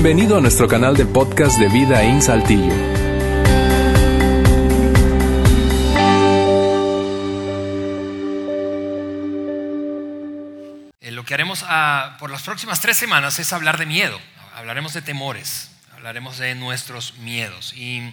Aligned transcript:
Bienvenido 0.00 0.36
a 0.36 0.40
nuestro 0.40 0.68
canal 0.68 0.96
de 0.96 1.06
podcast 1.06 1.58
de 1.58 1.66
Vida 1.70 2.04
en 2.04 2.22
Saltillo. 2.22 2.72
Eh, 11.00 11.10
lo 11.12 11.24
que 11.24 11.34
haremos 11.34 11.64
ah, 11.66 12.16
por 12.18 12.30
las 12.30 12.42
próximas 12.42 12.80
tres 12.80 12.96
semanas 12.96 13.38
es 13.38 13.52
hablar 13.52 13.78
de 13.78 13.86
miedo. 13.86 14.18
Hablaremos 14.54 14.92
de 14.92 15.02
temores, 15.02 15.70
hablaremos 15.94 16.38
de 16.38 16.54
nuestros 16.54 17.14
miedos. 17.18 17.72
Y, 17.74 18.12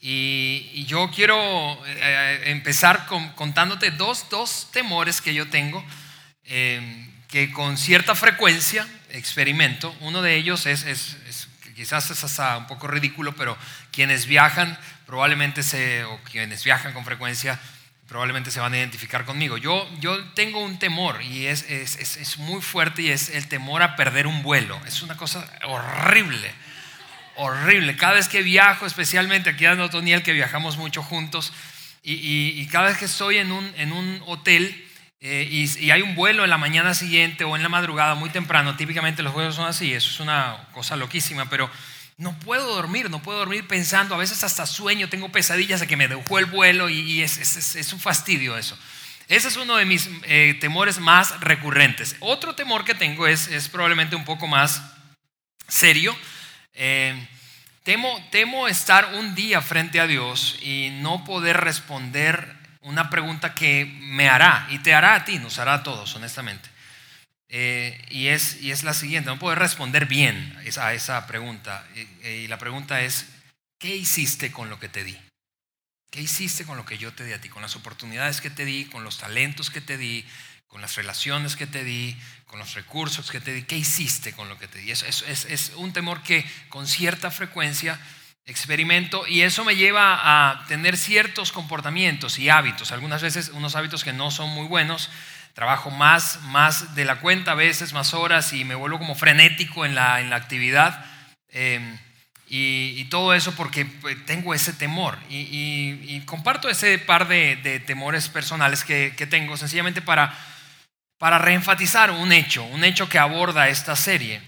y- 0.00 0.70
y 0.74 0.84
yo 0.86 1.10
quiero 1.14 1.36
eh, 1.86 2.42
empezar 2.46 3.06
con- 3.06 3.30
contándote 3.30 3.90
dos, 3.92 4.26
dos 4.30 4.68
temores 4.72 5.20
que 5.20 5.34
yo 5.34 5.48
tengo, 5.48 5.84
eh, 6.44 7.06
que 7.30 7.52
con 7.52 7.76
cierta 7.78 8.14
frecuencia 8.14 8.86
experimento. 9.10 9.94
Uno 10.00 10.22
de 10.22 10.36
ellos 10.36 10.66
es, 10.66 10.84
es- 10.84 11.16
quizás 11.74 12.10
es 12.10 12.22
hasta 12.24 12.56
un 12.58 12.66
poco 12.66 12.88
ridículo, 12.88 13.34
pero 13.34 13.56
quienes 13.92 14.26
viajan 14.26 14.78
probablemente 15.06 15.62
se, 15.62 16.04
o 16.04 16.20
quienes 16.24 16.62
viajan 16.62 16.92
con 16.92 17.04
frecuencia, 17.06 17.58
probablemente 18.06 18.50
se 18.50 18.60
van 18.60 18.74
a 18.74 18.78
identificar 18.78 19.24
conmigo. 19.24 19.56
Yo, 19.56 19.88
yo 20.00 20.22
tengo 20.34 20.62
un 20.62 20.78
temor 20.78 21.22
y 21.22 21.46
es, 21.46 21.62
es, 21.70 21.96
es- 21.96 22.16
es 22.16 22.38
muy 22.38 22.60
fuerte 22.60 23.02
y 23.02 23.10
es 23.10 23.30
el 23.30 23.48
temor 23.48 23.82
a 23.82 23.96
perder 23.96 24.26
un 24.26 24.42
vuelo. 24.42 24.78
Es 24.86 25.02
una 25.02 25.16
cosa 25.16 25.48
horrible, 25.64 26.52
horrible. 27.36 27.96
Cada 27.96 28.14
vez 28.14 28.28
que 28.28 28.42
viajo, 28.42 28.84
especialmente 28.86 29.50
aquí 29.50 29.64
en 29.64 29.80
Otoniel, 29.80 30.22
que 30.22 30.32
viajamos 30.32 30.76
mucho 30.76 31.02
juntos, 31.02 31.52
y, 32.02 32.14
y- 32.14 32.60
y 32.60 32.66
cada 32.66 32.88
vez 32.88 32.98
que 32.98 33.04
estoy 33.06 33.38
en 33.38 33.52
un, 33.52 33.72
en 33.76 33.92
un 33.92 34.22
hotel 34.26 34.86
eh, 35.20 35.46
y, 35.50 35.84
y 35.84 35.90
hay 35.90 36.02
un 36.02 36.14
vuelo 36.14 36.44
en 36.44 36.50
la 36.50 36.58
mañana 36.58 36.94
siguiente 36.94 37.44
o 37.44 37.56
en 37.56 37.62
la 37.62 37.68
madrugada 37.68 38.14
muy 38.14 38.30
temprano, 38.30 38.76
típicamente 38.76 39.22
los 39.22 39.32
vuelos 39.32 39.54
son 39.54 39.66
así, 39.66 39.92
eso 39.92 40.10
es 40.10 40.20
una 40.20 40.68
cosa 40.72 40.96
loquísima, 40.96 41.48
pero 41.50 41.70
no 42.20 42.38
puedo 42.38 42.74
dormir, 42.74 43.08
no 43.08 43.22
puedo 43.22 43.38
dormir 43.38 43.66
pensando, 43.66 44.14
a 44.14 44.18
veces 44.18 44.44
hasta 44.44 44.66
sueño, 44.66 45.08
tengo 45.08 45.32
pesadillas 45.32 45.80
de 45.80 45.86
que 45.86 45.96
me 45.96 46.06
dejó 46.06 46.38
el 46.38 46.44
vuelo 46.44 46.90
y, 46.90 47.22
es 47.22 47.90
un 47.92 47.98
fastidio 47.98 48.58
eso. 48.58 48.78
Ese 49.30 49.46
es 49.46 49.56
uno 49.56 49.76
de 49.76 49.84
mis 49.84 50.10
eh, 50.24 50.58
temores 50.60 50.98
más 50.98 51.40
recurrentes. 51.40 52.16
Otro 52.18 52.56
temor 52.56 52.84
que 52.84 52.96
tengo 52.96 53.26
es, 53.26 53.46
es 53.46 53.68
probablemente 53.68 54.16
un 54.16 54.24
poco 54.24 54.48
más 54.48 54.82
serio. 55.68 56.14
Eh, 56.74 57.14
temo, 57.84 58.08
temo 58.30 58.68
estar 58.68 59.14
un 59.14 59.34
día 59.34 59.62
frente 59.62 60.00
a 60.00 60.06
Dios 60.06 60.58
y 60.60 60.90
no 61.00 61.24
poder 61.24 61.58
responder 61.58 62.59
una 62.82 63.10
pregunta 63.10 63.54
que 63.54 63.84
me 64.00 64.28
hará 64.28 64.66
y 64.70 64.78
te 64.78 64.94
hará 64.94 65.14
a 65.14 65.24
ti, 65.24 65.38
nos 65.38 65.58
hará 65.58 65.74
a 65.74 65.82
todos, 65.82 66.14
honestamente. 66.14 66.68
Eh, 67.48 68.00
y, 68.10 68.28
es, 68.28 68.62
y 68.62 68.70
es 68.70 68.84
la 68.84 68.94
siguiente, 68.94 69.28
no 69.28 69.38
poder 69.38 69.58
responder 69.58 70.06
bien 70.06 70.56
a 70.78 70.92
esa, 70.94 71.26
pregunta. 71.26 71.84
Y, 71.94 72.26
y 72.26 72.48
la 72.48 72.58
pregunta 72.58 73.00
es, 73.02 73.26
¿qué 73.78 73.94
hiciste 73.96 74.52
con 74.52 74.70
lo 74.70 74.78
que 74.78 74.88
te 74.88 75.04
di? 75.04 75.18
¿Qué 76.10 76.22
hiciste 76.22 76.64
con 76.64 76.76
lo 76.76 76.84
que 76.84 76.98
yo 76.98 77.12
te 77.12 77.24
di 77.24 77.32
a 77.32 77.40
ti? 77.40 77.48
Con 77.48 77.62
las 77.62 77.76
oportunidades 77.76 78.40
que 78.40 78.50
te 78.50 78.64
di, 78.64 78.86
con 78.86 79.04
los 79.04 79.18
talentos 79.18 79.70
que 79.70 79.80
te 79.80 79.96
di, 79.96 80.24
con 80.68 80.80
las 80.80 80.94
relaciones 80.94 81.56
que 81.56 81.66
te 81.66 81.84
di, 81.84 82.16
con 82.46 82.58
los 82.58 82.74
recursos 82.74 83.30
que 83.30 83.40
te 83.40 83.52
di. 83.52 83.62
¿Qué 83.62 83.76
hiciste 83.76 84.32
con 84.32 84.48
lo 84.48 84.58
que 84.58 84.68
te 84.68 84.78
di? 84.78 84.90
Eso, 84.90 85.06
eso 85.06 85.26
es, 85.26 85.44
es 85.46 85.72
un 85.76 85.92
temor 85.92 86.22
que 86.22 86.48
con 86.68 86.86
cierta 86.86 87.30
frecuencia 87.30 88.00
experimento 88.50 89.26
y 89.26 89.42
eso 89.42 89.64
me 89.64 89.76
lleva 89.76 90.18
a 90.50 90.66
tener 90.66 90.96
ciertos 90.96 91.52
comportamientos 91.52 92.38
y 92.38 92.48
hábitos. 92.50 92.92
Algunas 92.92 93.22
veces 93.22 93.50
unos 93.54 93.76
hábitos 93.76 94.04
que 94.04 94.12
no 94.12 94.30
son 94.30 94.50
muy 94.50 94.66
buenos. 94.66 95.10
Trabajo 95.54 95.90
más, 95.90 96.40
más 96.42 96.94
de 96.94 97.04
la 97.04 97.16
cuenta, 97.20 97.52
a 97.52 97.54
veces 97.56 97.92
más 97.92 98.14
horas 98.14 98.52
y 98.52 98.64
me 98.64 98.74
vuelvo 98.74 98.98
como 98.98 99.14
frenético 99.14 99.84
en 99.84 99.94
la, 99.94 100.20
en 100.20 100.30
la 100.30 100.36
actividad. 100.36 101.04
Eh, 101.48 101.80
y, 102.48 102.94
y 102.96 103.04
todo 103.04 103.32
eso 103.34 103.54
porque 103.54 103.84
pues, 103.84 104.24
tengo 104.26 104.54
ese 104.54 104.72
temor. 104.72 105.18
Y, 105.28 105.36
y- 105.38 106.16
y 106.16 106.20
comparto 106.26 106.68
ese 106.68 106.98
par 106.98 107.28
de, 107.28 107.56
de 107.56 107.78
temores 107.80 108.28
personales 108.28 108.84
que, 108.84 109.14
que 109.16 109.26
tengo 109.26 109.56
sencillamente 109.56 110.02
para, 110.02 110.32
para 111.18 111.38
reenfatizar 111.38 112.10
un 112.10 112.32
hecho, 112.32 112.64
un 112.64 112.82
hecho 112.84 113.08
que 113.08 113.18
aborda 113.18 113.68
esta 113.68 113.94
serie. 113.96 114.40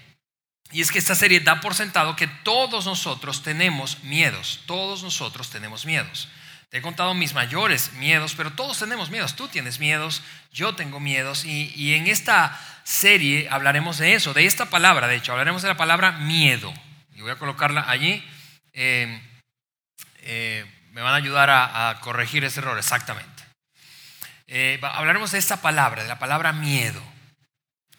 Y 0.73 0.81
es 0.81 0.91
que 0.91 0.99
esta 0.99 1.15
serie 1.15 1.41
da 1.41 1.61
por 1.61 1.75
sentado 1.75 2.17
que 2.17 2.27
todos 2.27 2.87
nosotros 2.87 3.43
tenemos 3.43 4.03
miedos, 4.03 4.61
todos 4.67 5.03
nosotros 5.03 5.51
tenemos 5.51 5.85
miedos. 5.85 6.29
Te 6.71 6.79
he 6.79 6.83
contado 6.83 7.13
mis 7.13 7.35
mayores 7.35 7.93
miedos, 7.93 8.35
pero 8.35 8.53
todos 8.53 8.79
tenemos 8.79 9.11
miedos. 9.11 9.37
Tú 9.37 9.47
tienes 9.49 9.79
miedos, 9.79 10.23
yo 10.53 10.75
tengo 10.75 11.01
miedos. 11.01 11.45
Y, 11.45 11.71
y 11.77 11.93
en 11.93 12.07
esta 12.07 12.59
serie 12.85 13.47
hablaremos 13.51 13.99
de 13.99 14.15
eso, 14.15 14.33
de 14.33 14.47
esta 14.47 14.71
palabra, 14.71 15.07
de 15.07 15.17
hecho, 15.17 15.33
hablaremos 15.33 15.61
de 15.61 15.69
la 15.69 15.77
palabra 15.77 16.13
miedo. 16.13 16.73
Y 17.15 17.21
voy 17.21 17.31
a 17.31 17.37
colocarla 17.37 17.85
allí. 17.91 18.25
Eh, 18.73 19.21
eh, 20.23 20.65
me 20.93 21.03
van 21.03 21.13
a 21.13 21.17
ayudar 21.17 21.51
a, 21.51 21.91
a 21.91 22.01
corregir 22.01 22.43
ese 22.45 22.61
error, 22.61 22.79
exactamente. 22.79 23.43
Eh, 24.47 24.79
hablaremos 24.83 25.33
de 25.33 25.39
esta 25.39 25.63
palabra, 25.63 26.03
de 26.03 26.09
la 26.09 26.19
palabra 26.19 26.53
miedo. 26.53 27.03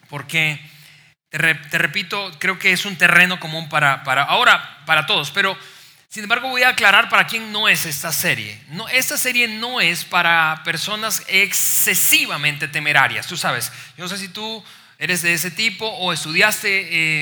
Porque, 0.09 0.59
te, 1.33 1.39
re- 1.39 1.55
te 1.55 1.79
repito, 1.79 2.31
creo 2.37 2.59
que 2.59 2.71
es 2.73 2.85
un 2.85 2.95
terreno 2.95 3.39
común 3.39 3.67
para, 3.67 4.03
para 4.03 4.21
ahora, 4.21 4.77
para 4.85 5.07
todos, 5.07 5.31
pero 5.31 5.57
sin 6.07 6.21
embargo 6.21 6.47
voy 6.49 6.61
a 6.61 6.69
aclarar 6.69 7.09
para 7.09 7.25
quién 7.25 7.51
no 7.51 7.67
es 7.67 7.87
esta 7.87 8.11
serie. 8.11 8.61
No, 8.69 8.87
esta 8.87 9.17
serie 9.17 9.47
no 9.47 9.81
es 9.81 10.05
para 10.05 10.61
personas 10.63 11.23
excesivamente 11.27 12.67
temerarias, 12.67 13.25
tú 13.25 13.35
sabes. 13.35 13.71
Yo 13.97 14.03
no 14.03 14.09
sé 14.09 14.19
si 14.19 14.27
tú 14.27 14.63
eres 14.99 15.23
de 15.23 15.33
ese 15.33 15.49
tipo 15.49 15.87
o 15.87 16.13
estudiaste, 16.13 16.69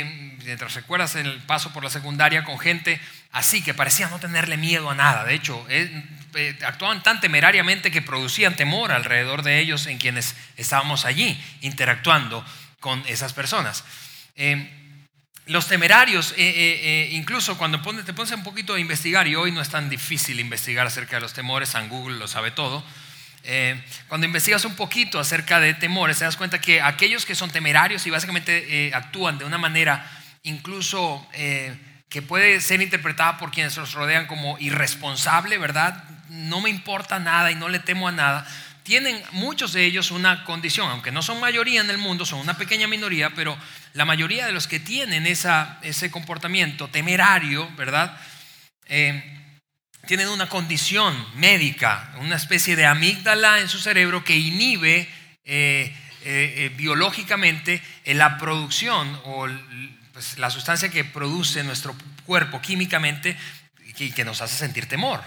eh, 0.02 0.38
mientras 0.44 0.74
recuerdas 0.74 1.16
el 1.16 1.38
paso 1.44 1.72
por 1.72 1.82
la 1.86 1.90
secundaria 1.90 2.44
con 2.44 2.60
gente 2.60 3.00
así, 3.32 3.64
que 3.64 3.74
parecía 3.74 4.10
no 4.10 4.20
tenerle 4.20 4.58
miedo 4.58 4.90
a 4.90 4.94
nada. 4.94 5.24
De 5.24 5.36
hecho, 5.36 5.66
eh, 5.70 6.04
eh, 6.36 6.60
actuaban 6.66 7.02
tan 7.02 7.22
temerariamente 7.22 7.92
que 7.92 8.02
producían 8.02 8.58
temor 8.58 8.92
alrededor 8.92 9.42
de 9.42 9.60
ellos 9.60 9.88
en 9.88 10.00
quienes 10.00 10.36
estábamos 10.58 11.06
allí 11.06 11.42
interactuando 11.62 12.46
con 12.82 13.02
esas 13.08 13.32
personas. 13.32 13.86
Eh, 14.36 14.80
los 15.48 15.68
temerarios, 15.68 16.32
eh, 16.32 16.36
eh, 16.38 16.80
eh, 16.84 17.10
incluso 17.12 17.58
cuando 17.58 17.82
te 17.82 18.14
pones 18.14 18.32
un 18.32 18.44
poquito 18.44 18.76
a 18.76 18.80
investigar, 18.80 19.28
y 19.28 19.36
hoy 19.36 19.52
no 19.52 19.62
es 19.62 19.70
tan 19.70 19.90
difícil 19.90 20.40
investigar 20.40 20.86
acerca 20.86 21.18
de 21.18 21.22
los 21.22 21.34
temores, 21.34 21.70
San 21.70 21.90
Google 21.90 22.18
lo 22.18 22.28
sabe 22.28 22.52
todo, 22.52 22.84
cuando 24.08 24.28
investigas 24.28 24.66
un 24.66 24.76
poquito 24.76 25.20
acerca 25.20 25.60
de 25.60 25.74
temores, 25.74 26.20
te 26.20 26.26
das 26.26 26.38
cuenta 26.38 26.62
que 26.62 26.80
aquellos 26.80 27.26
que 27.26 27.34
son 27.34 27.50
temerarios 27.50 28.06
y 28.06 28.12
básicamente 28.12 28.92
actúan 28.94 29.40
de 29.40 29.46
una 29.46 29.58
manera 29.58 30.06
incluso 30.44 31.28
que 31.32 32.22
puede 32.22 32.62
ser 32.62 32.84
interpretada 32.84 33.40
por 33.40 33.50
quienes 33.50 33.76
los 33.78 33.94
rodean 33.94 34.28
como 34.28 34.60
irresponsable, 34.60 35.58
¿verdad? 35.58 36.04
No 36.30 36.62
me 36.62 36.70
importa 36.70 37.18
nada 37.18 37.50
y 37.52 37.56
no 37.56 37.68
le 37.68 37.80
temo 37.80 38.08
a 38.08 38.12
nada. 38.12 38.48
Tienen 38.84 39.22
muchos 39.32 39.74
de 39.74 39.86
ellos 39.86 40.12
una 40.12 40.44
condición, 40.44 40.90
aunque 40.90 41.12
no 41.12 41.22
son 41.22 41.40
mayoría 41.40 41.82
en 41.82 41.90
el 41.90 41.98
mundo, 41.98 42.26
son 42.26 42.40
una 42.40 42.58
pequeña 42.58 42.88
minoría, 42.88 43.30
pero 43.32 43.58
la 43.94 44.06
mayoría 44.06 44.46
de 44.46 44.52
los 44.52 44.68
que 44.68 44.80
tienen 44.80 45.28
ese 45.28 46.12
comportamiento 46.12 46.88
temerario, 46.88 47.70
¿verdad? 47.76 48.20
Eh, 48.88 49.24
tienen 50.08 50.30
una 50.30 50.50
condición 50.50 51.16
médica, 51.36 52.12
una 52.20 52.36
especie 52.36 52.76
de 52.76 52.86
amígdala 52.86 53.60
en 53.60 53.70
su 53.70 53.80
cerebro 53.80 54.24
que 54.24 54.36
inhibe 54.36 55.08
eh, 55.46 55.96
eh, 56.24 56.72
biológicamente 56.76 57.82
la 58.06 58.38
producción 58.38 59.20
o 59.26 59.48
pues, 60.12 60.40
la 60.40 60.50
sustancia 60.50 60.90
que 60.90 61.04
produce 61.04 61.64
nuestro 61.64 61.96
cuerpo 62.26 62.62
químicamente 62.62 63.38
y 63.98 64.12
que 64.12 64.26
nos 64.26 64.42
hace 64.42 64.58
sentir 64.58 64.88
temor. 64.88 65.22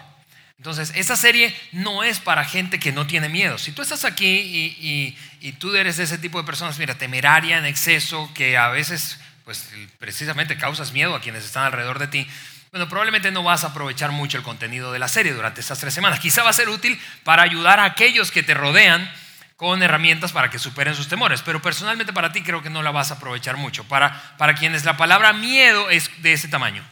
Entonces, 0.59 0.93
esta 0.95 1.17
serie 1.17 1.55
no 1.73 2.05
es 2.05 2.21
para 2.21 2.45
gente 2.45 2.79
que 2.79 2.93
no 2.93 3.07
tiene 3.07 3.29
miedo. 3.29 3.59
Si 3.59 3.73
tú 3.73 3.83
estás 3.83 4.05
aquí 4.05 4.27
y, 4.27 4.67
y- 4.81 5.19
y 5.49 5.53
tú 5.53 5.75
eres 5.75 5.97
de 5.97 6.05
ese 6.05 6.17
tipo 6.19 6.39
de 6.41 6.47
personas, 6.47 6.79
mira, 6.79 6.95
temeraria 6.97 7.59
en 7.59 7.67
exceso, 7.67 8.31
que 8.35 8.57
a 8.57 8.69
veces, 8.69 9.19
pues 9.45 9.69
precisamente 9.99 10.57
causas 10.57 10.93
miedo 10.93 11.15
a 11.15 11.21
quienes 11.21 11.45
están 11.45 11.65
alrededor 11.65 11.99
de 11.99 12.07
ti, 12.07 12.27
bueno, 12.71 12.89
probablemente 12.89 13.31
no 13.31 13.43
vas 13.43 13.63
a 13.65 13.69
aprovechar 13.69 14.11
mucho 14.11 14.37
el 14.39 14.43
contenido 14.43 14.91
de 14.93 14.99
la 14.99 15.07
serie 15.09 15.33
durante 15.33 15.61
estas 15.61 15.79
tres 15.79 15.93
semanas. 15.95 16.19
Quizá 16.19 16.43
va 16.43 16.51
a 16.51 16.55
ser 16.55 16.69
útil 16.69 16.99
para 17.25 17.43
ayudar 17.43 17.79
a 17.79 17.85
aquellos 17.85 18.31
que 18.33 18.43
te 18.43 18.55
rodean 18.55 19.09
con 19.57 19.83
herramientas 19.83 20.33
para 20.33 20.51
que 20.51 20.59
superen 20.59 20.95
sus 20.95 21.09
temores, 21.09 21.43
pero 21.43 21.63
personalmente 21.63 22.13
para 22.13 22.33
ti 22.33 22.43
creo 22.43 22.63
que 22.63 22.71
no 22.71 22.83
la 22.83 22.91
vas 22.91 23.11
a 23.11 23.15
aprovechar 23.15 23.57
mucho. 23.57 23.85
Para, 23.85 24.37
para 24.39 24.55
quienes 24.55 24.85
la 24.85 24.97
palabra 24.97 25.33
miedo 25.33 25.91
es 25.91 26.11
de 26.23 26.33
ese 26.33 26.49
tamaño. 26.49 26.83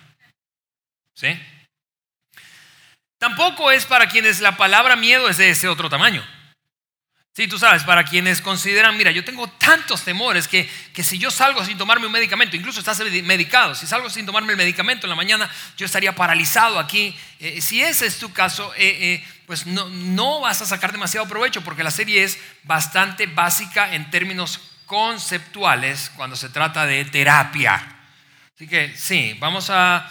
¿Sí? 1.15 1.29
Tampoco 3.23 3.71
es 3.71 3.87
para 3.87 4.09
quienes 4.09 4.41
la 4.41 4.57
palabra 4.57 4.97
miedo 4.97 5.29
es 5.29 5.37
de 5.37 5.51
ese 5.51 5.69
otro 5.69 5.89
tamaño. 5.89 6.27
Sí, 7.33 7.47
tú 7.47 7.57
sabes, 7.57 7.85
para 7.85 8.03
quienes 8.03 8.41
consideran, 8.41 8.97
mira, 8.97 9.13
yo 9.13 9.25
tengo 9.25 9.47
tantos 9.47 10.03
temores 10.03 10.49
que, 10.49 10.69
que 10.93 11.05
si 11.05 11.19
yo 11.19 11.31
salgo 11.31 11.65
sin 11.65 11.79
tomarme 11.79 12.07
un 12.07 12.13
medicamento, 12.13 12.57
incluso 12.57 12.81
estás 12.81 12.99
medicado, 13.23 13.77
si 13.77 13.87
salgo 13.87 14.11
sin 14.11 14.27
tomarme 14.27 14.51
el 14.51 14.57
medicamento 14.57 15.07
en 15.07 15.11
la 15.11 15.15
mañana, 15.15 15.49
yo 15.77 15.87
estaría 15.87 16.17
paralizado 16.17 16.81
aquí. 16.81 17.17
Eh, 17.39 17.61
si 17.61 17.81
ese 17.81 18.07
es 18.07 18.19
tu 18.19 18.33
caso, 18.33 18.75
eh, 18.75 18.89
eh, 19.01 19.25
pues 19.47 19.67
no, 19.67 19.89
no 19.89 20.41
vas 20.41 20.61
a 20.61 20.67
sacar 20.67 20.91
demasiado 20.91 21.29
provecho 21.29 21.63
porque 21.63 21.85
la 21.85 21.93
serie 21.93 22.25
es 22.25 22.41
bastante 22.65 23.27
básica 23.27 23.95
en 23.95 24.11
términos 24.11 24.59
conceptuales 24.87 26.11
cuando 26.17 26.35
se 26.35 26.49
trata 26.49 26.87
de 26.87 27.05
terapia. 27.05 28.01
Así 28.57 28.67
que 28.67 28.97
sí, 28.97 29.37
vamos 29.39 29.71
a, 29.71 30.11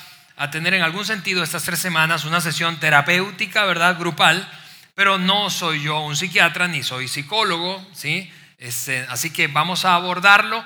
tener 0.51 0.73
en 0.73 0.81
algún 0.81 1.05
sentido 1.05 1.43
estas 1.43 1.63
tres 1.63 1.79
semanas 1.79 2.25
una 2.25 2.41
sesión 2.41 2.79
terapéutica, 2.79 3.65
¿verdad? 3.65 3.97
Grupal, 3.97 4.47
pero 4.95 5.17
no 5.17 5.49
soy 5.49 5.83
yo 5.83 5.99
un 6.01 6.15
psiquiatra 6.15 6.67
ni 6.67 6.83
soy 6.83 7.07
psicólogo, 7.07 7.85
¿sí? 7.93 8.31
Este, 8.57 9.05
así 9.09 9.31
que 9.31 9.47
vamos 9.47 9.85
a 9.85 9.95
abordarlo 9.95 10.63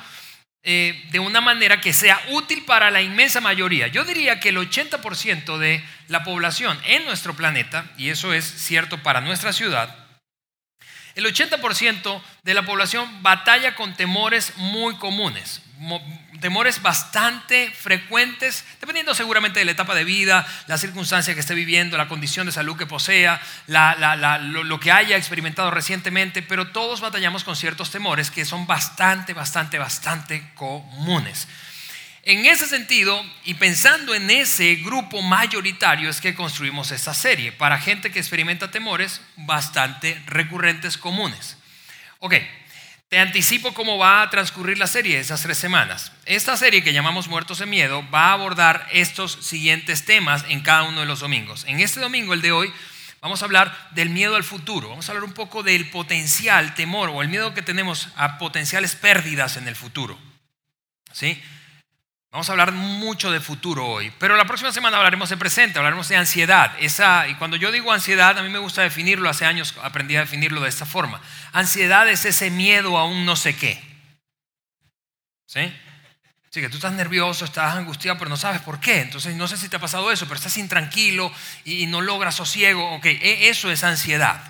eh, 0.67 1.05
de 1.11 1.19
una 1.19 1.41
manera 1.41 1.79
que 1.79 1.93
sea 1.93 2.19
útil 2.31 2.65
para 2.65 2.89
la 2.89 3.01
inmensa 3.01 3.39
mayoría. 3.39 3.87
Yo 3.87 4.03
diría 4.03 4.39
que 4.39 4.49
el 4.49 4.57
80% 4.57 5.57
de 5.57 5.83
la 6.07 6.23
población 6.23 6.79
en 6.85 7.05
nuestro 7.05 7.35
planeta, 7.35 7.85
y 7.97 8.09
eso 8.09 8.33
es 8.33 8.43
cierto 8.43 8.97
para 9.03 9.21
nuestra 9.21 9.53
ciudad, 9.53 9.95
el 11.13 11.25
80% 11.25 12.21
de 12.43 12.53
la 12.53 12.65
población 12.65 13.23
batalla 13.23 13.75
con 13.75 13.93
temores 13.93 14.53
muy 14.57 14.95
comunes, 14.95 15.61
temores 16.39 16.81
bastante 16.81 17.71
frecuentes, 17.71 18.63
dependiendo 18.79 19.13
seguramente 19.13 19.59
de 19.59 19.65
la 19.65 19.71
etapa 19.71 19.95
de 19.95 20.03
vida, 20.03 20.45
la 20.67 20.77
circunstancia 20.77 21.33
que 21.33 21.39
esté 21.39 21.53
viviendo, 21.53 21.97
la 21.97 22.07
condición 22.07 22.45
de 22.45 22.51
salud 22.51 22.77
que 22.77 22.85
posea, 22.85 23.41
lo, 23.67 24.79
que 24.79 24.91
haya 24.91 25.17
experimentado 25.17 25.71
recientemente, 25.71 26.41
pero 26.41 26.67
todos 26.67 27.01
batallamos 27.01 27.43
con 27.43 27.55
ciertos 27.55 27.91
temores 27.91 28.31
que 28.31 28.45
son 28.45 28.67
bastante, 28.67 29.33
bastante, 29.33 29.77
bastante 29.77 30.51
comunes. 30.55 31.47
En 32.23 32.45
ese 32.45 32.65
sentido, 32.65 33.23
y 33.43 33.53
pensando 33.53 34.15
en 34.15 34.31
ese 34.31 34.75
grupo 34.75 35.21
mayoritario, 35.21 36.09
es 36.09 36.21
que 36.21 36.33
construimos 36.33 36.91
esta 36.91 37.13
serie, 37.13 37.51
para 37.51 37.79
gente 37.79 38.11
que 38.11 38.19
experimenta 38.19 38.71
temores 38.71 39.21
bastante 39.35 40.19
recurrentes 40.25 40.97
comunes. 40.97 41.57
Ok, 42.19 42.33
te 43.15 43.21
anticipo 43.21 43.73
cómo 43.73 43.97
va 43.97 44.23
a 44.23 44.29
transcurrir 44.29 44.77
la 44.77 44.87
serie 44.87 45.17
esas 45.17 45.41
tres 45.41 45.57
semanas. 45.57 46.11
Esta 46.25 46.57
serie 46.57 46.83
que 46.83 46.91
llamamos 46.91 47.29
Muertos 47.29 47.61
en 47.61 47.69
Miedo 47.69 48.03
va 48.13 48.25
a 48.25 48.33
abordar 48.33 48.89
estos 48.91 49.37
siguientes 49.39 50.03
temas 50.03 50.43
en 50.49 50.59
cada 50.59 50.83
uno 50.83 50.99
de 50.99 51.05
los 51.05 51.21
domingos. 51.21 51.63
En 51.65 51.79
este 51.79 52.01
domingo, 52.01 52.33
el 52.33 52.41
de 52.41 52.51
hoy, 52.51 52.73
vamos 53.21 53.41
a 53.41 53.45
hablar 53.45 53.73
del 53.91 54.09
miedo 54.09 54.35
al 54.35 54.43
futuro. 54.43 54.89
Vamos 54.89 55.07
a 55.07 55.13
hablar 55.13 55.23
un 55.23 55.31
poco 55.31 55.63
del 55.63 55.89
potencial 55.91 56.75
temor 56.75 57.07
o 57.07 57.21
el 57.21 57.29
miedo 57.29 57.53
que 57.53 57.61
tenemos 57.61 58.09
a 58.17 58.37
potenciales 58.37 58.97
pérdidas 58.97 59.55
en 59.55 59.69
el 59.69 59.77
futuro. 59.77 60.19
¿Sí? 61.13 61.41
Vamos 62.35 62.49
a 62.49 62.51
hablar 62.51 62.73
mucho 62.73 63.31
de 63.31 63.39
futuro 63.39 63.87
hoy, 63.87 64.11
pero 64.19 64.35
la 64.35 64.43
próxima 64.43 64.73
semana 64.73 64.97
hablaremos 64.97 65.29
de 65.29 65.37
presente, 65.37 65.79
hablaremos 65.79 66.09
de 66.09 66.17
ansiedad. 66.17 66.73
Esa, 66.81 67.29
y 67.29 67.35
cuando 67.35 67.55
yo 67.55 67.71
digo 67.71 67.93
ansiedad, 67.93 68.37
a 68.37 68.43
mí 68.43 68.49
me 68.49 68.59
gusta 68.59 68.81
definirlo, 68.81 69.29
hace 69.29 69.45
años 69.45 69.73
aprendí 69.81 70.17
a 70.17 70.19
definirlo 70.19 70.59
de 70.59 70.67
esta 70.67 70.85
forma. 70.85 71.21
Ansiedad 71.53 72.09
es 72.09 72.25
ese 72.25 72.51
miedo 72.51 72.97
a 72.97 73.05
un 73.05 73.25
no 73.25 73.37
sé 73.37 73.55
qué. 73.55 73.81
¿Sí? 75.45 75.61
Así 76.49 76.59
que 76.59 76.67
tú 76.67 76.75
estás 76.75 76.91
nervioso, 76.91 77.45
estás 77.45 77.73
angustiado, 77.73 78.17
pero 78.17 78.27
no 78.29 78.35
sabes 78.35 78.59
por 78.59 78.81
qué. 78.81 78.99
Entonces, 78.99 79.33
no 79.37 79.47
sé 79.47 79.55
si 79.55 79.69
te 79.69 79.77
ha 79.77 79.79
pasado 79.79 80.11
eso, 80.11 80.25
pero 80.25 80.35
estás 80.35 80.57
intranquilo 80.57 81.31
y 81.63 81.85
no 81.85 82.01
logras 82.01 82.35
sosiego. 82.35 82.95
Ok, 82.95 83.05
e, 83.05 83.47
eso 83.47 83.71
es 83.71 83.81
ansiedad. 83.85 84.41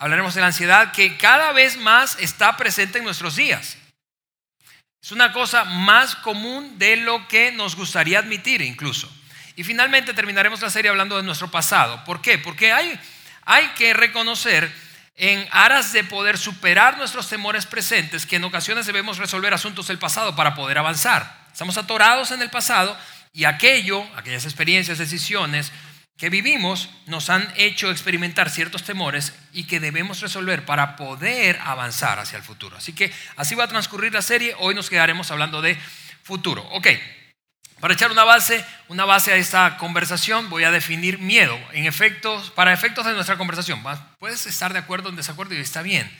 Hablaremos 0.00 0.34
de 0.34 0.40
la 0.40 0.48
ansiedad 0.48 0.90
que 0.90 1.16
cada 1.16 1.52
vez 1.52 1.76
más 1.76 2.16
está 2.18 2.56
presente 2.56 2.98
en 2.98 3.04
nuestros 3.04 3.36
días. 3.36 3.78
Es 5.04 5.12
una 5.12 5.34
cosa 5.34 5.64
más 5.66 6.16
común 6.16 6.78
de 6.78 6.96
lo 6.96 7.28
que 7.28 7.52
nos 7.52 7.76
gustaría 7.76 8.20
admitir 8.20 8.62
incluso. 8.62 9.06
Y 9.54 9.62
finalmente 9.62 10.14
terminaremos 10.14 10.62
la 10.62 10.70
serie 10.70 10.88
hablando 10.88 11.18
de 11.18 11.22
nuestro 11.22 11.50
pasado. 11.50 12.02
¿Por 12.06 12.22
qué? 12.22 12.38
Porque 12.38 12.72
hay, 12.72 12.98
hay 13.44 13.68
que 13.76 13.92
reconocer 13.92 14.72
en 15.16 15.46
aras 15.50 15.92
de 15.92 16.04
poder 16.04 16.38
superar 16.38 16.96
nuestros 16.96 17.28
temores 17.28 17.66
presentes 17.66 18.24
que 18.24 18.36
en 18.36 18.44
ocasiones 18.44 18.86
debemos 18.86 19.18
resolver 19.18 19.52
asuntos 19.52 19.88
del 19.88 19.98
pasado 19.98 20.34
para 20.34 20.54
poder 20.54 20.78
avanzar. 20.78 21.38
Estamos 21.52 21.76
atorados 21.76 22.30
en 22.30 22.40
el 22.40 22.48
pasado 22.48 22.96
y 23.34 23.44
aquello, 23.44 24.02
aquellas 24.16 24.46
experiencias, 24.46 24.96
decisiones, 24.96 25.70
que 26.16 26.30
vivimos 26.30 26.90
nos 27.06 27.28
han 27.28 27.52
hecho 27.56 27.90
experimentar 27.90 28.48
ciertos 28.48 28.84
temores 28.84 29.34
y 29.52 29.64
que 29.64 29.80
debemos 29.80 30.20
resolver 30.20 30.64
para 30.64 30.96
poder 30.96 31.58
avanzar 31.64 32.18
hacia 32.18 32.36
el 32.36 32.44
futuro. 32.44 32.76
Así 32.76 32.92
que 32.92 33.12
así 33.36 33.54
va 33.54 33.64
a 33.64 33.68
transcurrir 33.68 34.12
la 34.12 34.22
serie. 34.22 34.54
Hoy 34.58 34.74
nos 34.74 34.90
quedaremos 34.90 35.30
hablando 35.30 35.60
de 35.60 35.76
futuro. 36.22 36.62
Ok, 36.70 36.88
para 37.80 37.94
echar 37.94 38.12
una 38.12 38.24
base, 38.24 38.64
una 38.88 39.04
base 39.04 39.32
a 39.32 39.36
esta 39.36 39.76
conversación 39.76 40.48
voy 40.48 40.64
a 40.64 40.70
definir 40.70 41.18
miedo. 41.18 41.58
En 41.72 41.84
efectos, 41.84 42.50
para 42.50 42.72
efectos 42.72 43.04
de 43.04 43.12
nuestra 43.12 43.36
conversación, 43.36 43.82
puedes 44.18 44.46
estar 44.46 44.72
de 44.72 44.78
acuerdo 44.78 45.08
o 45.08 45.10
en 45.10 45.16
desacuerdo 45.16 45.54
y 45.54 45.58
está 45.58 45.82
bien. 45.82 46.10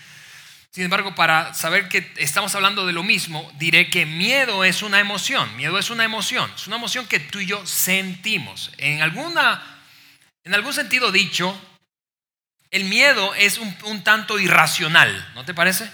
Sin 0.73 0.83
embargo, 0.83 1.15
para 1.15 1.55
saber 1.55 1.89
que 1.89 2.13
estamos 2.17 2.53
hablando 2.57 2.85
de 2.85 2.93
lo 2.93 3.05
mismo, 3.05 3.49
diré 3.59 3.89
que 3.91 4.07
miedo 4.07 4.65
es 4.65 4.83
una 4.83 4.99
emoción. 4.99 5.57
Miedo 5.57 5.79
es 5.79 5.89
una 5.89 6.03
emoción. 6.03 6.51
Es 6.57 6.67
una 6.67 6.77
emoción 6.77 7.07
que 7.07 7.21
tú 7.21 7.39
y 7.39 7.47
yo 7.47 7.65
sentimos. 7.65 8.73
En 8.77 9.01
alguna 9.01 9.74
en 10.45 10.55
algún 10.55 10.73
sentido 10.73 11.11
dicho, 11.11 11.59
el 12.71 12.85
miedo 12.85 13.35
es 13.35 13.59
un, 13.59 14.05
tanto 14.05 14.39
irracional, 14.39 15.33
¿no 15.35 15.45
te 15.45 15.55
parece? 15.55 15.91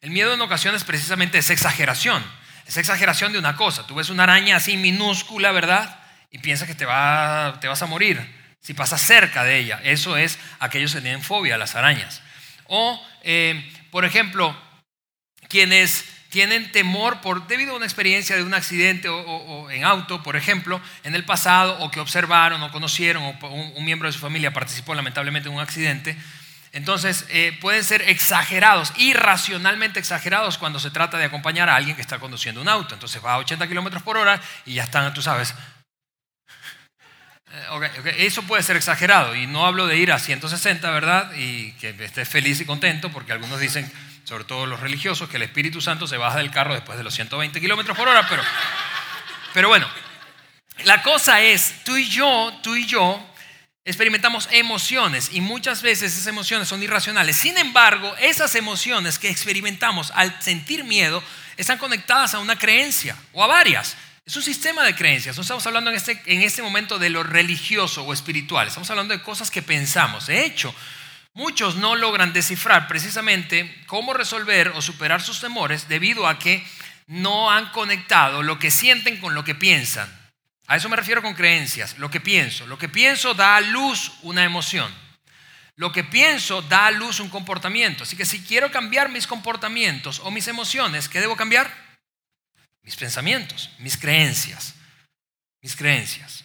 El 0.00 0.10
miedo 0.10 0.34
en 0.34 0.40
ocasiones 0.40 0.84
precisamente 0.84 1.38
es 1.38 1.50
exageración. 1.50 2.22
Es 2.66 2.76
exageración 2.76 3.32
de 3.32 3.38
una 3.38 3.56
cosa. 3.56 3.86
Tú 3.86 3.94
ves 3.94 4.10
una 4.10 4.22
araña 4.22 4.56
así 4.56 4.76
minúscula, 4.76 5.50
¿verdad? 5.50 5.98
Y 6.30 6.38
piensas 6.38 6.68
que 6.68 6.74
te, 6.74 6.84
va, 6.84 7.58
te 7.60 7.68
vas 7.68 7.82
a 7.82 7.86
morir 7.86 8.20
si 8.60 8.74
pasas 8.74 9.00
cerca 9.00 9.44
de 9.44 9.58
ella. 9.58 9.80
Eso 9.82 10.16
es 10.16 10.38
aquellos 10.60 10.94
que 10.94 11.00
tienen 11.00 11.22
fobia 11.22 11.56
a 11.56 11.58
las 11.58 11.74
arañas. 11.74 12.22
O, 12.66 13.02
eh, 13.22 13.70
por 13.90 14.04
ejemplo, 14.04 14.56
quienes 15.48 16.04
tienen 16.34 16.72
temor 16.72 17.20
por, 17.20 17.46
debido 17.46 17.74
a 17.74 17.76
una 17.76 17.86
experiencia 17.86 18.34
de 18.34 18.42
un 18.42 18.54
accidente 18.54 19.08
o, 19.08 19.70
en 19.70 19.84
auto, 19.84 20.20
por 20.20 20.34
ejemplo, 20.34 20.80
en 21.04 21.14
el 21.14 21.24
pasado, 21.24 21.78
o 21.78 21.92
que 21.92 22.00
observaron 22.00 22.60
o 22.60 22.72
conocieron, 22.72 23.22
o 23.22 23.46
un, 23.46 23.84
miembro 23.84 24.08
de 24.08 24.12
su 24.12 24.18
familia 24.18 24.52
participó 24.52 24.96
lamentablemente 24.96 25.48
en 25.48 25.54
un 25.54 25.60
accidente. 25.60 26.16
Entonces, 26.72 27.24
eh, 27.28 27.56
pueden 27.60 27.84
ser 27.84 28.02
exagerados, 28.08 28.92
irracionalmente 28.96 30.00
exagerados 30.00 30.58
cuando 30.58 30.80
se 30.80 30.90
trata 30.90 31.18
de 31.18 31.26
acompañar 31.26 31.68
a 31.68 31.76
alguien 31.76 31.94
que 31.94 32.02
está 32.02 32.18
conduciendo 32.18 32.60
un 32.60 32.68
auto. 32.68 32.94
Entonces 32.94 33.24
va 33.24 33.34
a 33.34 33.38
80 33.38 33.68
kilómetros 33.68 34.02
por 34.02 34.16
hora 34.16 34.40
y 34.66 34.74
ya 34.74 34.82
están, 34.82 35.14
tú 35.14 35.22
sabes. 35.22 35.54
Eh, 37.52 38.16
Eso 38.26 38.42
puede 38.42 38.64
ser 38.64 38.74
exagerado 38.74 39.36
y 39.36 39.46
no 39.46 39.66
hablo 39.66 39.86
de 39.86 39.98
ir 39.98 40.10
a 40.10 40.18
160, 40.18 40.90
¿verdad? 40.90 41.30
Y 41.36 41.70
que 41.74 41.90
estés 41.90 42.28
feliz 42.28 42.60
y 42.60 42.64
contento 42.64 43.12
porque 43.12 43.30
algunos 43.30 43.60
dicen 43.60 43.88
sobre 44.24 44.44
todo 44.44 44.66
los 44.66 44.80
religiosos, 44.80 45.28
que 45.28 45.36
el 45.36 45.42
Espíritu 45.42 45.80
Santo 45.80 46.06
se 46.06 46.16
baja 46.16 46.38
del 46.38 46.50
carro 46.50 46.74
después 46.74 46.98
de 46.98 47.04
los 47.04 47.14
120 47.14 47.60
kilómetros 47.60 47.96
por 47.96 48.08
hora, 48.08 48.26
pero, 48.28 48.42
pero 49.52 49.68
bueno, 49.68 49.86
la 50.84 51.02
cosa 51.02 51.40
es, 51.40 51.84
tú 51.84 51.96
y 51.96 52.08
yo, 52.08 52.52
tú 52.62 52.74
y 52.74 52.86
yo 52.86 53.24
experimentamos 53.84 54.48
emociones 54.50 55.30
y 55.32 55.40
muchas 55.40 55.82
veces 55.82 56.12
esas 56.12 56.26
emociones 56.26 56.68
son 56.68 56.82
irracionales. 56.82 57.36
Sin 57.36 57.56
embargo, 57.58 58.14
esas 58.18 58.54
emociones 58.54 59.18
que 59.18 59.28
experimentamos 59.28 60.10
al 60.14 60.40
sentir 60.42 60.84
miedo 60.84 61.22
están 61.56 61.78
conectadas 61.78 62.34
a 62.34 62.38
una 62.38 62.58
creencia 62.58 63.16
o 63.32 63.44
a 63.44 63.46
varias. 63.46 63.96
Es 64.26 64.36
un 64.36 64.42
sistema 64.42 64.82
de 64.84 64.94
creencias. 64.94 65.36
No 65.36 65.42
estamos 65.42 65.66
hablando 65.66 65.90
en 65.90 65.96
este, 65.96 66.20
en 66.26 66.40
este 66.40 66.62
momento 66.62 66.98
de 66.98 67.10
lo 67.10 67.22
religioso 67.22 68.04
o 68.04 68.12
espiritual. 68.12 68.66
Estamos 68.66 68.88
hablando 68.88 69.12
de 69.12 69.22
cosas 69.22 69.50
que 69.50 69.60
pensamos. 69.60 70.26
De 70.26 70.46
hecho, 70.46 70.74
Muchos 71.34 71.74
no 71.74 71.96
logran 71.96 72.32
descifrar 72.32 72.86
precisamente 72.86 73.82
cómo 73.86 74.14
resolver 74.14 74.68
o 74.68 74.80
superar 74.80 75.20
sus 75.20 75.40
temores 75.40 75.88
debido 75.88 76.28
a 76.28 76.38
que 76.38 76.64
no 77.08 77.50
han 77.50 77.70
conectado 77.72 78.42
lo 78.44 78.60
que 78.60 78.70
sienten 78.70 79.18
con 79.18 79.34
lo 79.34 79.42
que 79.42 79.56
piensan. 79.56 80.08
A 80.66 80.76
eso 80.76 80.88
me 80.88 80.96
refiero 80.96 81.22
con 81.22 81.34
creencias, 81.34 81.98
lo 81.98 82.08
que 82.08 82.20
pienso. 82.20 82.66
Lo 82.68 82.78
que 82.78 82.88
pienso 82.88 83.34
da 83.34 83.56
a 83.56 83.60
luz 83.60 84.12
una 84.22 84.44
emoción. 84.44 84.94
Lo 85.74 85.90
que 85.90 86.04
pienso 86.04 86.62
da 86.62 86.86
a 86.86 86.90
luz 86.92 87.18
un 87.18 87.28
comportamiento. 87.28 88.04
Así 88.04 88.16
que 88.16 88.24
si 88.24 88.42
quiero 88.44 88.70
cambiar 88.70 89.08
mis 89.08 89.26
comportamientos 89.26 90.20
o 90.20 90.30
mis 90.30 90.46
emociones, 90.46 91.08
¿qué 91.08 91.20
debo 91.20 91.36
cambiar? 91.36 91.68
Mis 92.82 92.94
pensamientos, 92.94 93.70
mis 93.78 93.96
creencias. 93.96 94.74
Mis 95.60 95.74
creencias. 95.74 96.43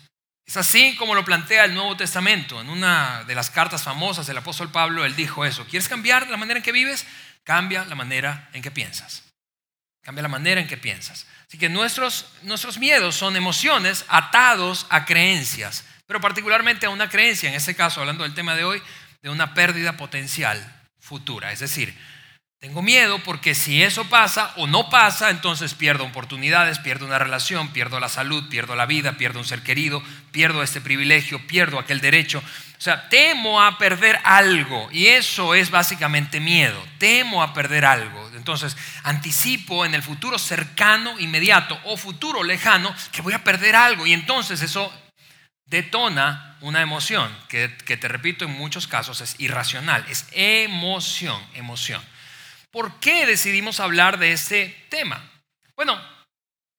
Es 0.50 0.58
así 0.58 0.96
como 0.96 1.14
lo 1.14 1.24
plantea 1.24 1.66
el 1.66 1.76
Nuevo 1.76 1.96
Testamento. 1.96 2.60
En 2.60 2.72
una 2.72 3.24
de 3.26 3.36
las 3.36 3.52
cartas 3.52 3.84
famosas 3.84 4.26
del 4.26 4.40
apóstol 4.40 4.72
Pablo, 4.72 5.06
él 5.06 5.16
dijo 5.16 5.46
eso. 5.46 5.64
¿Quieres 5.68 5.88
cambiar 5.88 6.28
la 6.28 6.38
manera 6.38 6.58
en 6.58 6.64
que 6.64 6.72
vives? 6.72 7.06
Cambia 7.44 7.86
la 7.86 7.94
manera 7.94 8.50
en 8.54 8.64
que 8.64 8.72
piensas. 8.72 9.22
Cambia 10.02 10.24
la 10.24 10.28
manera 10.28 10.60
en 10.60 10.68
que 10.68 10.76
piensas. 10.76 11.28
Así 11.48 11.60
que 11.60 11.70
nuestros, 11.70 12.34
nuestros 12.42 12.80
miedos 12.80 13.16
son 13.16 13.36
emociones 13.36 14.06
atados 14.08 14.88
a 14.90 15.06
creencias, 15.06 15.86
pero 16.08 16.20
particularmente 16.20 16.88
a 16.88 16.90
una 16.90 17.10
creencia, 17.10 17.48
en 17.48 17.54
este 17.54 17.76
caso, 17.76 18.00
hablando 18.00 18.24
del 18.24 18.34
tema 18.34 18.56
de 18.56 18.64
hoy, 18.64 18.82
de 19.22 19.30
una 19.30 19.54
pérdida 19.54 19.98
potencial 19.98 20.82
futura. 20.98 21.52
Es 21.52 21.60
decir, 21.60 21.96
Tengo 22.60 22.82
miedo 22.82 23.20
porque 23.20 23.56
si 23.56 23.82
eso 23.82 24.10
pasa 24.10 24.52
o 24.58 24.68
no 24.68 24.90
pasa, 24.90 25.30
entonces 25.30 25.74
pierdo 25.76 26.04
oportunidades, 26.04 26.78
pierdo 26.80 27.06
una 27.06 27.18
relación, 27.18 27.70
pierdo 27.70 28.02
la 28.02 28.10
salud, 28.10 28.50
pierdo 28.50 28.76
la 28.76 28.86
vida, 28.86 29.14
pierdo 29.14 29.40
un 29.40 29.46
ser 29.46 29.64
querido, 29.64 30.04
pierdo 30.32 30.62
este 30.62 30.82
privilegio, 30.82 31.48
pierdo 31.48 31.80
aquel 31.80 32.02
derecho. 32.02 32.40
O 32.40 32.82
sea, 32.82 33.08
temo 33.08 33.62
a 33.62 33.78
perder 33.78 34.20
algo 34.26 34.90
y 34.92 35.08
eso 35.08 35.56
es 35.56 35.72
básicamente 35.72 36.42
miedo. 36.42 36.86
Temo 36.98 37.42
a 37.42 37.54
perder 37.54 37.86
algo. 37.86 38.30
Entonces, 38.36 38.76
anticipo 39.04 39.86
en 39.86 39.96
el 39.96 40.04
futuro 40.04 40.38
cercano, 40.38 41.18
inmediato 41.18 41.80
o 41.86 41.96
futuro 41.96 42.44
lejano 42.44 42.94
que 43.14 43.22
voy 43.22 43.32
a 43.32 43.44
perder 43.46 43.78
algo 43.78 44.06
y 44.06 44.12
entonces 44.12 44.62
eso 44.62 44.92
detona 45.66 46.58
una 46.60 46.82
emoción 46.82 47.34
que, 47.48 47.74
que 47.86 47.96
te 47.96 48.10
repito 48.10 48.44
en 48.44 48.52
muchos 48.52 48.86
casos 48.86 49.22
es 49.22 49.36
irracional, 49.40 50.06
es 50.10 50.28
emoción, 50.34 51.42
emoción. 51.54 52.02
¿Por 52.72 53.00
qué 53.00 53.26
decidimos 53.26 53.80
hablar 53.80 54.20
de 54.20 54.32
este 54.32 54.88
tema? 54.90 55.32
Bueno, 55.76 56.00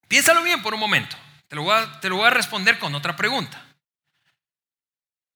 piénsalo 0.09 0.43
bien 0.43 0.63
por 0.63 0.75
un 0.75 0.81
momento. 0.81 1.17
Te 1.49 1.57
lo, 1.57 1.63
voy 1.63 1.75
a, 1.75 2.01
te 2.01 2.09
lo 2.09 2.17
voy 2.17 2.27
a 2.27 2.31
responder 2.31 2.79
con 2.79 2.95
otra 2.95 3.17
pregunta. 3.17 3.67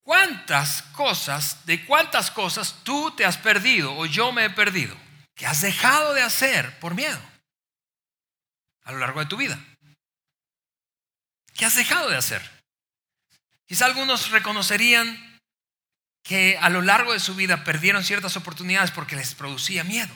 ¿Cuántas 0.05 0.83
cosas, 0.83 1.65
de 1.67 1.85
cuántas 1.87 2.31
cosas 2.31 2.85
tú 2.85 3.11
te 3.17 3.25
has 3.25 3.39
perdido 3.39 3.97
o 3.97 4.07
yo 4.07 4.33
me 4.33 4.45
he 4.45 4.51
perdido 4.51 4.97
que 5.35 5.47
has 5.47 5.63
dejado 5.63 6.15
de 6.15 6.23
hacer 6.23 6.79
por 6.79 6.95
miedo 6.95 7.19
a 8.83 8.93
lo 8.93 8.99
largo 8.99 9.21
de 9.21 9.27
tu 9.27 9.37
vida? 9.37 9.59
¿Qué 11.55 11.65
has 11.65 11.75
dejado 11.75 12.11
de 12.11 12.17
hacer? 12.17 12.43
Quizá 13.67 13.87
algunos 13.87 14.31
reconocerían 14.31 15.41
que 16.23 16.59
a 16.61 16.69
lo 16.69 16.83
largo 16.83 17.13
de 17.13 17.21
su 17.21 17.35
vida 17.35 17.65
perdieron 17.65 18.05
ciertas 18.05 18.37
oportunidades 18.37 18.91
porque 18.91 19.17
les 19.17 19.35
producía 19.35 19.85
miedo. 19.85 20.15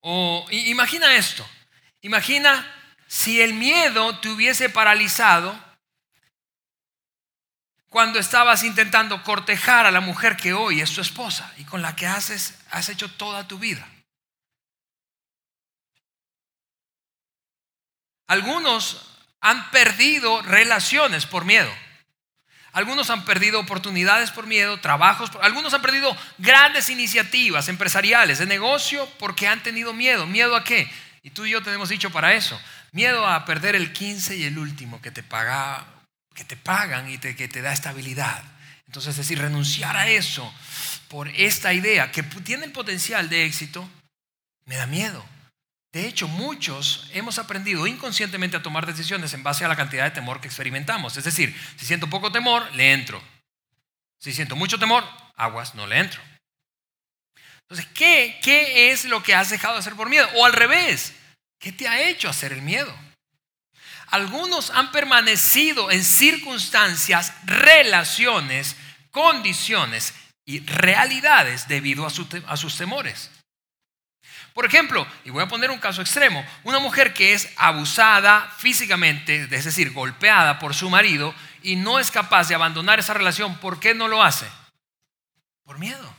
O 0.00 0.46
imagina 0.50 1.14
esto, 1.14 1.46
imagina 2.00 2.66
si 3.06 3.40
el 3.40 3.54
miedo 3.54 4.18
te 4.20 4.28
hubiese 4.28 4.70
paralizado 4.70 5.58
cuando 7.88 8.18
estabas 8.20 8.62
intentando 8.62 9.22
cortejar 9.24 9.84
a 9.84 9.90
la 9.90 10.00
mujer 10.00 10.36
que 10.36 10.52
hoy 10.52 10.80
es 10.80 10.94
tu 10.94 11.00
esposa 11.00 11.52
y 11.58 11.64
con 11.64 11.82
la 11.82 11.96
que 11.96 12.06
haces, 12.06 12.56
has 12.70 12.88
hecho 12.88 13.10
toda 13.10 13.48
tu 13.48 13.58
vida. 13.58 13.86
Algunos 18.28 19.18
han 19.40 19.72
perdido 19.72 20.40
relaciones 20.42 21.26
por 21.26 21.44
miedo. 21.44 21.70
Algunos 22.72 23.10
han 23.10 23.24
perdido 23.24 23.58
oportunidades 23.58 24.30
por 24.30 24.46
miedo, 24.46 24.78
trabajos, 24.78 25.30
algunos 25.42 25.74
han 25.74 25.82
perdido 25.82 26.16
grandes 26.38 26.88
iniciativas 26.88 27.68
empresariales 27.68 28.38
de 28.38 28.46
negocio 28.46 29.08
porque 29.18 29.48
han 29.48 29.62
tenido 29.62 29.92
miedo. 29.92 30.26
¿Miedo 30.26 30.54
a 30.54 30.62
qué? 30.62 30.90
Y 31.22 31.30
tú 31.30 31.46
y 31.46 31.50
yo 31.50 31.62
te 31.62 31.72
hemos 31.72 31.88
dicho 31.88 32.10
para 32.10 32.34
eso. 32.34 32.60
Miedo 32.92 33.26
a 33.26 33.44
perder 33.44 33.74
el 33.74 33.92
15 33.92 34.36
y 34.36 34.44
el 34.44 34.58
último 34.58 35.02
que 35.02 35.10
te 35.10 35.22
paga, 35.22 35.84
que 36.34 36.44
te 36.44 36.56
pagan 36.56 37.10
y 37.10 37.18
que 37.18 37.48
te 37.48 37.62
da 37.62 37.72
estabilidad. 37.72 38.42
Entonces, 38.86 39.10
es 39.10 39.18
decir, 39.18 39.38
renunciar 39.38 39.96
a 39.96 40.08
eso 40.08 40.52
por 41.08 41.28
esta 41.28 41.72
idea 41.72 42.10
que 42.10 42.22
tiene 42.22 42.64
el 42.64 42.72
potencial 42.72 43.28
de 43.28 43.44
éxito, 43.44 43.88
me 44.64 44.76
da 44.76 44.86
miedo. 44.86 45.24
De 45.92 46.06
hecho, 46.06 46.28
muchos 46.28 47.08
hemos 47.12 47.38
aprendido 47.38 47.86
inconscientemente 47.86 48.56
a 48.56 48.62
tomar 48.62 48.86
decisiones 48.86 49.34
en 49.34 49.42
base 49.42 49.64
a 49.64 49.68
la 49.68 49.76
cantidad 49.76 50.04
de 50.04 50.12
temor 50.12 50.40
que 50.40 50.46
experimentamos. 50.46 51.16
Es 51.16 51.24
decir, 51.24 51.56
si 51.76 51.84
siento 51.84 52.08
poco 52.08 52.30
temor, 52.30 52.72
le 52.74 52.92
entro. 52.92 53.20
Si 54.20 54.32
siento 54.32 54.54
mucho 54.54 54.78
temor, 54.78 55.04
aguas, 55.34 55.74
no 55.74 55.86
le 55.86 55.98
entro. 55.98 56.20
Entonces, 57.62 57.90
¿qué, 57.92 58.38
¿qué 58.42 58.92
es 58.92 59.04
lo 59.04 59.22
que 59.22 59.34
has 59.34 59.50
dejado 59.50 59.74
de 59.74 59.80
hacer 59.80 59.94
por 59.94 60.08
miedo? 60.08 60.28
O 60.36 60.44
al 60.44 60.52
revés, 60.52 61.12
¿qué 61.58 61.72
te 61.72 61.88
ha 61.88 62.02
hecho 62.02 62.28
hacer 62.28 62.52
el 62.52 62.62
miedo? 62.62 62.94
Algunos 64.08 64.70
han 64.70 64.92
permanecido 64.92 65.90
en 65.90 66.04
circunstancias, 66.04 67.32
relaciones, 67.44 68.76
condiciones 69.10 70.14
y 70.44 70.60
realidades 70.66 71.66
debido 71.68 72.04
a, 72.04 72.12
a 72.46 72.56
sus 72.56 72.76
temores. 72.76 73.30
Por 74.60 74.66
ejemplo, 74.66 75.06
y 75.24 75.30
voy 75.30 75.42
a 75.42 75.48
poner 75.48 75.70
un 75.70 75.78
caso 75.78 76.02
extremo, 76.02 76.44
una 76.64 76.80
mujer 76.80 77.14
que 77.14 77.32
es 77.32 77.50
abusada 77.56 78.52
físicamente, 78.58 79.48
es 79.50 79.64
decir, 79.64 79.90
golpeada 79.90 80.58
por 80.58 80.74
su 80.74 80.90
marido 80.90 81.34
y 81.62 81.76
no 81.76 81.98
es 81.98 82.10
capaz 82.10 82.48
de 82.48 82.54
abandonar 82.54 82.98
esa 82.98 83.14
relación, 83.14 83.56
¿por 83.56 83.80
qué 83.80 83.94
no 83.94 84.06
lo 84.06 84.22
hace? 84.22 84.44
Por 85.64 85.78
miedo. 85.78 86.14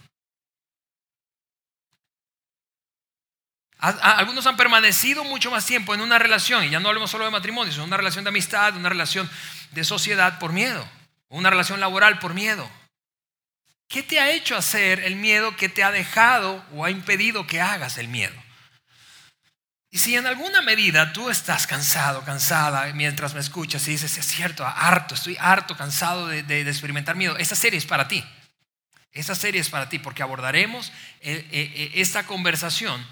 Algunos 3.78 4.48
han 4.48 4.58
permanecido 4.58 5.24
mucho 5.24 5.52
más 5.52 5.68
tiempo 5.68 5.94
en 5.94 6.02
una 6.02 6.18
relación, 6.18 6.64
y 6.64 6.72
ya 6.72 6.80
no 6.80 6.88
hablemos 6.88 7.12
solo 7.12 7.26
de 7.26 7.30
matrimonio, 7.30 7.72
sino 7.72 7.84
una 7.84 7.98
relación 7.98 8.24
de 8.24 8.30
amistad, 8.30 8.76
una 8.76 8.90
relación 8.90 9.30
de 9.70 9.84
sociedad 9.84 10.40
por 10.40 10.52
miedo, 10.52 10.84
una 11.30 11.52
relación 11.52 11.80
laboral 11.80 12.18
por 12.18 12.34
miedo. 12.34 12.68
¿Qué 13.92 14.04
te 14.04 14.22
ha 14.22 14.32
hecho 14.32 14.56
hacer 14.56 15.02
el 15.02 15.18
miedo 15.18 15.58
que 15.58 15.68
te 15.68 15.84
ha 15.84 15.92
dejado 15.92 16.66
o 16.72 16.86
ha 16.86 16.90
impedido 16.90 17.46
que 17.46 17.60
hagas 17.60 17.98
el 17.98 18.08
miedo? 18.08 18.34
Y 19.90 19.98
si 19.98 20.16
en 20.16 20.26
alguna 20.26 20.62
medida 20.62 21.12
tú 21.12 21.30
estás 21.30 21.68
cansado, 21.68 22.24
cansada, 22.24 22.86
mientras 22.94 23.34
me 23.34 23.42
escuchas 23.42 23.86
y 23.90 23.92
dices, 23.92 24.18
es 24.18 24.26
cierto, 24.26 24.66
harto, 24.66 25.14
estoy 25.14 25.36
harto, 25.38 25.76
cansado 25.76 26.28
de, 26.28 26.62
experimentar 26.62 27.18
miedo, 27.18 27.36
esta 27.38 27.58
serie 27.58 27.78
es 27.78 27.86
para 27.86 28.08
ti. 28.08 28.24
Esta 29.12 29.36
serie 29.36 29.60
es 29.60 29.68
para 29.68 29.90
ti 29.90 30.00
porque 30.00 30.24
abordaremos 30.24 30.88
eh, 31.20 31.46
eh, 31.52 31.74
eh, 31.76 31.92
esta 31.96 32.26
conversación 32.26 33.06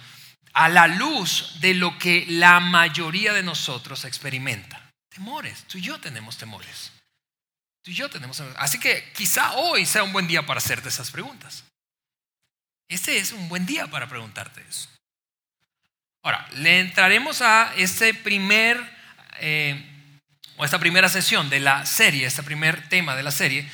a 0.53 0.69
la 0.69 0.87
luz 0.87 1.59
de 1.59 1.73
lo 1.73 1.99
que 1.99 2.25
la 2.29 2.61
mayoría 2.61 3.33
de 3.33 3.43
nosotros 3.43 4.05
experimenta. 4.05 4.93
Temores, 5.09 5.65
tú 5.65 5.77
y 5.77 5.81
yo 5.81 5.99
tenemos 5.99 6.37
temores 6.37 6.93
yo 7.85 8.09
tenemos. 8.09 8.41
Así 8.57 8.79
que 8.79 9.11
quizá 9.13 9.53
hoy 9.53 9.85
sea 9.85 10.03
un 10.03 10.13
buen 10.13 10.27
día 10.27 10.45
para 10.45 10.59
hacerte 10.59 10.89
esas 10.89 11.11
preguntas. 11.11 11.63
Este 12.89 13.17
es 13.17 13.31
un 13.31 13.47
buen 13.49 13.65
día 13.65 13.87
para 13.87 14.07
preguntarte 14.07 14.63
eso. 14.67 14.89
Ahora, 16.23 16.47
le 16.55 16.79
entraremos 16.79 17.41
a 17.41 17.73
este 17.77 18.13
primer, 18.13 18.81
eh, 19.39 19.83
o 20.57 20.65
esta 20.65 20.79
primera 20.79 21.07
sesión 21.07 21.49
de 21.49 21.59
la 21.59 21.85
serie, 21.85 22.25
este 22.25 22.43
primer 22.43 22.89
tema 22.89 23.15
de 23.15 23.23
la 23.23 23.31
serie, 23.31 23.69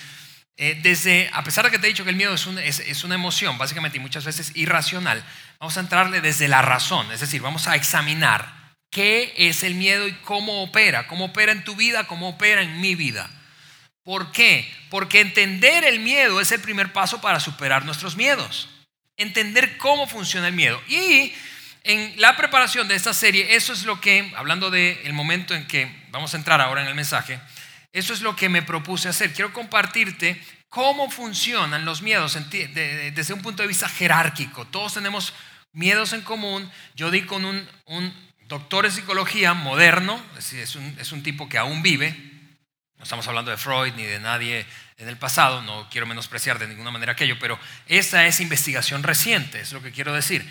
eh, 0.57 0.79
desde, 0.81 1.29
a 1.33 1.43
pesar 1.43 1.65
de 1.65 1.71
que 1.71 1.79
te 1.79 1.87
he 1.87 1.89
dicho 1.89 2.03
que 2.03 2.11
el 2.11 2.15
miedo 2.15 2.33
es, 2.33 2.79
es, 2.79 3.03
una 3.03 3.15
emoción, 3.15 3.57
básicamente, 3.57 3.97
y 3.97 4.01
muchas 4.01 4.25
veces 4.25 4.51
irracional, 4.55 5.23
vamos 5.59 5.75
a 5.75 5.81
entrarle 5.81 6.21
desde 6.21 6.47
la 6.47 6.61
razón, 6.61 7.11
es 7.11 7.19
decir, 7.19 7.41
vamos 7.41 7.67
a 7.67 7.75
examinar 7.75 8.75
qué 8.91 9.33
es 9.35 9.63
el 9.63 9.75
miedo 9.75 10.07
y 10.07 10.13
cómo 10.13 10.61
opera, 10.63 11.07
cómo 11.07 11.25
opera 11.25 11.51
en 11.51 11.63
tu 11.63 11.75
vida, 11.75 12.05
cómo 12.05 12.29
opera 12.29 12.61
en 12.61 12.79
mi 12.79 12.95
vida. 12.95 13.29
¿Por 14.05 14.31
qué? 14.31 14.71
Porque 14.91 15.19
entender 15.19 15.83
el 15.83 15.99
miedo 15.99 16.39
es 16.39 16.51
el 16.51 16.61
primer 16.61 16.93
paso 16.93 17.19
para 17.21 17.39
superar 17.39 17.85
nuestros 17.85 18.15
miedos. 18.15 18.69
Entender 19.17 19.77
cómo 19.77 20.05
funciona 20.05 20.47
el 20.47 20.53
miedo. 20.53 20.79
Y 20.87 21.33
en 21.83 22.13
la 22.21 22.37
preparación 22.37 22.87
de 22.87 22.93
esta 22.93 23.15
serie, 23.15 23.55
eso 23.55 23.73
es 23.73 23.83
lo 23.83 23.99
que, 23.99 24.31
hablando 24.35 24.69
del 24.69 25.11
momento 25.13 25.55
en 25.55 25.65
que 25.65 25.91
vamos 26.11 26.35
a 26.35 26.37
entrar 26.37 26.61
ahora 26.61 26.83
en 26.83 26.87
el 26.87 26.93
mensaje, 26.93 27.39
eso 27.93 28.13
es 28.13 28.21
lo 28.21 28.35
que 28.35 28.47
me 28.47 28.61
propuse 28.61 29.09
hacer. 29.09 29.33
Quiero 29.33 29.51
compartirte 29.51 30.39
cómo 30.69 31.09
funcionan 31.09 31.83
los 31.83 32.03
miedos 32.03 32.37
desde 32.51 33.33
un 33.33 33.41
punto 33.41 33.63
de 33.63 33.67
vista 33.67 33.89
jerárquico. 33.89 34.65
Todos 34.65 34.93
tenemos 34.93 35.33
miedos 35.73 36.13
en 36.13 36.21
común. 36.21 36.71
Yo 36.93 37.09
di 37.09 37.23
con 37.23 37.43
un, 37.43 37.67
doctor 38.47 38.85
en 38.85 38.91
psicología 38.91 39.55
moderno, 39.55 40.23
es 40.37 40.75
un, 40.75 40.95
es 40.99 41.11
un 41.11 41.23
tipo 41.23 41.49
que 41.49 41.57
aún 41.57 41.81
vive, 41.81 42.34
estamos 43.05 43.27
hablando 43.27 43.51
de 43.51 43.57
Freud 43.57 43.93
ni 43.95 44.03
de 44.03 44.19
nadie 44.19 44.65
en 44.97 45.07
el 45.07 45.15
pasado, 45.15 45.61
no 45.61 45.87
quiero 45.91 46.07
menospreciar 46.07 46.57
de 46.57 46.67
ninguna 46.67 46.89
manera 46.89 47.11
aquello, 47.11 47.37
pero 47.39 47.59
esa 47.85 48.25
es 48.25 48.39
investigación 48.39 49.03
reciente, 49.03 49.59
es 49.59 49.73
lo 49.73 49.83
que 49.83 49.91
quiero 49.91 50.11
decir. 50.11 50.43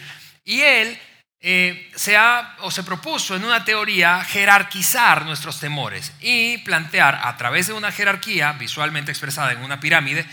Y 0.44 0.60
él 0.60 0.96
eh, 1.40 1.90
se 1.96 2.16
ha 2.16 2.54
o 2.60 2.70
se 2.70 2.84
propuso 2.84 3.34
en 3.34 3.44
una 3.44 3.64
teoría 3.64 4.22
jerarquizar 4.22 5.24
nuestros 5.24 5.58
temores 5.58 6.12
y 6.20 6.58
plantear 6.58 7.22
a 7.24 7.36
través 7.36 7.66
de 7.66 7.72
una 7.72 7.90
jerarquía 7.90 8.52
visualmente 8.52 9.10
expresada 9.10 9.50
en 9.50 9.64
una 9.64 9.80
pirámide 9.80 10.24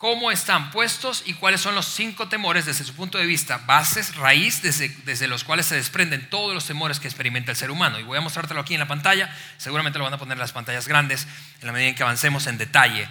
cómo 0.00 0.30
están 0.30 0.70
puestos 0.70 1.22
y 1.26 1.34
cuáles 1.34 1.60
son 1.60 1.74
los 1.74 1.84
cinco 1.84 2.26
temores 2.26 2.64
desde 2.64 2.84
su 2.84 2.94
punto 2.94 3.18
de 3.18 3.26
vista, 3.26 3.58
bases, 3.66 4.16
raíz, 4.16 4.62
desde, 4.62 4.88
desde, 5.04 5.28
los 5.28 5.44
cuales 5.44 5.66
se 5.66 5.74
desprenden 5.74 6.30
todos 6.30 6.54
los 6.54 6.66
temores 6.66 6.98
que 6.98 7.06
experimenta 7.06 7.50
el 7.50 7.56
ser 7.58 7.70
humano. 7.70 8.00
Y 8.00 8.02
voy 8.02 8.16
a 8.16 8.22
mostrártelo 8.22 8.60
aquí 8.60 8.72
en 8.72 8.80
la 8.80 8.88
pantalla, 8.88 9.30
seguramente 9.58 9.98
lo 9.98 10.06
van 10.06 10.14
a 10.14 10.18
poner 10.18 10.36
en 10.36 10.40
las 10.40 10.52
pantallas 10.52 10.88
grandes 10.88 11.28
en 11.60 11.66
la 11.66 11.74
medida 11.74 11.90
en 11.90 11.94
que 11.94 12.02
avancemos 12.02 12.46
en 12.46 12.56
detalle 12.56 13.10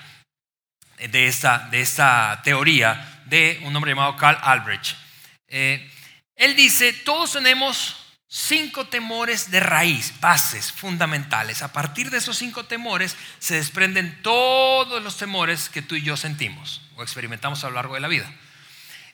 de 0.97 1.27
esta, 1.27 1.67
de 1.69 1.79
esta 1.79 2.41
teoría 2.43 3.21
de 3.25 3.61
un 3.65 3.75
hombre 3.75 3.91
llamado 3.91 4.15
Carl 4.15 4.39
Albrecht. 4.41 4.97
Eh, 5.47 5.87
él 6.35 6.55
dice, 6.55 6.91
todos 6.91 7.33
tenemos 7.33 7.98
cinco 8.29 8.85
temores 8.85 9.49
de 9.49 9.59
raíz, 9.59 10.13
bases 10.21 10.71
fundamentales. 10.71 11.63
A 11.63 11.73
partir 11.73 12.11
de 12.11 12.19
esos 12.19 12.37
cinco 12.37 12.65
temores 12.65 13.17
se 13.39 13.55
desprenden 13.55 14.21
todos 14.21 15.03
los 15.03 15.17
temores 15.17 15.69
que 15.69 15.81
tú 15.81 15.95
y 15.95 16.03
yo 16.03 16.15
sentimos 16.15 16.81
o 16.95 17.03
experimentamos 17.03 17.63
a 17.63 17.69
lo 17.69 17.75
largo 17.75 17.95
de 17.95 18.01
la 18.01 18.07
vida. 18.07 18.31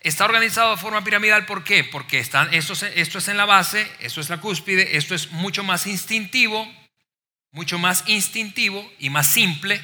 está 0.01 0.25
organizado 0.25 0.75
de 0.75 0.81
forma 0.81 1.03
piramidal. 1.03 1.47
¿Por 1.47 1.63
qué? 1.63 1.83
Porque 1.83 2.19
están, 2.19 2.53
esto, 2.53 2.73
esto 2.73 3.17
es 3.17 3.27
en 3.27 3.37
la 3.37 3.45
base, 3.45 3.89
esto 3.99 4.21
es 4.21 4.29
la 4.29 4.39
cúspide, 4.39 4.97
esto 4.97 5.15
es 5.15 5.31
mucho 5.31 5.63
más 5.63 5.87
instintivo, 5.87 6.71
mucho 7.51 7.79
más 7.79 8.03
instintivo 8.07 8.87
y 8.99 9.09
más 9.09 9.25
simple. 9.25 9.81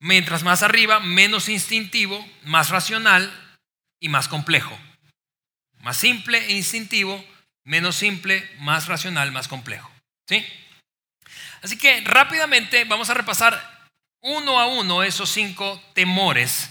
Mientras 0.00 0.42
más 0.42 0.62
arriba, 0.64 0.98
menos 0.98 1.48
instintivo, 1.48 2.26
más 2.42 2.70
racional 2.70 3.30
y 4.00 4.08
más 4.08 4.26
complejo. 4.26 4.76
Más 5.82 5.96
simple 5.98 6.38
e 6.46 6.56
instintivo, 6.56 7.24
menos 7.70 7.94
simple, 7.94 8.50
más 8.58 8.88
racional, 8.88 9.30
más 9.30 9.46
complejo. 9.46 9.88
¿Sí? 10.28 10.44
Así 11.62 11.78
que 11.78 12.00
rápidamente 12.00 12.82
vamos 12.84 13.10
a 13.10 13.14
repasar 13.14 13.88
uno 14.22 14.58
a 14.58 14.66
uno 14.66 15.04
esos 15.04 15.30
cinco 15.30 15.80
temores 15.94 16.70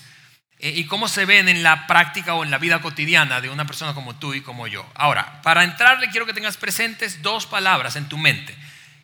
eh, 0.57 0.73
y 0.75 0.85
cómo 0.87 1.07
se 1.07 1.23
ven 1.23 1.47
en 1.47 1.63
la 1.63 1.87
práctica 1.87 2.33
o 2.33 2.43
en 2.43 2.51
la 2.51 2.57
vida 2.57 2.81
cotidiana 2.81 3.39
de 3.39 3.49
una 3.49 3.65
persona 3.65 3.93
como 3.93 4.17
tú 4.19 4.33
y 4.33 4.41
como 4.41 4.67
yo. 4.67 4.85
Ahora, 4.93 5.41
para 5.41 5.63
entrarle 5.63 6.09
quiero 6.09 6.25
que 6.25 6.33
tengas 6.33 6.57
presentes 6.57 7.21
dos 7.21 7.45
palabras 7.45 7.95
en 7.95 8.09
tu 8.09 8.17
mente 8.17 8.53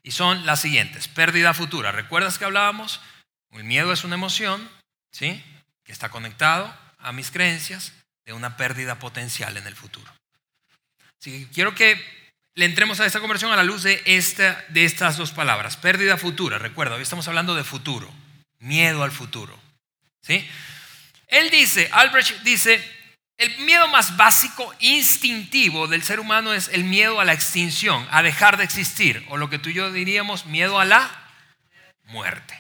y 0.03 0.11
son 0.11 0.45
las 0.45 0.59
siguientes. 0.59 1.07
Pérdida 1.07 1.53
futura. 1.53 1.93
¿Recuerdas 1.93 2.37
que 2.37 2.43
hablábamos? 2.43 2.99
El 3.51 3.63
miedo 3.63 3.93
es 3.93 4.03
una 4.03 4.15
emoción, 4.15 4.69
¿sí? 5.13 5.41
Que 5.85 5.93
está 5.93 6.09
conectado 6.09 6.75
a 6.99 7.13
mis 7.13 7.31
creencias 7.31 7.93
de 8.25 8.33
una 8.33 8.57
pérdida 8.57 8.99
potencial 8.99 9.55
en 9.55 9.65
el 9.65 9.75
futuro. 9.75 10.14
Quiero 11.53 11.73
que 11.73 11.99
le 12.53 12.65
entremos 12.65 12.99
a 12.99 13.05
esta 13.05 13.19
conversión 13.19 13.51
a 13.51 13.55
la 13.55 13.63
luz 13.63 13.83
de, 13.83 14.01
esta, 14.05 14.63
de 14.69 14.85
estas 14.85 15.17
dos 15.17 15.31
palabras. 15.31 15.75
Pérdida 15.75 16.17
futura. 16.17 16.57
Recuerda, 16.57 16.95
hoy 16.95 17.01
estamos 17.01 17.27
hablando 17.27 17.55
de 17.55 17.63
futuro. 17.63 18.11
Miedo 18.59 19.03
al 19.03 19.11
futuro. 19.11 19.57
¿Sí? 20.21 20.47
Él 21.27 21.49
dice, 21.49 21.89
Albrecht 21.91 22.41
dice, 22.43 22.81
el 23.37 23.57
miedo 23.59 23.87
más 23.87 24.15
básico, 24.15 24.73
instintivo 24.79 25.87
del 25.87 26.03
ser 26.03 26.19
humano 26.19 26.53
es 26.53 26.69
el 26.69 26.83
miedo 26.83 27.19
a 27.19 27.25
la 27.25 27.33
extinción, 27.33 28.07
a 28.11 28.21
dejar 28.21 28.57
de 28.57 28.63
existir, 28.63 29.25
o 29.29 29.37
lo 29.37 29.49
que 29.49 29.59
tú 29.59 29.69
y 29.69 29.73
yo 29.73 29.91
diríamos, 29.91 30.45
miedo 30.45 30.79
a 30.79 30.85
la 30.85 31.09
muerte. 32.03 32.59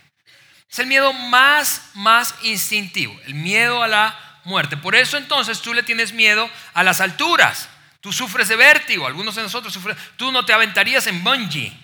Es 0.69 0.79
el 0.79 0.87
miedo 0.87 1.13
más, 1.13 1.91
más 1.93 2.35
instintivo, 2.41 3.17
el 3.25 3.35
miedo 3.35 3.81
a 3.81 3.87
la 3.87 4.41
muerte. 4.43 4.75
Por 4.75 4.95
eso 4.95 5.17
entonces 5.17 5.61
tú 5.61 5.73
le 5.73 5.83
tienes 5.83 6.11
miedo 6.11 6.49
a 6.73 6.83
las 6.83 6.99
alturas. 6.99 7.69
Tú 8.05 8.13
sufres 8.13 8.47
de 8.47 8.55
vértigo, 8.55 9.07
algunos 9.07 9.33
de 9.33 9.41
nosotros 9.41 9.73
sufren. 9.73 9.97
Tú 10.15 10.31
no 10.31 10.45
te 10.45 10.53
aventarías 10.53 11.07
en 11.07 11.23
bungee. 11.23 11.75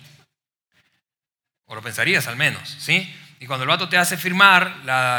O 1.64 1.74
lo 1.74 1.82
pensarías 1.82 2.28
al 2.28 2.36
menos, 2.36 2.76
¿sí? 2.78 3.12
Y 3.40 3.46
cuando 3.46 3.64
el 3.64 3.68
vato 3.68 3.88
te 3.88 3.98
hace 3.98 4.16
firmar 4.16 4.72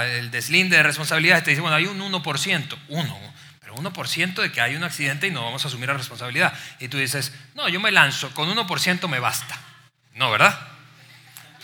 el 0.05 0.31
deslinde 0.31 0.77
de 0.77 0.83
responsabilidades, 0.83 1.43
te 1.43 1.50
dice, 1.50 1.60
bueno, 1.60 1.75
hay 1.75 1.88
un 1.88 2.00
1%, 2.00 2.77
uno, 2.88 3.19
pero 3.60 3.75
1% 3.75 4.33
de 4.36 4.50
que 4.53 4.62
hay 4.62 4.77
un 4.77 4.86
accidente 4.86 5.27
y 5.27 5.31
no 5.31 5.43
vamos 5.43 5.65
a 5.65 5.67
asumir 5.67 5.89
la 5.89 5.95
responsabilidad. 5.95 6.57
Y 6.79 6.88
tú 6.88 6.98
dices, 6.98 7.33
no, 7.53 7.67
yo 7.67 7.81
me 7.81 7.91
lanzo, 7.91 8.33
con 8.33 8.48
1% 8.48 9.10
me 9.10 9.19
basta. 9.19 9.60
No, 10.13 10.31
¿verdad? 10.31 10.57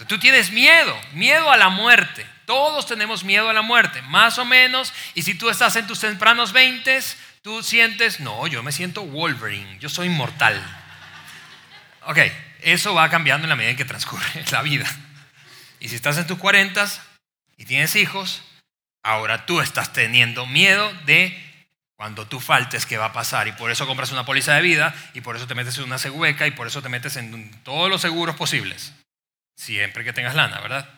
tú 0.06 0.20
tienes 0.20 0.52
miedo, 0.52 1.00
miedo 1.14 1.50
a 1.50 1.56
la 1.56 1.70
muerte. 1.70 2.26
Todos 2.46 2.86
tenemos 2.88 3.24
miedo 3.24 3.50
a 3.50 3.54
la 3.54 3.62
muerte, 3.62 4.02
más 4.02 4.38
o 4.38 4.44
menos. 4.44 4.94
Y 5.14 5.22
si 5.22 5.36
tú 5.36 5.50
estás 5.50 5.76
en 5.76 5.88
tus 5.88 6.00
tempranos 6.00 6.52
20, 6.52 7.00
tú 7.42 7.64
sientes, 7.64 8.20
no, 8.20 8.48
yo 8.48 8.64
me 8.64 8.72
siento 8.72 9.06
Wolverine, 9.06 9.80
yo 9.80 9.90
soy 9.90 10.08
inmortal. 10.08 10.62
Ok, 12.06 12.20
eso 12.62 12.94
va 12.94 13.10
cambiando 13.10 13.46
en 13.46 13.50
la 13.50 13.56
medida 13.56 13.72
en 13.72 13.78
que 13.78 13.86
transcurre 13.86 14.26
la 14.52 14.62
vida. 14.62 14.88
Y 15.80 15.90
si 15.90 15.96
estás 15.96 16.18
en 16.18 16.28
tus 16.28 16.38
cuarentas 16.38 17.02
y 17.58 17.66
tienes 17.66 17.96
hijos, 17.96 18.44
ahora 19.04 19.46
tú 19.46 19.62
estás 19.62 19.94
teniendo 19.94 20.46
miedo 20.46 20.92
de 21.06 21.46
cuando 21.96 22.28
tú 22.28 22.40
faltes 22.40 22.86
qué 22.86 22.98
va 22.98 23.08
a 23.08 23.14
pasar. 23.14 23.48
Y 23.48 23.52
por 23.54 23.72
eso 23.72 23.86
compras 23.88 24.12
una 24.12 24.26
póliza 24.26 24.54
de 24.54 24.62
vida 24.62 24.94
y 25.14 25.22
por 25.22 25.36
eso 25.36 25.48
te 25.48 25.56
metes 25.56 25.78
en 25.78 25.84
una 25.86 25.98
segueca 25.98 26.48
y 26.48 26.52
por 26.52 26.68
eso 26.68 26.82
te 26.82 26.90
metes 26.90 27.18
en 27.18 27.52
todos 27.64 27.90
los 27.90 28.02
seguros 28.02 28.36
posibles. 28.36 28.94
Siempre 29.56 30.04
que 30.04 30.14
tengas 30.14 30.36
lana, 30.36 30.62
¿verdad? 30.62 30.90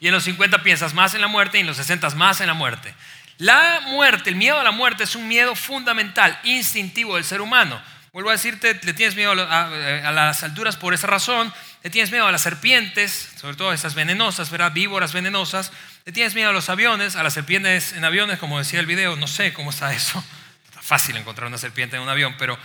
Y 0.00 0.08
en 0.08 0.14
los 0.14 0.24
50 0.24 0.62
piensas 0.62 0.94
más 0.94 1.14
en 1.14 1.20
la 1.20 1.28
muerte 1.28 1.58
y 1.58 1.60
en 1.60 1.66
los 1.66 1.76
60 1.76 2.10
más 2.10 2.40
en 2.40 2.48
la 2.48 2.54
muerte. 2.54 2.94
La 3.42 3.80
muerte, 3.80 4.30
el 4.30 4.36
miedo 4.36 4.60
a 4.60 4.62
la 4.62 4.70
muerte 4.70 5.02
es 5.02 5.16
un 5.16 5.26
miedo 5.26 5.56
fundamental, 5.56 6.38
instintivo 6.44 7.16
del 7.16 7.24
ser 7.24 7.40
humano. 7.40 7.82
Vuelvo 8.12 8.28
a 8.28 8.34
decirte, 8.34 8.78
le 8.84 8.94
tienes 8.94 9.16
miedo 9.16 9.32
a, 9.32 10.12
las 10.12 10.44
alturas 10.44 10.76
por 10.76 10.94
esa 10.94 11.08
razón, 11.08 11.52
le 11.82 11.90
tienes 11.90 12.12
miedo 12.12 12.24
a 12.24 12.30
las 12.30 12.42
serpientes, 12.42 13.30
sobre 13.34 13.56
todo 13.56 13.72
esas 13.72 13.96
venenosas, 13.96 14.48
¿verdad? 14.48 14.70
Víboras 14.70 15.12
venenosas, 15.12 15.72
le 16.04 16.12
tienes 16.12 16.36
miedo 16.36 16.50
a 16.50 16.52
los 16.52 16.68
aviones, 16.68 17.16
a 17.16 17.24
las 17.24 17.34
serpientes 17.34 17.94
en 17.94 18.04
aviones, 18.04 18.38
como 18.38 18.60
decía 18.60 18.78
el 18.78 18.86
video, 18.86 19.16
no 19.16 19.26
sé 19.26 19.52
cómo 19.52 19.70
está 19.70 19.92
eso. 19.92 20.24
Está 20.66 20.80
fácil 20.80 21.16
encontrar 21.16 21.48
una 21.48 21.58
serpiente 21.58 21.96
en 21.96 22.02
un 22.02 22.08
avión, 22.08 22.36
pero, 22.38 22.56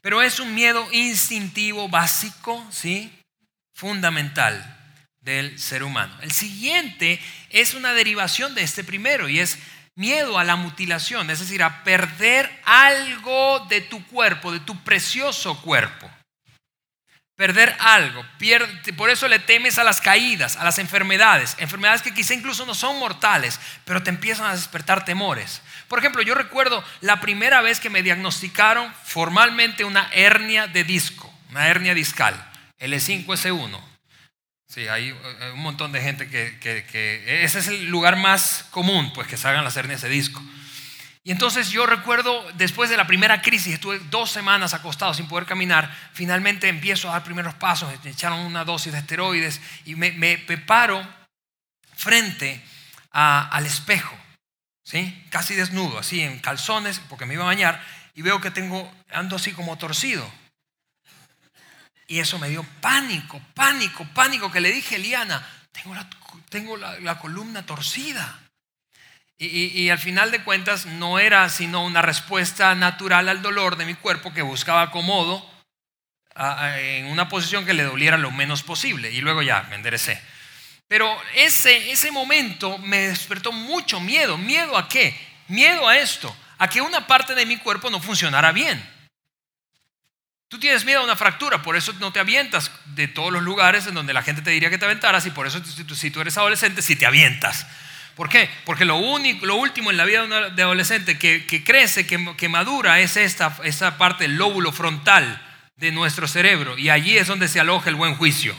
pero 0.00 0.22
es 0.22 0.40
un 0.40 0.54
miedo 0.54 0.88
instintivo 0.92 1.90
básico, 1.90 2.66
¿sí? 2.70 3.12
Fundamental 3.74 4.78
del 5.20 5.58
ser 5.58 5.82
humano. 5.82 6.16
El 6.22 6.32
siguiente 6.32 7.20
es 7.50 7.74
una 7.74 7.92
derivación 7.92 8.54
de 8.54 8.62
este 8.62 8.82
primero 8.82 9.28
y 9.28 9.38
es 9.38 9.58
miedo 9.94 10.38
a 10.38 10.44
la 10.44 10.56
mutilación, 10.56 11.30
es 11.30 11.40
decir, 11.40 11.62
a 11.62 11.84
perder 11.84 12.50
algo 12.64 13.60
de 13.68 13.80
tu 13.80 14.04
cuerpo, 14.06 14.52
de 14.52 14.60
tu 14.60 14.82
precioso 14.82 15.60
cuerpo. 15.60 16.10
Perder 17.36 17.74
algo. 17.80 18.24
por 18.96 19.10
eso 19.10 19.26
le 19.26 19.38
temes 19.38 19.78
a 19.78 19.84
las 19.84 20.00
caídas, 20.00 20.56
a 20.56 20.64
las 20.64 20.78
enfermedades. 20.78 21.56
Enfermedades 21.58 22.02
que 22.02 22.14
quizá 22.14 22.34
incluso 22.34 22.66
no 22.66 22.74
son 22.74 22.98
mortales, 22.98 23.58
pero 23.84 24.02
te 24.02 24.10
empiezan 24.10 24.46
a 24.46 24.54
despertar 24.54 25.04
temores. 25.04 25.62
Por 25.88 25.98
ejemplo, 25.98 26.22
yo 26.22 26.34
recuerdo 26.34 26.84
la 27.00 27.20
primera 27.20 27.60
vez 27.62 27.80
que 27.80 27.90
me 27.90 28.02
diagnosticaron 28.02 28.94
formalmente 29.04 29.84
una 29.84 30.08
hernia 30.12 30.68
de 30.68 30.84
disco, 30.84 31.32
una 31.50 31.66
hernia 31.68 31.94
discal, 31.94 32.34
L5S1. 32.78 33.91
Sí, 34.72 34.88
hay 34.88 35.10
eh, 35.10 35.50
un 35.52 35.60
montón 35.60 35.92
de 35.92 36.00
gente 36.00 36.30
que, 36.30 37.44
ese 37.44 37.58
es 37.58 37.68
el 37.68 37.88
lugar 37.88 38.16
más 38.16 38.64
común, 38.70 39.12
pues 39.12 39.28
que 39.28 39.36
salgan 39.36 39.64
las 39.64 39.76
hernias 39.76 40.00
de 40.00 40.08
disco. 40.08 40.42
Y 41.22 41.30
entonces 41.30 41.68
yo 41.68 41.84
recuerdo, 41.84 42.42
después 42.54 42.88
de 42.88 42.96
la 42.96 43.06
primera 43.06 43.42
crisis, 43.42 43.74
estuve 43.74 43.98
dos 44.08 44.30
semanas 44.30 44.72
acostado 44.72 45.12
sin 45.12 45.28
poder 45.28 45.44
caminar, 45.44 45.94
finalmente 46.14 46.70
empiezo 46.70 47.10
a 47.10 47.12
dar 47.12 47.22
primeros 47.22 47.52
pasos, 47.52 47.92
me 48.02 48.10
echaron 48.10 48.38
una 48.40 48.64
dosis 48.64 48.94
de 48.94 49.00
esteroides 49.00 49.60
y 49.84 49.94
me, 49.94 50.12
me, 50.12 50.38
paro 50.38 51.06
frente 51.94 52.64
al 53.10 53.66
espejo, 53.66 54.16
¿sí? 54.82 55.22
casi 55.28 55.54
desnudo, 55.54 55.98
así 55.98 56.22
en 56.22 56.38
calzones, 56.38 56.98
porque 57.10 57.26
me 57.26 57.34
iba 57.34 57.42
a 57.42 57.48
bañar, 57.48 57.84
y 58.14 58.22
veo 58.22 58.40
que 58.40 58.50
tengo, 58.50 58.90
ando 59.10 59.36
así 59.36 59.52
como 59.52 59.76
torcido. 59.76 60.26
Y 62.12 62.20
eso 62.20 62.38
me 62.38 62.50
dio 62.50 62.62
pánico, 62.82 63.40
pánico, 63.54 64.06
pánico, 64.12 64.52
que 64.52 64.60
le 64.60 64.70
dije, 64.70 64.96
Eliana, 64.96 65.42
tengo 65.72 65.94
la, 65.94 66.06
tengo 66.50 66.76
la, 66.76 67.18
columna 67.18 67.64
torcida. 67.64 68.38
Y, 69.38 69.88
al 69.88 69.98
final 69.98 70.30
de 70.30 70.44
cuentas 70.44 70.84
no 70.84 71.18
era 71.18 71.48
sino 71.48 71.82
una 71.82 72.02
respuesta 72.02 72.74
natural 72.74 73.30
al 73.30 73.40
dolor 73.40 73.78
de 73.78 73.86
mi 73.86 73.94
cuerpo 73.94 74.34
que 74.34 74.42
buscaba 74.42 74.82
acomodo 74.82 75.42
en 76.36 77.06
una 77.06 77.30
posición 77.30 77.64
que 77.64 77.72
le 77.72 77.84
doliera 77.84 78.18
lo 78.18 78.30
menos 78.30 78.62
posible. 78.62 79.10
Y 79.10 79.22
luego 79.22 79.40
ya 79.40 79.62
me 79.70 79.76
enderecé. 79.76 80.20
Pero 80.88 81.10
ese, 81.34 81.92
ese 81.92 82.10
momento 82.10 82.76
me 82.76 83.08
despertó 83.08 83.52
mucho 83.52 84.00
miedo. 84.00 84.36
¿Miedo 84.36 84.76
a 84.76 84.86
qué? 84.86 85.18
Miedo 85.48 85.88
a 85.88 85.96
esto, 85.96 86.36
a 86.58 86.68
que 86.68 86.82
una 86.82 87.06
parte 87.06 87.34
de 87.34 87.46
mi 87.46 87.56
cuerpo 87.56 87.88
no 87.88 88.00
funcionara 88.00 88.52
bien. 88.52 88.91
Tú 90.52 90.58
tienes 90.58 90.84
miedo 90.84 91.00
a 91.00 91.04
una 91.04 91.16
fractura, 91.16 91.62
por 91.62 91.76
eso 91.76 91.94
no 91.98 92.12
te 92.12 92.20
avientas 92.20 92.70
de 92.84 93.08
todos 93.08 93.32
los 93.32 93.42
lugares 93.42 93.86
en 93.86 93.94
donde 93.94 94.12
la 94.12 94.20
gente 94.20 94.42
te 94.42 94.50
diría 94.50 94.68
que 94.68 94.76
te 94.76 94.84
aventaras 94.84 95.24
y 95.24 95.30
por 95.30 95.46
eso 95.46 95.62
si 95.64 96.10
tú, 96.10 96.20
eres 96.20 96.36
adolescente, 96.36 96.82
si 96.82 96.94
te 96.94 97.06
avientas. 97.06 97.66
¿Por 98.14 98.28
qué? 98.28 98.50
Porque 98.66 98.84
lo, 98.84 98.96
único, 98.96 99.46
lo 99.46 99.56
último 99.56 99.90
en 99.90 99.96
la 99.96 100.04
vida 100.04 100.50
de 100.50 100.62
adolescente 100.62 101.18
que, 101.18 101.64
crece, 101.64 102.06
que, 102.06 102.48
madura, 102.50 103.00
es 103.00 103.16
esta, 103.16 103.56
esta 103.64 103.96
parte 103.96 104.24
del 104.24 104.36
lóbulo 104.36 104.72
frontal 104.72 105.42
de 105.76 105.90
nuestro 105.90 106.28
cerebro 106.28 106.76
y 106.76 106.90
allí 106.90 107.16
es 107.16 107.28
donde 107.28 107.48
se 107.48 107.58
aloja 107.58 107.88
el 107.88 107.96
buen 107.96 108.16
juicio. 108.16 108.54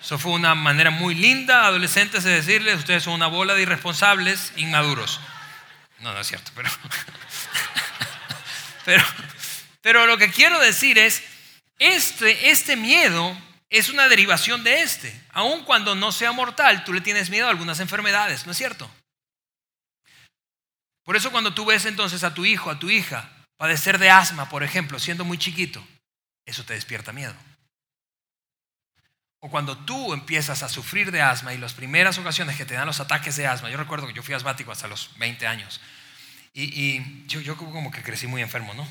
Eso 0.00 0.20
fue 0.20 0.30
una 0.30 0.54
manera 0.54 0.90
muy 0.90 1.16
linda 1.16 1.66
adolescentes 1.66 2.22
de 2.22 2.30
decirles, 2.30 2.78
ustedes 2.78 3.02
son 3.02 3.14
una 3.14 3.26
bola 3.26 3.54
de 3.54 3.62
irresponsables, 3.62 4.52
inmaduros. 4.54 5.20
No, 5.98 6.14
no 6.14 6.20
es 6.20 6.28
cierto, 6.28 6.52
pero... 6.54 6.70
pero 8.84 9.02
pero 9.80 10.06
lo 10.06 10.18
que 10.18 10.30
quiero 10.30 10.58
decir 10.58 10.98
es, 10.98 11.22
este, 11.78 12.50
este 12.50 12.76
miedo 12.76 13.36
es 13.70 13.88
una 13.88 14.08
derivación 14.08 14.64
de 14.64 14.82
este. 14.82 15.20
Aun 15.30 15.64
cuando 15.64 15.94
no 15.94 16.12
sea 16.12 16.32
mortal, 16.32 16.84
tú 16.84 16.92
le 16.92 17.00
tienes 17.00 17.30
miedo 17.30 17.46
a 17.46 17.50
algunas 17.50 17.80
enfermedades, 17.80 18.46
¿no 18.46 18.52
es 18.52 18.58
cierto? 18.58 18.90
Por 21.04 21.16
eso 21.16 21.30
cuando 21.30 21.54
tú 21.54 21.64
ves 21.64 21.86
entonces 21.86 22.24
a 22.24 22.34
tu 22.34 22.44
hijo, 22.44 22.70
a 22.70 22.78
tu 22.78 22.90
hija, 22.90 23.30
padecer 23.56 23.98
de 23.98 24.10
asma, 24.10 24.48
por 24.48 24.62
ejemplo, 24.62 24.98
siendo 24.98 25.24
muy 25.24 25.38
chiquito, 25.38 25.86
eso 26.44 26.64
te 26.64 26.74
despierta 26.74 27.12
miedo. 27.12 27.34
O 29.40 29.50
cuando 29.50 29.78
tú 29.78 30.12
empiezas 30.12 30.62
a 30.62 30.68
sufrir 30.68 31.12
de 31.12 31.22
asma 31.22 31.54
y 31.54 31.58
las 31.58 31.72
primeras 31.72 32.18
ocasiones 32.18 32.56
que 32.56 32.64
te 32.64 32.74
dan 32.74 32.86
los 32.86 33.00
ataques 33.00 33.36
de 33.36 33.46
asma, 33.46 33.70
yo 33.70 33.76
recuerdo 33.76 34.06
que 34.06 34.12
yo 34.12 34.22
fui 34.22 34.34
asmático 34.34 34.72
hasta 34.72 34.88
los 34.88 35.16
20 35.18 35.46
años, 35.46 35.80
Y, 36.54 37.26
yo, 37.26 37.40
yo 37.40 37.56
como 37.56 37.90
que 37.92 38.02
crecí 38.02 38.26
muy 38.26 38.42
enfermo, 38.42 38.74
¿no? 38.74 38.86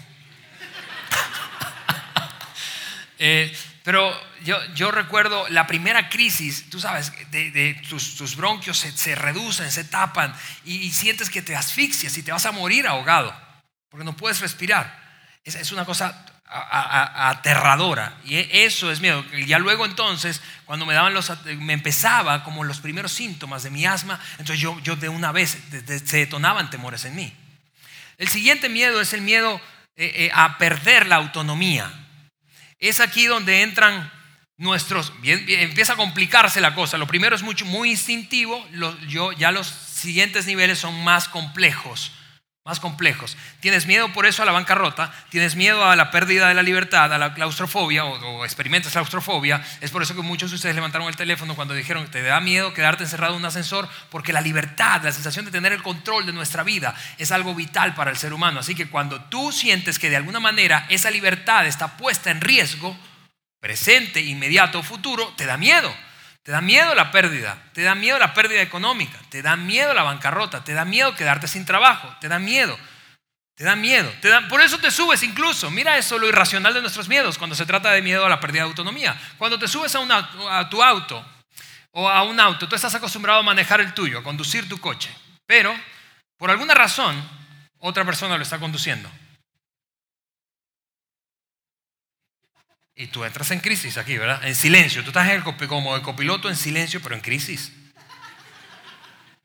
Eh, 3.19 3.51
pero 3.83 4.13
yo, 4.43 4.57
yo, 4.75 4.91
recuerdo 4.91 5.47
la 5.49 5.65
primera 5.65 6.09
crisis, 6.09 6.69
tú 6.69 6.79
sabes, 6.79 7.11
de, 7.31 7.81
tus, 7.89 8.35
bronquios 8.35 8.77
se, 8.77 9.15
reducen, 9.15 9.71
se 9.71 9.85
tapan 9.85 10.35
y, 10.65 10.91
sientes 10.91 11.29
que 11.29 11.41
te 11.41 11.55
asfixias 11.55 12.15
y 12.17 12.21
te 12.21 12.31
vas 12.31 12.45
a 12.45 12.51
morir 12.51 12.85
ahogado, 12.85 13.35
porque 13.89 14.03
no 14.03 14.15
puedes 14.15 14.39
respirar. 14.39 15.07
Es, 15.43 15.55
es 15.55 15.71
una 15.71 15.85
cosa 15.85 16.25
aterradora 16.49 18.17
y 18.23 18.35
e, 18.35 18.65
eso 18.65 18.91
es 18.91 19.01
miedo. 19.01 19.25
Y 19.33 19.45
ya 19.45 19.59
luego 19.59 19.85
entonces, 19.85 20.41
cuando 20.65 20.85
me 20.85 20.93
daban 20.93 21.13
los, 21.13 21.31
me 21.45 21.73
empezaba 21.73 22.43
como 22.43 22.63
los 22.63 22.79
primeros 22.79 23.11
síntomas 23.11 23.63
de 23.63 23.69
mi 23.69 23.85
asma, 23.85 24.19
entonces 24.31 24.59
yo, 24.59 24.79
yo 24.81 24.95
de 24.95 25.09
una 25.09 25.31
vez 25.31 25.57
se 26.05 26.17
detonaban 26.17 26.69
temores 26.69 27.05
en 27.05 27.15
mí. 27.15 27.33
El 28.17 28.27
siguiente 28.27 28.69
miedo 28.69 28.99
es 29.01 29.13
el 29.13 29.21
miedo 29.21 29.61
eh, 29.97 30.11
eh, 30.15 30.31
a 30.33 30.57
perder 30.57 31.07
la 31.07 31.17
autonomía. 31.17 31.91
Es 32.79 32.99
aquí 32.99 33.25
donde 33.25 33.63
entran 33.63 34.11
nuestros, 34.57 35.11
empieza 35.23 35.93
a 35.93 35.97
complicarse 35.97 36.61
la 36.61 36.73
cosa. 36.73 36.97
Lo 36.97 37.07
primero 37.07 37.35
es 37.35 37.43
mucho, 37.43 37.65
muy 37.65 37.91
instintivo, 37.91 38.65
yo, 39.07 39.31
ya 39.33 39.51
los 39.51 39.67
siguientes 39.67 40.45
niveles 40.45 40.79
son 40.79 41.03
más 41.03 41.27
complejos 41.27 42.11
más 42.67 42.81
complejos. 42.81 43.37
Tienes 43.61 43.87
miedo 43.87 44.11
por 44.11 44.25
eso 44.25 44.43
a 44.43 44.45
la 44.45 44.51
bancarrota, 44.51 45.11
tienes 45.29 45.55
miedo 45.55 45.85
a 45.85 45.95
la 45.95 46.11
pérdida 46.11 46.49
de 46.49 46.53
la 46.53 46.61
libertad, 46.61 47.11
a 47.13 47.17
la 47.17 47.33
claustrofobia 47.33 48.03
o, 48.03 48.43
experimentas 48.43 48.91
claustrofobia. 48.91 49.65
Es 49.79 49.89
por 49.89 50.03
eso 50.03 50.15
que 50.15 50.21
muchos 50.21 50.51
de 50.51 50.57
ustedes 50.57 50.75
levantaron 50.75 51.07
el 51.07 51.15
teléfono 51.15 51.55
cuando 51.55 51.73
dijeron 51.73 52.03
que 52.03 52.11
te 52.11 52.21
da 52.21 52.41
miedo 52.41 52.73
quedarte 52.73 53.05
encerrado 53.05 53.35
en 53.35 53.39
un 53.39 53.45
ascensor 53.45 53.87
porque 54.11 54.33
la 54.33 54.41
libertad, 54.41 55.01
la 55.01 55.13
sensación 55.13 55.45
de 55.45 55.51
tener 55.51 55.71
el 55.71 55.81
control 55.81 56.25
de 56.25 56.33
nuestra 56.33 56.63
vida 56.63 56.93
es 57.17 57.31
algo 57.31 57.55
vital 57.55 57.95
para 57.95 58.11
el 58.11 58.17
ser 58.17 58.33
humano. 58.33 58.59
Así 58.59 58.75
que 58.75 58.89
cuando 58.89 59.21
tú 59.21 59.53
sientes 59.53 59.97
que 59.97 60.09
de 60.09 60.17
alguna 60.17 60.41
manera 60.41 60.85
esa 60.89 61.09
libertad 61.09 61.65
está 61.65 61.95
puesta 61.95 62.31
en 62.31 62.41
riesgo, 62.41 62.97
presente, 63.61 64.19
inmediato 64.19 64.79
o 64.79 64.83
futuro, 64.83 65.33
te 65.37 65.45
da 65.45 65.55
miedo. 65.55 65.95
Te 66.47 66.53
da 66.53 66.61
miedo 66.61 66.95
la 66.95 67.11
pérdida, 67.11 67.61
te 67.73 67.83
da 67.83 67.93
miedo 67.93 68.17
la 68.17 68.33
pérdida 68.33 68.61
económica, 68.61 69.19
te 69.29 69.41
da 69.41 69.57
miedo 69.57 69.93
la 69.93 70.03
bancarrota, 70.03 70.63
te 70.63 70.73
da 70.73 70.85
miedo 70.85 71.13
quedarte 71.13 71.45
sin 71.45 71.65
trabajo, 71.65 72.07
te 72.21 72.29
da 72.29 72.39
miedo, 72.39 72.79
te 73.53 73.65
da 73.65 73.75
miedo. 73.75 74.09
Te 74.21 74.31
por 74.43 74.61
eso 74.61 74.77
te 74.77 74.89
subes 74.89 75.23
incluso. 75.23 75.69
Mira 75.69 75.97
eso, 75.97 76.17
lo 76.17 76.25
irracional 76.25 76.73
de 76.73 76.79
nuestros 76.79 77.09
miedos 77.09 77.37
cuando 77.37 77.53
se 77.53 77.65
trata 77.65 77.91
de 77.91 78.01
miedo 78.01 78.25
a 78.25 78.29
la 78.29 78.39
pérdida 78.39 78.61
de 78.61 78.69
autonomía. 78.69 79.19
Cuando 79.37 79.59
te 79.59 79.67
subes 79.67 79.93
a, 79.93 80.57
a 80.57 80.69
tu 80.69 80.81
auto 80.81 81.21
o 81.91 82.07
a 82.07 82.23
un 82.23 82.39
auto, 82.39 82.65
tú 82.69 82.75
estás 82.75 82.95
acostumbrado 82.95 83.41
a 83.41 83.43
manejar 83.43 83.81
el 83.81 83.93
tuyo, 83.93 84.19
a 84.19 84.23
conducir 84.23 84.69
tu 84.69 84.77
coche, 84.77 85.13
pero 85.45 85.75
por 86.37 86.49
alguna 86.49 86.73
razón 86.73 87.29
otra 87.79 88.05
persona 88.05 88.37
lo 88.37 88.43
está 88.43 88.57
conduciendo. 88.57 89.11
Y 92.99 93.07
tú 93.07 93.23
entras 93.23 93.51
en 93.51 93.59
crisis 93.59 93.95
aquí, 93.97 94.17
¿verdad? 94.17 94.43
En 94.43 94.55
silencio. 94.55 95.03
Tú 95.03 95.11
estás 95.11 95.29
como 95.69 95.95
el 95.95 96.01
copiloto 96.01 96.49
en 96.49 96.55
silencio, 96.55 96.99
pero 96.99 97.13
en 97.13 97.21
crisis. 97.21 97.71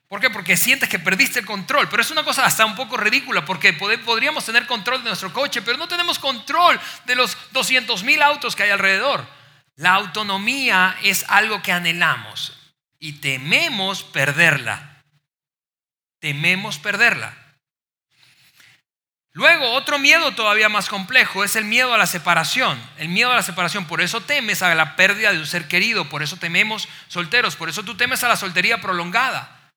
¿Por 0.07 0.19
qué? 0.19 0.31
Porque 0.31 0.57
sientes 0.57 0.89
que 0.89 0.97
perdiste 0.97 1.39
el 1.39 1.45
control. 1.45 1.87
Pero 1.87 2.01
es 2.01 2.09
una 2.09 2.23
cosa 2.23 2.47
hasta 2.47 2.65
un 2.65 2.75
poco 2.75 2.97
ridícula, 2.97 3.45
porque 3.45 3.71
podríamos 3.73 4.43
tener 4.43 4.65
control 4.65 5.03
de 5.03 5.09
nuestro 5.09 5.31
coche, 5.31 5.61
pero 5.61 5.77
no 5.77 5.87
tenemos 5.87 6.17
control 6.17 6.79
de 7.05 7.13
los 7.13 7.37
200 7.51 8.03
mil 8.03 8.23
autos 8.23 8.55
que 8.55 8.63
hay 8.63 8.71
alrededor. 8.71 9.23
La 9.75 9.93
autonomía 9.93 10.97
es 11.03 11.23
algo 11.27 11.61
que 11.61 11.71
anhelamos 11.71 12.53
y 12.97 13.13
tememos 13.13 14.01
perderla. 14.01 15.03
Tememos 16.19 16.79
perderla. 16.79 17.37
Luego, 19.35 19.71
otro 19.71 19.97
miedo 19.97 20.35
todavía 20.35 20.69
más 20.69 20.87
complejo 20.87 21.43
es 21.43 21.55
el 21.55 21.65
miedo 21.65 21.91
a 21.91 21.97
la 21.97 22.05
separación. 22.05 22.79
El 22.97 23.09
miedo 23.09 23.31
a 23.31 23.35
la 23.35 23.41
separación, 23.41 23.85
por 23.85 23.99
eso 23.99 24.21
temes 24.21 24.61
a 24.61 24.73
la 24.75 24.95
pérdida 24.95 25.31
de 25.31 25.39
un 25.39 25.47
ser 25.47 25.67
querido, 25.67 26.07
por 26.07 26.21
eso 26.21 26.37
tememos 26.37 26.87
solteros, 27.07 27.55
por 27.55 27.67
eso 27.67 27.81
tú 27.83 27.97
temes 27.97 28.23
a 28.23 28.29
la 28.29 28.35
soltería 28.35 28.79
prolongada. 28.79 29.71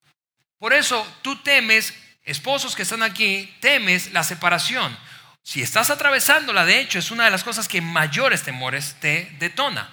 Por 0.58 0.74
eso 0.74 1.06
tú 1.22 1.36
temes, 1.36 1.94
esposos 2.22 2.76
que 2.76 2.82
están 2.82 3.02
aquí, 3.02 3.54
temes 3.60 4.12
la 4.12 4.24
separación. 4.24 4.94
Si 5.42 5.62
estás 5.62 5.88
atravesándola, 5.90 6.66
de 6.66 6.80
hecho, 6.80 6.98
es 6.98 7.10
una 7.10 7.24
de 7.24 7.30
las 7.30 7.44
cosas 7.44 7.66
que 7.66 7.80
mayores 7.80 8.42
temores 8.42 8.96
te 9.00 9.34
detona. 9.38 9.88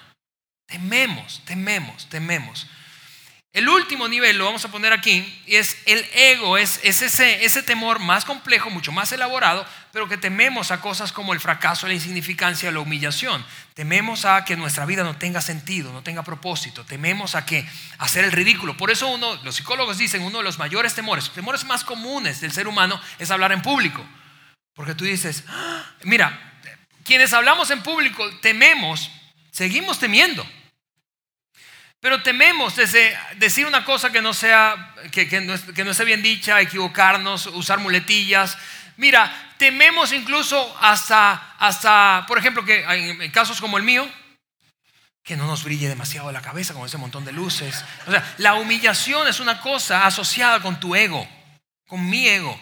Tememos, 0.66 1.42
tememos, 1.46 2.08
tememos. 2.10 2.66
El 3.54 3.68
último 3.68 4.08
nivel, 4.08 4.36
lo 4.36 4.46
vamos 4.46 4.64
a 4.64 4.70
poner 4.72 4.92
aquí, 4.92 5.32
es 5.46 5.78
el 5.86 6.04
ego, 6.12 6.58
es, 6.58 6.80
ese, 6.82 7.62
temor 7.62 8.00
más 8.00 8.24
complejo, 8.24 8.68
mucho 8.68 8.90
más 8.90 9.12
elaborado, 9.12 9.64
pero 9.92 10.08
que 10.08 10.16
tememos 10.16 10.72
a 10.72 10.80
cosas 10.80 11.12
como 11.12 11.32
el 11.32 11.38
fracaso, 11.38 11.86
la 11.86 11.94
insignificancia, 11.94 12.72
la 12.72 12.80
humillación. 12.80 13.46
Tememos 13.74 14.24
a 14.24 14.44
que 14.44 14.56
nuestra 14.56 14.86
vida 14.86 15.04
no 15.04 15.18
tenga 15.18 15.40
sentido, 15.40 15.92
no 15.92 16.02
tenga 16.02 16.24
propósito. 16.24 16.84
Tememos 16.84 17.36
a 17.36 17.46
que 17.46 17.64
hacer 17.98 18.24
el 18.24 18.32
ridículo. 18.32 18.76
Por 18.76 18.90
eso 18.90 19.06
uno, 19.06 19.36
los 19.44 19.54
psicólogos 19.54 19.98
dicen, 19.98 20.22
uno 20.22 20.38
de 20.38 20.44
los 20.44 20.58
mayores 20.58 20.96
temores, 20.96 21.30
temores 21.30 21.64
más 21.64 21.84
comunes 21.84 22.40
del 22.40 22.50
ser 22.50 22.66
humano 22.66 23.00
es 23.20 23.30
hablar 23.30 23.52
en 23.52 23.62
público. 23.62 24.04
Porque 24.74 24.96
tú 24.96 25.04
dices, 25.04 25.44
ah, 25.46 25.84
mira, 26.02 26.60
quienes 27.04 27.32
hablamos 27.32 27.70
en 27.70 27.84
público 27.84 28.28
tememos, 28.40 29.12
seguimos 29.52 30.00
temiendo. 30.00 30.44
Pero 32.04 32.22
tememos 32.22 32.76
desde 32.76 33.16
decir 33.36 33.64
una 33.64 33.82
cosa 33.82 34.12
que 34.12 34.20
no 34.20 34.34
sea, 34.34 34.94
que, 35.10 35.40
no, 35.40 35.54
esté 35.90 36.04
bien 36.04 36.22
dicha, 36.22 36.60
equivocarnos, 36.60 37.46
usar 37.46 37.78
muletillas. 37.78 38.58
Mira, 38.98 39.54
tememos 39.56 40.12
incluso 40.12 40.76
hasta, 40.82 41.54
hasta, 41.58 42.26
por 42.28 42.36
ejemplo, 42.36 42.62
que 42.62 42.84
en 42.84 43.30
casos 43.30 43.58
como 43.58 43.78
el 43.78 43.84
mío, 43.84 44.06
que 45.22 45.34
no 45.38 45.46
nos 45.46 45.64
brille 45.64 45.88
demasiado 45.88 46.30
la 46.30 46.42
cabeza 46.42 46.74
con 46.74 46.84
ese 46.84 46.98
montón 46.98 47.24
de 47.24 47.32
luces. 47.32 47.82
O 48.06 48.10
sea, 48.10 48.34
la 48.36 48.56
humillación 48.56 49.26
es 49.26 49.40
una 49.40 49.62
cosa 49.62 50.04
asociada 50.04 50.60
con 50.60 50.78
tu 50.78 50.94
ego, 50.94 51.26
con 51.86 52.06
mi 52.06 52.28
ego. 52.28 52.60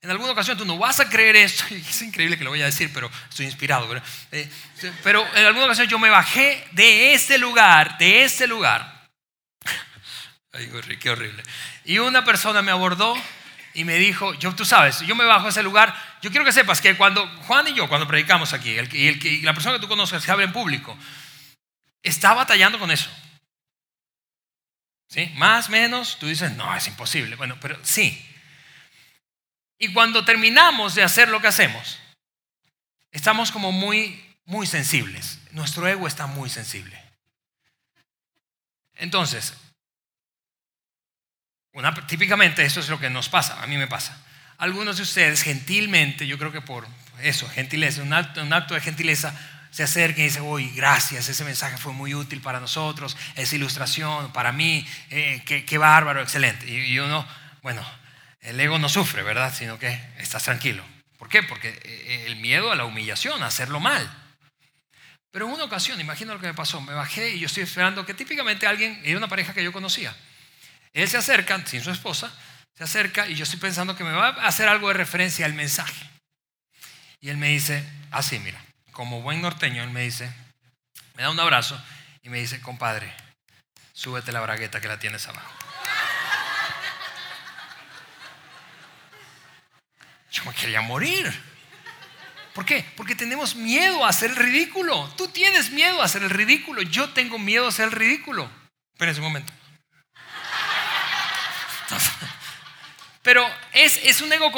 En 0.00 0.10
alguna 0.10 0.32
ocasión 0.32 0.56
tú 0.56 0.64
no 0.64 0.78
vas 0.78 1.00
a 1.00 1.08
creer 1.08 1.36
esto, 1.36 1.64
es 1.70 2.02
increíble 2.02 2.38
que 2.38 2.44
lo 2.44 2.50
voy 2.50 2.62
a 2.62 2.66
decir, 2.66 2.90
pero 2.92 3.10
estoy 3.28 3.46
inspirado. 3.46 3.88
Eh, 4.32 4.48
pero, 5.02 5.26
en 5.34 5.44
alguna 5.44 5.66
ocasión 5.66 5.88
yo 5.88 5.98
me 5.98 6.08
bajé 6.08 6.64
de 6.72 7.14
este 7.14 7.38
lugar, 7.38 7.98
de 7.98 8.24
este 8.24 8.46
lugar. 8.46 9.08
Ay, 10.52 10.70
qué 11.00 11.10
horrible. 11.10 11.42
Y 11.84 11.98
una 11.98 12.24
persona 12.24 12.62
me 12.62 12.70
abordó 12.70 13.14
y 13.74 13.84
me 13.84 13.96
dijo, 13.96 14.34
yo, 14.34 14.54
tú 14.54 14.64
sabes, 14.64 15.00
yo 15.00 15.14
me 15.14 15.24
bajo 15.24 15.46
a 15.46 15.50
ese 15.50 15.62
lugar, 15.62 15.94
yo 16.22 16.30
quiero 16.30 16.44
que 16.44 16.52
sepas 16.52 16.80
que 16.80 16.96
cuando 16.96 17.26
Juan 17.42 17.68
y 17.68 17.74
yo, 17.74 17.88
cuando 17.88 18.06
predicamos 18.06 18.52
aquí, 18.52 18.76
y 18.92 19.42
la 19.42 19.54
persona 19.54 19.76
que 19.76 19.80
tú 19.80 19.88
conoces 19.88 20.24
que 20.24 20.30
habla 20.30 20.44
en 20.44 20.52
público, 20.52 20.96
está 22.02 22.34
batallando 22.34 22.78
con 22.78 22.90
eso. 22.90 23.10
¿Sí? 25.08 25.32
Más, 25.36 25.70
menos, 25.70 26.18
tú 26.18 26.26
dices, 26.26 26.52
no, 26.52 26.74
es 26.74 26.86
imposible. 26.86 27.36
Bueno, 27.36 27.56
pero 27.60 27.78
sí, 27.82 28.27
y 29.78 29.92
cuando 29.92 30.24
terminamos 30.24 30.94
de 30.94 31.02
hacer 31.02 31.28
lo 31.28 31.40
que 31.40 31.46
hacemos, 31.48 31.98
estamos 33.12 33.52
como 33.52 33.70
muy, 33.70 34.22
muy 34.44 34.66
sensibles. 34.66 35.38
Nuestro 35.52 35.86
ego 35.86 36.06
está 36.06 36.26
muy 36.26 36.50
sensible. 36.50 37.00
Entonces, 38.96 39.54
típicamente 42.08 42.64
eso 42.64 42.80
es 42.80 42.88
lo 42.88 42.98
que 42.98 43.08
nos 43.08 43.28
pasa, 43.28 43.62
a 43.62 43.66
mí 43.66 43.76
me 43.76 43.86
pasa. 43.86 44.20
Algunos 44.58 44.96
de 44.96 45.04
ustedes 45.04 45.42
gentilmente, 45.42 46.26
yo 46.26 46.36
creo 46.36 46.50
que 46.50 46.60
por 46.60 46.86
eso, 47.22 47.48
gentileza, 47.48 48.02
un 48.02 48.12
acto, 48.12 48.74
de 48.74 48.80
gentileza, 48.80 49.32
se 49.70 49.84
acercan 49.84 50.22
y 50.22 50.24
dicen, 50.24 50.42
uy, 50.42 50.72
gracias, 50.74 51.28
ese 51.28 51.44
mensaje 51.44 51.76
fue 51.76 51.92
muy 51.92 52.14
útil 52.14 52.40
para 52.40 52.58
nosotros, 52.58 53.16
esa 53.36 53.54
ilustración, 53.54 54.32
para 54.32 54.50
mí, 54.50 54.84
eh, 55.10 55.44
qué, 55.44 55.78
bárbaro, 55.78 56.20
excelente. 56.20 56.68
y 56.68 56.98
uno, 56.98 57.24
bueno, 57.62 57.86
el 58.40 58.58
ego 58.60 58.78
no 58.78 58.88
sufre, 58.88 59.22
¿verdad? 59.22 59.54
Sino 59.54 59.78
que 59.78 59.88
estás 60.18 60.44
tranquilo. 60.44 60.84
¿Por 61.18 61.28
qué? 61.28 61.42
Porque 61.42 61.68
eh, 61.84 62.24
el 62.26 62.36
miedo 62.36 62.70
a 62.70 62.76
la 62.76 62.84
humillación, 62.84 63.42
a 63.42 63.46
hacerlo 63.46 63.80
mal. 63.80 64.08
Pero 65.30 65.46
en 65.46 65.52
una 65.52 65.64
ocasión, 65.64 66.00
imagino 66.00 66.34
lo 66.34 66.40
que 66.40 66.46
me 66.46 66.54
pasó, 66.54 66.80
me 66.80 66.94
bajé 66.94 67.30
y 67.30 67.40
yo 67.40 67.46
estoy 67.46 67.64
esperando 67.64 68.06
que 68.06 68.14
típicamente 68.14 68.66
alguien, 68.66 69.00
era 69.04 69.18
una 69.18 69.28
pareja 69.28 69.52
que 69.52 69.62
yo 69.62 69.72
conocía, 69.72 70.16
él 70.92 71.08
se 71.08 71.18
acerca, 71.18 71.64
sin 71.66 71.82
su 71.82 71.90
esposa, 71.90 72.32
se 72.74 72.84
acerca 72.84 73.28
y 73.28 73.34
yo 73.34 73.42
estoy 73.42 73.58
pensando 73.58 73.96
que 73.96 74.04
me 74.04 74.12
va 74.12 74.28
a 74.28 74.46
hacer 74.46 74.68
algo 74.68 74.88
de 74.88 74.94
referencia 74.94 75.44
al 75.44 75.52
mensaje. 75.52 76.08
Y 77.20 77.28
él 77.28 77.36
me 77.36 77.48
dice, 77.48 77.84
así, 78.10 78.38
mira, 78.38 78.60
como 78.92 79.20
buen 79.20 79.42
norteño, 79.42 79.82
él 79.82 79.90
me 79.90 80.02
dice, 80.02 80.32
me 81.14 81.24
da 81.24 81.30
un 81.30 81.40
abrazo 81.40 81.80
y 82.22 82.30
me 82.30 82.38
dice, 82.38 82.60
compadre, 82.60 83.12
súbete 83.92 84.32
la 84.32 84.40
bragueta 84.40 84.80
que 84.80 84.88
la 84.88 84.98
tienes 84.98 85.26
abajo. 85.26 85.67
Yo 90.30 90.44
me 90.44 90.54
quería 90.54 90.80
morir. 90.80 91.32
¿Por 92.54 92.64
qué? 92.64 92.84
Porque 92.96 93.14
tenemos 93.14 93.54
miedo 93.54 94.04
a 94.04 94.08
hacer 94.08 94.30
el 94.30 94.36
ridículo. 94.36 95.08
Tú 95.16 95.28
tienes 95.28 95.70
miedo 95.70 96.02
a 96.02 96.04
hacer 96.04 96.22
el 96.22 96.30
ridículo. 96.30 96.82
Yo 96.82 97.10
tengo 97.10 97.38
miedo 97.38 97.66
a 97.66 97.68
hacer 97.68 97.86
el 97.86 97.92
ridículo. 97.92 98.50
Esperen 98.94 99.16
un 99.16 99.22
momento. 99.22 99.52
Pero 103.22 103.48
es, 103.72 104.20
un 104.22 104.32
ego, 104.32 104.50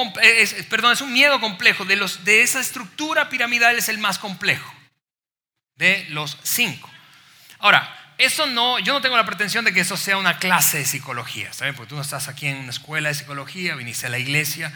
perdón, 0.69 0.93
es 0.93 1.01
un 1.01 1.13
miedo 1.13 1.41
complejo. 1.41 1.85
De, 1.85 1.97
los, 1.97 2.25
de 2.25 2.43
esa 2.43 2.61
estructura 2.61 3.29
piramidal 3.29 3.77
es 3.77 3.89
el 3.89 3.99
más 3.99 4.19
complejo. 4.19 4.73
De 5.77 6.07
los 6.11 6.39
cinco. 6.43 6.89
Ahora, 7.59 8.15
eso 8.17 8.47
no, 8.47 8.79
yo 8.79 8.93
no 8.93 9.01
tengo 9.01 9.17
la 9.17 9.27
pretensión 9.27 9.65
de 9.65 9.73
que 9.73 9.81
eso 9.81 9.97
sea 9.97 10.19
una 10.19 10.39
clase 10.39 10.79
de 10.79 10.85
psicología, 10.85 11.53
¿saben? 11.53 11.75
Porque 11.75 11.91
tú 11.91 11.97
no 11.97 12.03
estás 12.03 12.29
aquí 12.29 12.47
en 12.47 12.59
una 12.59 12.71
escuela 12.71 13.09
de 13.09 13.15
psicología, 13.15 13.75
viniste 13.75 14.07
a 14.07 14.11
la 14.11 14.19
iglesia. 14.19 14.73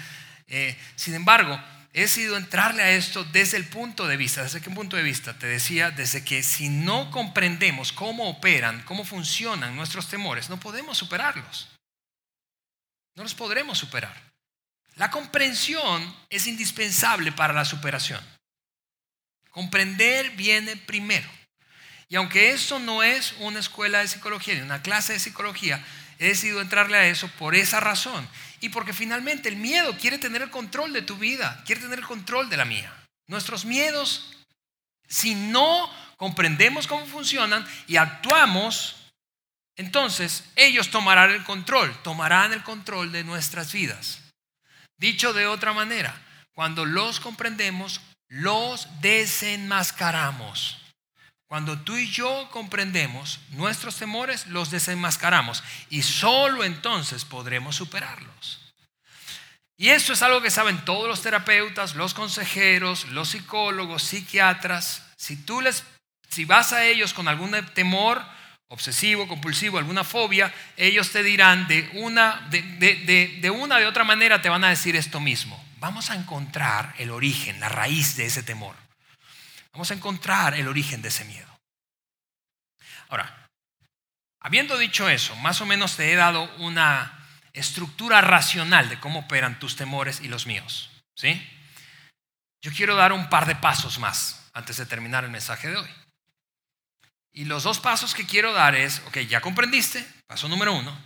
Eh, 0.56 0.78
sin 0.94 1.14
embargo, 1.14 1.60
he 1.92 2.02
decidido 2.02 2.36
entrarle 2.36 2.80
a 2.80 2.92
esto 2.92 3.24
desde 3.24 3.56
el 3.56 3.66
punto 3.66 4.06
de 4.06 4.16
vista. 4.16 4.44
¿Desde 4.44 4.60
qué 4.60 4.70
punto 4.70 4.96
de 4.96 5.02
vista? 5.02 5.36
Te 5.36 5.48
decía, 5.48 5.90
desde 5.90 6.24
que 6.24 6.44
si 6.44 6.68
no 6.68 7.10
comprendemos 7.10 7.92
cómo 7.92 8.28
operan, 8.28 8.80
cómo 8.82 9.04
funcionan 9.04 9.74
nuestros 9.74 10.08
temores, 10.08 10.48
no 10.48 10.60
podemos 10.60 10.96
superarlos. 10.96 11.70
No 13.16 13.24
los 13.24 13.34
podremos 13.34 13.78
superar. 13.78 14.14
La 14.94 15.10
comprensión 15.10 16.16
es 16.30 16.46
indispensable 16.46 17.32
para 17.32 17.52
la 17.52 17.64
superación. 17.64 18.20
Comprender 19.50 20.30
viene 20.36 20.76
primero. 20.76 21.28
Y 22.14 22.16
aunque 22.16 22.50
esto 22.50 22.78
no 22.78 23.02
es 23.02 23.34
una 23.40 23.58
escuela 23.58 23.98
de 23.98 24.06
psicología 24.06 24.54
ni 24.54 24.60
una 24.60 24.82
clase 24.82 25.14
de 25.14 25.18
psicología, 25.18 25.84
he 26.20 26.28
decidido 26.28 26.60
entrarle 26.60 26.96
a 26.96 27.08
eso 27.08 27.26
por 27.40 27.56
esa 27.56 27.80
razón. 27.80 28.28
Y 28.60 28.68
porque 28.68 28.92
finalmente 28.92 29.48
el 29.48 29.56
miedo 29.56 29.98
quiere 29.98 30.18
tener 30.18 30.40
el 30.40 30.50
control 30.50 30.92
de 30.92 31.02
tu 31.02 31.16
vida, 31.16 31.60
quiere 31.66 31.80
tener 31.80 31.98
el 31.98 32.04
control 32.04 32.48
de 32.48 32.56
la 32.56 32.66
mía. 32.66 32.94
Nuestros 33.26 33.64
miedos, 33.64 34.30
si 35.08 35.34
no 35.34 35.90
comprendemos 36.16 36.86
cómo 36.86 37.04
funcionan 37.06 37.66
y 37.88 37.96
actuamos 37.96 38.94
entonces 39.74 40.44
ellos 40.54 40.90
tomarán 40.90 41.32
el 41.32 41.42
control, 41.42 42.00
tomarán 42.04 42.52
el 42.52 42.62
control 42.62 43.10
de 43.10 43.24
nuestras 43.24 43.72
vidas. 43.72 44.20
Dicho 44.98 45.32
de 45.32 45.48
otra 45.48 45.72
manera, 45.72 46.16
cuando 46.52 46.84
los 46.84 47.18
comprendemos, 47.18 48.00
los 48.28 48.86
desenmascaramos. 49.00 50.83
Cuando 51.54 51.78
tú 51.78 51.96
y 51.96 52.10
yo 52.10 52.48
comprendemos 52.50 53.38
nuestros 53.50 53.94
temores, 53.96 54.48
los 54.48 54.72
desenmascaramos 54.72 55.62
y 55.88 56.02
solo 56.02 56.64
entonces 56.64 57.24
podremos 57.24 57.76
superarlos. 57.76 58.74
Y 59.76 59.90
esto 59.90 60.14
es 60.14 60.22
algo 60.22 60.42
que 60.42 60.50
saben 60.50 60.84
todos 60.84 61.06
los 61.06 61.22
terapeutas, 61.22 61.94
los 61.94 62.12
consejeros, 62.12 63.04
los 63.10 63.28
psicólogos, 63.28 64.02
psiquiatras. 64.02 65.04
Si 65.16 65.36
tú 65.36 65.60
les 65.60 65.84
si 66.28 66.44
vas 66.44 66.72
a 66.72 66.86
ellos 66.86 67.14
con 67.14 67.28
algún 67.28 67.52
temor, 67.72 68.20
obsesivo, 68.66 69.28
compulsivo, 69.28 69.78
alguna 69.78 70.02
fobia, 70.02 70.52
ellos 70.76 71.12
te 71.12 71.22
dirán 71.22 71.68
de 71.68 71.88
una 71.94 72.48
de, 72.50 72.62
de, 72.62 73.38
de, 73.40 73.50
una 73.50 73.78
de 73.78 73.86
otra 73.86 74.02
manera, 74.02 74.42
te 74.42 74.48
van 74.48 74.64
a 74.64 74.70
decir 74.70 74.96
esto 74.96 75.20
mismo. 75.20 75.64
Vamos 75.78 76.10
a 76.10 76.16
encontrar 76.16 76.96
el 76.98 77.10
origen, 77.10 77.60
la 77.60 77.68
raíz 77.68 78.16
de 78.16 78.26
ese 78.26 78.42
temor. 78.42 78.83
Vamos 79.74 79.90
a 79.90 79.94
encontrar 79.94 80.54
el 80.54 80.68
origen 80.68 81.02
de 81.02 81.08
ese 81.08 81.24
miedo. 81.24 81.48
Ahora, 83.08 83.48
habiendo 84.40 84.78
dicho 84.78 85.08
eso, 85.08 85.34
más 85.36 85.60
o 85.60 85.66
menos 85.66 85.96
te 85.96 86.12
he 86.12 86.16
dado 86.16 86.44
una 86.58 87.26
estructura 87.52 88.20
racional 88.20 88.88
de 88.88 89.00
cómo 89.00 89.20
operan 89.20 89.58
tus 89.58 89.74
temores 89.74 90.20
y 90.20 90.28
los 90.28 90.46
míos. 90.46 90.90
¿Sí? 91.16 91.44
Yo 92.62 92.72
quiero 92.72 92.94
dar 92.94 93.12
un 93.12 93.28
par 93.28 93.46
de 93.46 93.56
pasos 93.56 93.98
más 93.98 94.48
antes 94.52 94.76
de 94.76 94.86
terminar 94.86 95.24
el 95.24 95.30
mensaje 95.30 95.68
de 95.68 95.76
hoy. 95.76 95.90
Y 97.32 97.46
los 97.46 97.64
dos 97.64 97.80
pasos 97.80 98.14
que 98.14 98.26
quiero 98.26 98.52
dar 98.52 98.76
es, 98.76 99.02
ok, 99.08 99.18
ya 99.18 99.40
comprendiste, 99.40 100.06
paso 100.28 100.48
número 100.48 100.72
uno. 100.72 100.96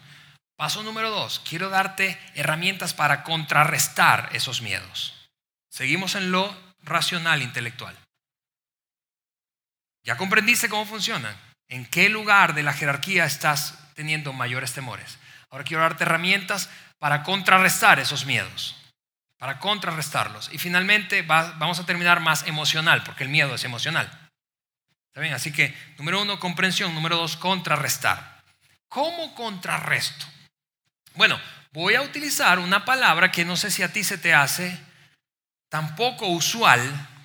Paso 0.56 0.82
número 0.82 1.10
dos, 1.10 1.40
quiero 1.48 1.70
darte 1.70 2.20
herramientas 2.34 2.92
para 2.92 3.22
contrarrestar 3.22 4.28
esos 4.32 4.60
miedos. 4.60 5.30
Seguimos 5.70 6.16
en 6.16 6.32
lo 6.32 6.54
racional, 6.82 7.40
intelectual. 7.42 7.96
Ya 10.04 10.16
comprendiste 10.16 10.68
cómo 10.68 10.86
funcionan. 10.86 11.36
¿En 11.68 11.84
qué 11.84 12.08
lugar 12.08 12.54
de 12.54 12.62
la 12.62 12.72
jerarquía 12.72 13.24
estás 13.24 13.78
teniendo 13.94 14.32
mayores 14.32 14.72
temores? 14.72 15.18
Ahora 15.50 15.64
quiero 15.64 15.82
darte 15.82 16.04
herramientas 16.04 16.70
para 16.98 17.22
contrarrestar 17.22 18.00
esos 18.00 18.24
miedos, 18.24 18.76
para 19.38 19.58
contrarrestarlos. 19.58 20.50
Y 20.52 20.58
finalmente 20.58 21.22
vamos 21.22 21.78
a 21.78 21.86
terminar 21.86 22.20
más 22.20 22.46
emocional, 22.46 23.02
porque 23.04 23.24
el 23.24 23.30
miedo 23.30 23.54
es 23.54 23.64
emocional. 23.64 24.10
Así 25.34 25.52
que, 25.52 25.74
número 25.98 26.22
uno, 26.22 26.38
comprensión. 26.38 26.94
Número 26.94 27.16
dos, 27.16 27.36
contrarrestar. 27.36 28.42
¿Cómo 28.88 29.34
contrarresto? 29.34 30.26
Bueno, 31.14 31.38
voy 31.72 31.94
a 31.94 32.02
utilizar 32.02 32.58
una 32.58 32.84
palabra 32.84 33.32
que 33.32 33.44
no 33.44 33.56
sé 33.56 33.70
si 33.70 33.82
a 33.82 33.92
ti 33.92 34.04
se 34.04 34.18
te 34.18 34.32
hace 34.32 34.78
tan 35.68 35.96
poco 35.96 36.28
usual 36.28 36.80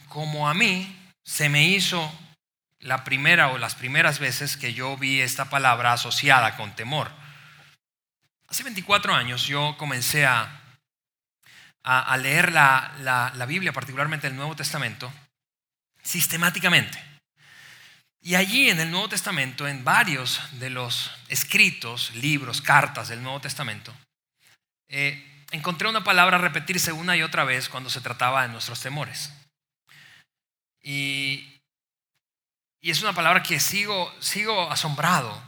como 0.10 0.50
a 0.50 0.54
mí 0.54 1.00
se 1.24 1.50
me 1.50 1.66
hizo 1.66 2.12
la 2.84 3.04
primera 3.04 3.50
o 3.50 3.58
las 3.58 3.76
primeras 3.76 4.20
veces 4.20 4.58
que 4.58 4.74
yo 4.74 4.96
vi 4.98 5.22
esta 5.22 5.50
palabra 5.50 5.94
asociada 5.94 6.56
con 6.56 6.76
temor. 6.76 7.12
Hace 8.48 8.64
24 8.64 9.14
años 9.16 9.48
yo 9.48 9.76
comencé 9.78 10.26
a, 10.26 10.62
a, 11.84 12.18
leer 12.18 12.52
la, 12.52 13.32
la 13.36 13.46
Biblia, 13.46 13.74
particularmente 13.74 14.28
el 14.28 14.36
Nuevo 14.36 14.56
Testamento, 14.56 15.12
sistemáticamente. 16.04 17.14
Y 18.26 18.36
allí 18.36 18.70
en 18.70 18.80
el 18.80 18.90
Nuevo 18.90 19.10
Testamento, 19.10 19.68
en 19.68 19.84
varios 19.84 20.40
de 20.60 20.70
los 20.70 21.12
escritos, 21.28 22.16
libros, 22.16 22.62
cartas 22.62 23.10
del 23.10 23.22
Nuevo 23.22 23.42
Testamento, 23.42 23.94
eh, 24.88 25.44
encontré 25.52 25.90
una 25.90 26.06
palabra 26.06 26.38
repetirse 26.38 26.94
una 26.94 27.18
y 27.18 27.22
otra 27.22 27.44
vez 27.44 27.68
cuando 27.68 27.90
se 27.90 28.00
trataba 28.00 28.44
de 28.44 28.48
nuestros 28.48 28.80
temores. 28.80 29.34
Y, 30.82 31.60
es 32.92 33.02
una 33.02 33.14
palabra 33.14 33.44
que 33.44 33.60
sigo, 33.60 34.14
sigo 34.20 34.70
asombrado, 34.70 35.42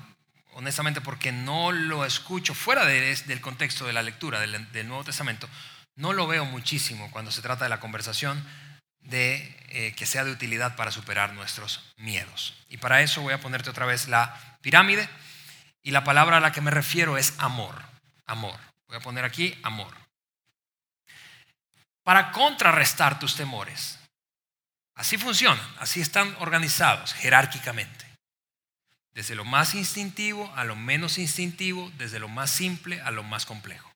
honestamente, 0.54 1.02
porque 1.02 1.32
no 1.32 1.72
lo 1.72 2.06
escucho 2.06 2.56
fuera 2.56 2.86
del 2.86 3.42
contexto 3.42 3.86
de 3.86 3.94
la 3.94 4.04
lectura 4.04 4.40
del 4.40 4.88
Nuevo 4.88 5.04
Testamento. 5.04 5.50
No 5.96 6.14
lo 6.14 6.28
veo 6.28 6.46
muchísimo 6.46 7.10
cuando 7.12 7.32
se 7.32 7.42
trata 7.42 7.66
de 7.66 7.70
la 7.70 7.80
conversación 7.80 8.46
de 9.02 9.56
eh, 9.70 9.94
que 9.96 10.06
sea 10.06 10.24
de 10.24 10.32
utilidad 10.32 10.76
para 10.76 10.92
superar 10.92 11.34
nuestros 11.34 11.94
miedos. 11.98 12.54
Y 12.70 12.78
para 12.78 13.02
eso 13.02 13.22
voy 13.22 13.34
a 13.34 13.42
ponerte 13.42 13.70
otra 13.70 13.86
vez 13.86 14.08
la 14.08 14.58
pirámide 14.62 15.08
y 15.84 15.92
la 15.92 16.04
palabra 16.04 16.38
a 16.38 16.42
la 16.42 16.52
que 16.52 16.62
me 16.62 16.72
refiero 16.72 17.18
es 17.18 17.34
amor. 17.38 17.82
Amor. 18.26 18.60
Voy 18.88 18.98
a 18.98 19.02
poner 19.02 19.24
aquí 19.24 19.58
amor. 19.64 19.94
Para 22.04 22.32
contrarrestar 22.32 23.20
tus 23.20 23.36
temores. 23.36 24.00
Así 24.96 25.18
funcionan, 25.18 25.60
así 25.80 26.00
están 26.02 26.36
organizados 26.40 27.14
jerárquicamente. 27.14 28.06
Desde 29.14 29.36
lo 29.36 29.46
más 29.46 29.76
instintivo 29.76 30.52
a 30.56 30.64
lo 30.64 30.76
menos 30.76 31.18
instintivo, 31.18 31.92
desde 31.98 32.20
lo 32.20 32.28
más 32.28 32.50
simple 32.50 33.02
a 33.02 33.12
lo 33.12 33.24
más 33.24 33.46
complejo. 33.46 33.92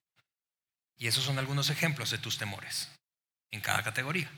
Y 0.96 1.06
esos 1.06 1.24
son 1.24 1.38
algunos 1.38 1.70
ejemplos 1.70 2.10
de 2.10 2.18
tus 2.18 2.36
temores 2.36 2.90
en 3.50 3.60
cada 3.60 3.82
categoría. 3.82 4.30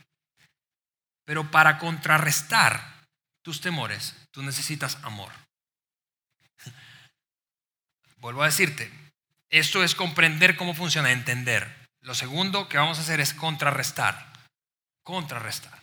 Pero 1.24 1.50
para 1.50 1.78
contrarrestar 1.78 3.04
tus 3.42 3.60
temores, 3.60 4.14
tú 4.30 4.42
necesitas 4.42 4.98
amor. 5.02 5.32
Vuelvo 8.18 8.42
a 8.42 8.46
decirte, 8.46 8.90
esto 9.50 9.82
es 9.82 9.94
comprender 9.94 10.56
cómo 10.56 10.74
funciona, 10.74 11.10
entender. 11.10 11.88
Lo 12.00 12.14
segundo 12.14 12.68
que 12.68 12.78
vamos 12.78 12.98
a 12.98 13.02
hacer 13.02 13.20
es 13.20 13.34
contrarrestar. 13.34 14.32
Contrarrestar. 15.02 15.81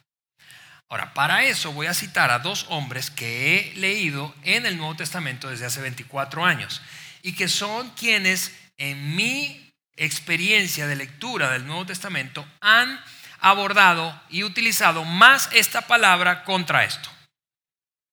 Ahora, 0.89 1.13
para 1.13 1.43
eso 1.43 1.71
voy 1.71 1.85
a 1.85 1.93
citar 1.93 2.31
a 2.31 2.39
dos 2.39 2.65
hombres 2.69 3.11
que 3.11 3.59
he 3.59 3.75
leído 3.75 4.35
en 4.41 4.65
el 4.65 4.77
Nuevo 4.77 4.95
Testamento 4.95 5.47
desde 5.47 5.67
hace 5.67 5.81
24 5.81 6.43
años 6.43 6.81
y 7.21 7.33
que 7.33 7.47
son 7.47 7.91
quienes 7.91 8.55
en 8.77 9.15
mi 9.15 9.71
experiencia 9.95 10.87
de 10.87 10.95
lectura 10.95 11.51
del 11.51 11.67
Nuevo 11.67 11.85
Testamento 11.85 12.47
han 12.59 12.99
abordado 13.39 14.19
y 14.29 14.43
utilizado 14.43 15.05
más 15.05 15.49
esta 15.53 15.81
palabra 15.81 16.43
contra 16.43 16.83
esto. 16.83 17.09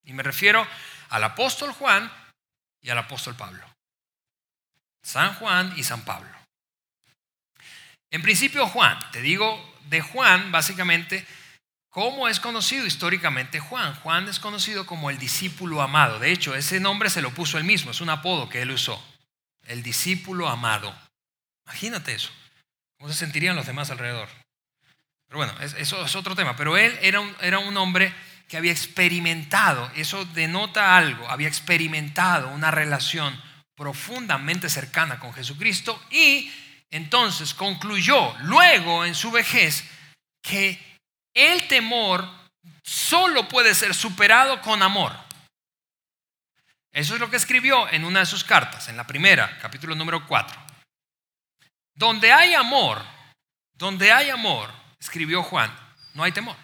Y 0.05 0.13
me 0.13 0.23
refiero 0.23 0.67
al 1.09 1.25
apóstol 1.25 1.73
Juan 1.73 2.13
y 2.83 2.91
al 2.91 2.99
apóstol 2.99 3.35
Pablo. 3.37 3.65
San 5.03 5.35
Juan 5.35 5.73
y 5.77 5.85
San 5.85 6.05
Pablo. 6.05 6.31
En 8.11 8.23
principio 8.23 8.67
Juan, 8.67 8.99
te 9.13 9.23
digo 9.23 9.75
de 9.89 10.01
Juan 10.01 10.53
básicamente, 10.53 11.27
¿cómo 11.97 12.29
es 12.29 12.41
conocido 12.41 12.85
históricamente 12.85 13.59
Juan? 13.59 13.95
Juan 13.95 14.29
es 14.29 14.39
conocido 14.39 14.85
como 14.85 15.09
el 15.09 15.17
discípulo 15.17 15.81
amado. 15.81 16.19
De 16.19 16.31
hecho, 16.31 16.55
ese 16.55 16.79
nombre 16.79 17.09
se 17.09 17.23
lo 17.23 17.31
puso 17.31 17.57
él 17.57 17.65
mismo, 17.65 17.91
es 17.91 18.03
un 18.03 18.11
apodo 18.11 18.51
que 18.51 18.61
él 18.61 18.71
usó. 18.71 19.03
El 19.65 19.83
discípulo 19.83 20.47
amado. 20.47 20.95
Imagínate 21.65 22.13
eso. 22.13 22.29
¿Cómo 22.99 23.11
se 23.11 23.19
sentirían 23.19 23.57
los 23.57 23.65
demás 23.65 23.91
alrededor? 23.91 24.29
Pero 25.27 25.39
bueno, 25.39 25.55
eso 25.59 26.05
es 26.05 26.15
otro 26.15 26.37
tema. 26.37 26.55
Pero 26.55 26.77
él 26.77 26.99
era 27.01 27.21
un, 27.21 27.35
era 27.41 27.61
un 27.61 27.75
hombre 27.79 28.13
que 28.47 28.59
había 28.59 28.73
experimentado, 28.73 29.91
eso 29.97 30.27
denota 30.27 30.99
algo, 30.99 31.27
había 31.31 31.49
experimentado 31.49 32.51
una 32.51 32.71
relación 32.71 33.43
profundamente 33.75 34.69
cercana 34.69 35.19
con 35.19 35.33
Jesucristo 35.33 35.99
y 36.11 36.53
entonces 36.91 37.55
concluyó 37.55 38.37
luego 38.41 39.07
en 39.07 39.15
su 39.15 39.31
vejez 39.31 39.83
que 40.43 40.86
el 41.37 41.69
temor 41.69 42.29
solo 42.83 43.47
puede 43.47 43.75
ser 43.75 43.95
superado 43.95 44.61
con 44.63 44.83
amor. 44.83 45.13
Eso 46.91 47.15
es 47.15 47.21
lo 47.21 47.29
que 47.29 47.37
escribió 47.37 47.89
en 47.91 48.07
una 48.07 48.21
de 48.21 48.27
sus 48.27 48.43
cartas, 48.43 48.89
en 48.89 48.97
la 48.97 49.07
primera, 49.07 49.59
capítulo 49.59 49.95
número 49.95 50.27
4. 50.27 50.59
Donde 51.95 52.33
hay 52.33 52.55
amor, 52.55 53.05
donde 53.75 54.11
hay 54.11 54.31
amor, 54.31 54.73
escribió 54.99 55.43
Juan, 55.43 55.71
no 56.15 56.25
hay 56.25 56.33
temor, 56.33 56.57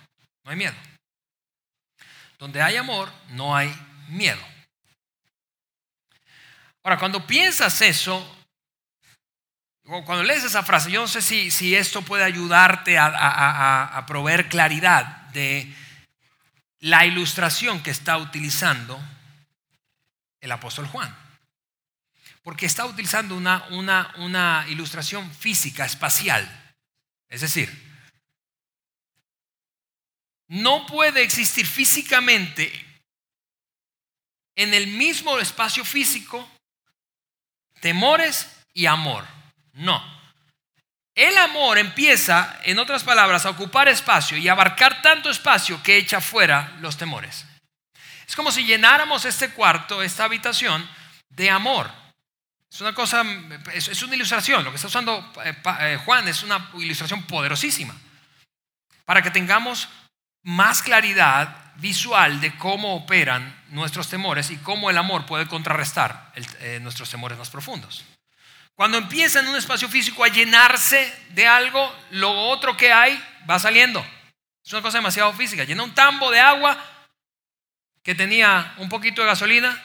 no 0.42 0.50
hay 0.50 0.56
miedo. 0.56 0.74
Donde 2.38 2.62
hay 2.62 2.76
amor, 2.76 3.12
no 3.28 3.54
hay 3.54 3.72
miedo. 4.08 4.40
Ahora, 6.82 6.98
cuando 6.98 7.26
piensas 7.26 7.80
eso, 7.82 8.41
cuando 10.00 10.24
lees 10.24 10.42
esa 10.42 10.62
frase, 10.62 10.90
yo 10.90 11.02
no 11.02 11.09
sé 11.09 11.20
si, 11.20 11.50
si 11.50 11.74
esto 11.74 12.00
puede 12.00 12.24
ayudarte 12.24 12.96
a, 12.98 14.05
proveer 14.07 14.48
claridad 14.48 15.05
de 15.33 15.72
la 16.81 17.05
ilustración 17.05 17.83
que 17.83 17.90
está 17.90 18.16
utilizando 18.16 18.98
el 20.40 20.50
apóstol 20.50 20.87
Juan. 20.87 21.14
Porque 22.42 22.66
está 22.66 22.87
utilizando 22.87 23.37
una, 23.37 23.64
una, 23.70 24.12
una 24.16 24.64
ilustración 24.68 25.31
física, 25.31 25.85
espacial. 25.85 26.74
Es 27.28 27.42
decir, 27.42 27.70
no 30.48 30.87
puede 30.87 31.22
existir 31.22 31.66
físicamente 31.66 32.70
en 34.57 34.72
el 34.72 34.87
mismo 34.87 35.38
espacio 35.38 35.85
físico 35.85 36.48
temores 37.81 38.50
y 38.72 38.87
amor. 38.87 39.41
No. 39.72 40.02
El 41.14 41.37
amor 41.37 41.78
empieza, 41.78 42.58
en 42.64 42.78
otras 42.78 43.04
palabras, 43.04 43.44
a 43.44 43.50
ocupar 43.50 43.88
espacio 43.88 44.38
y 44.38 44.48
abarcar 44.48 45.02
tanto 45.02 45.30
espacio 45.30 45.82
que 45.82 45.98
echa 45.98 46.20
fuera 46.20 46.76
los 46.80 46.96
temores. 46.96 47.46
Es 48.26 48.35
como 48.35 48.50
si 48.50 48.64
llenáramos 48.64 49.26
este 49.26 49.50
cuarto, 49.50 50.02
esta 50.02 50.24
habitación, 50.24 50.88
de 51.28 51.50
amor. 51.50 51.90
Es 52.72 52.80
una 52.80 52.94
cosa, 52.94 53.22
es 53.74 54.02
una 54.02 54.14
ilustración. 54.14 54.64
Lo 54.64 54.70
que 54.70 54.76
está 54.76 54.88
usando 54.88 55.32
eh, 55.44 55.54
eh, 55.80 55.98
Juan 56.02 56.26
es 56.28 56.42
una 56.42 56.70
ilustración 56.78 57.24
poderosísima. 57.24 57.94
Para 59.04 59.20
que 59.20 59.30
tengamos 59.30 59.90
más 60.42 60.80
claridad 60.80 61.74
visual 61.76 62.40
de 62.40 62.56
cómo 62.56 62.94
operan 62.96 63.62
nuestros 63.68 64.08
temores 64.08 64.50
y 64.50 64.56
cómo 64.56 64.88
el 64.88 64.96
amor 64.96 65.26
puede 65.26 65.46
contrarrestar 65.46 66.32
eh, 66.35 66.78
nuestros 66.80 67.11
temores 67.11 67.37
más 67.37 67.50
profundos. 67.50 68.04
Cuando 68.74 68.98
empieza 68.98 69.40
en 69.40 69.48
un 69.48 69.56
espacio 69.56 69.88
físico 69.88 70.24
a 70.24 70.28
llenarse 70.28 71.12
de 71.30 71.46
algo, 71.46 71.94
lo 72.11 72.30
otro 72.30 72.76
que 72.76 72.92
hay 72.92 73.22
va 73.48 73.58
saliendo. 73.58 74.04
Es 74.64 74.72
una 74.72 74.82
cosa 74.82 74.98
demasiado 74.98 75.32
física. 75.32 75.64
Llena 75.64 75.82
un 75.82 75.94
tambo 75.94 76.30
de 76.30 76.40
agua 76.40 76.76
que 78.02 78.14
tenía 78.14 78.74
un 78.78 78.88
poquito 78.88 79.20
de 79.20 79.28
gasolina, 79.28 79.80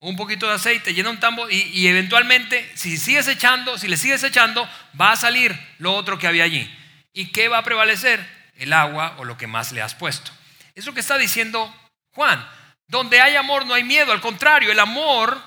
un 0.00 0.16
poquito 0.16 0.46
de 0.46 0.54
aceite, 0.54 0.94
llena 0.94 1.10
un 1.10 1.20
tambo 1.20 1.50
y, 1.50 1.56
y, 1.56 1.86
eventualmente, 1.88 2.70
si 2.74 2.96
sigues 2.96 3.28
echando, 3.28 3.76
si 3.76 3.86
le 3.86 3.98
sigues 3.98 4.22
echando, 4.22 4.68
va 4.98 5.12
a 5.12 5.16
salir 5.16 5.58
lo 5.78 5.94
otro 5.94 6.18
que 6.18 6.26
había 6.26 6.44
allí. 6.44 6.74
¿Y 7.12 7.32
qué 7.32 7.48
va 7.48 7.58
a 7.58 7.64
prevalecer? 7.64 8.40
El 8.54 8.72
agua 8.72 9.14
o 9.18 9.24
lo 9.24 9.36
que 9.36 9.46
más 9.46 9.72
le 9.72 9.82
has 9.82 9.94
puesto. 9.94 10.30
Es 10.74 10.86
lo 10.86 10.94
que 10.94 11.00
está 11.00 11.18
diciendo 11.18 11.74
Juan. 12.12 12.46
Donde 12.86 13.20
hay 13.20 13.36
amor 13.36 13.66
no 13.66 13.74
hay 13.74 13.84
miedo. 13.84 14.12
Al 14.12 14.20
contrario, 14.20 14.72
el 14.72 14.78
amor 14.78 15.40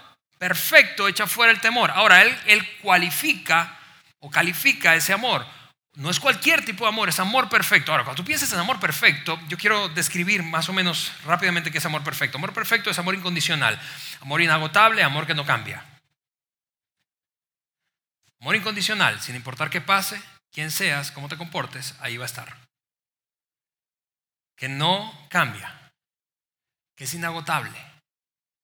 perfecto 0.44 1.08
echa 1.08 1.26
fuera 1.26 1.54
el 1.54 1.62
temor. 1.62 1.90
Ahora, 1.92 2.22
él, 2.22 2.38
él 2.48 2.78
cualifica 2.82 3.80
o 4.20 4.30
califica 4.30 4.94
ese 4.94 5.14
amor. 5.14 5.46
No 5.94 6.10
es 6.10 6.20
cualquier 6.20 6.66
tipo 6.66 6.84
de 6.84 6.90
amor, 6.90 7.08
es 7.08 7.18
amor 7.22 7.48
perfecto. 7.48 7.94
Ahora, 7.94 8.04
cuando 8.04 8.22
tú 8.22 8.28
piensas 8.28 8.52
en 8.52 8.60
amor 8.60 8.78
perfecto, 8.78 9.40
yo 9.48 9.58
quiero 9.58 9.88
describir 9.88 10.44
más 10.44 10.68
o 10.68 10.74
menos 10.74 11.14
rápidamente 11.24 11.72
qué 11.72 11.78
es 11.78 11.86
amor 11.86 12.04
perfecto. 12.04 12.40
Amor 12.40 12.52
perfecto 12.52 12.90
es 12.90 13.00
amor 13.00 13.16
incondicional, 13.16 13.80
amor 14.20 14.42
inagotable, 14.42 15.02
amor 15.02 15.26
que 15.26 15.34
no 15.34 15.46
cambia. 15.46 15.82
Amor 18.42 18.58
incondicional, 18.58 19.22
sin 19.22 19.38
importar 19.38 19.70
qué 19.70 19.80
pase, 19.80 20.22
quién 20.52 20.72
seas, 20.72 21.12
cómo 21.12 21.30
te 21.30 21.38
comportes, 21.38 21.96
ahí 22.02 22.18
va 22.18 22.26
a 22.26 22.28
estar. 22.34 22.58
Que 24.58 24.68
no 24.68 25.26
cambia, 25.30 25.94
que 26.98 27.06
es 27.06 27.14
inagotable 27.14 27.93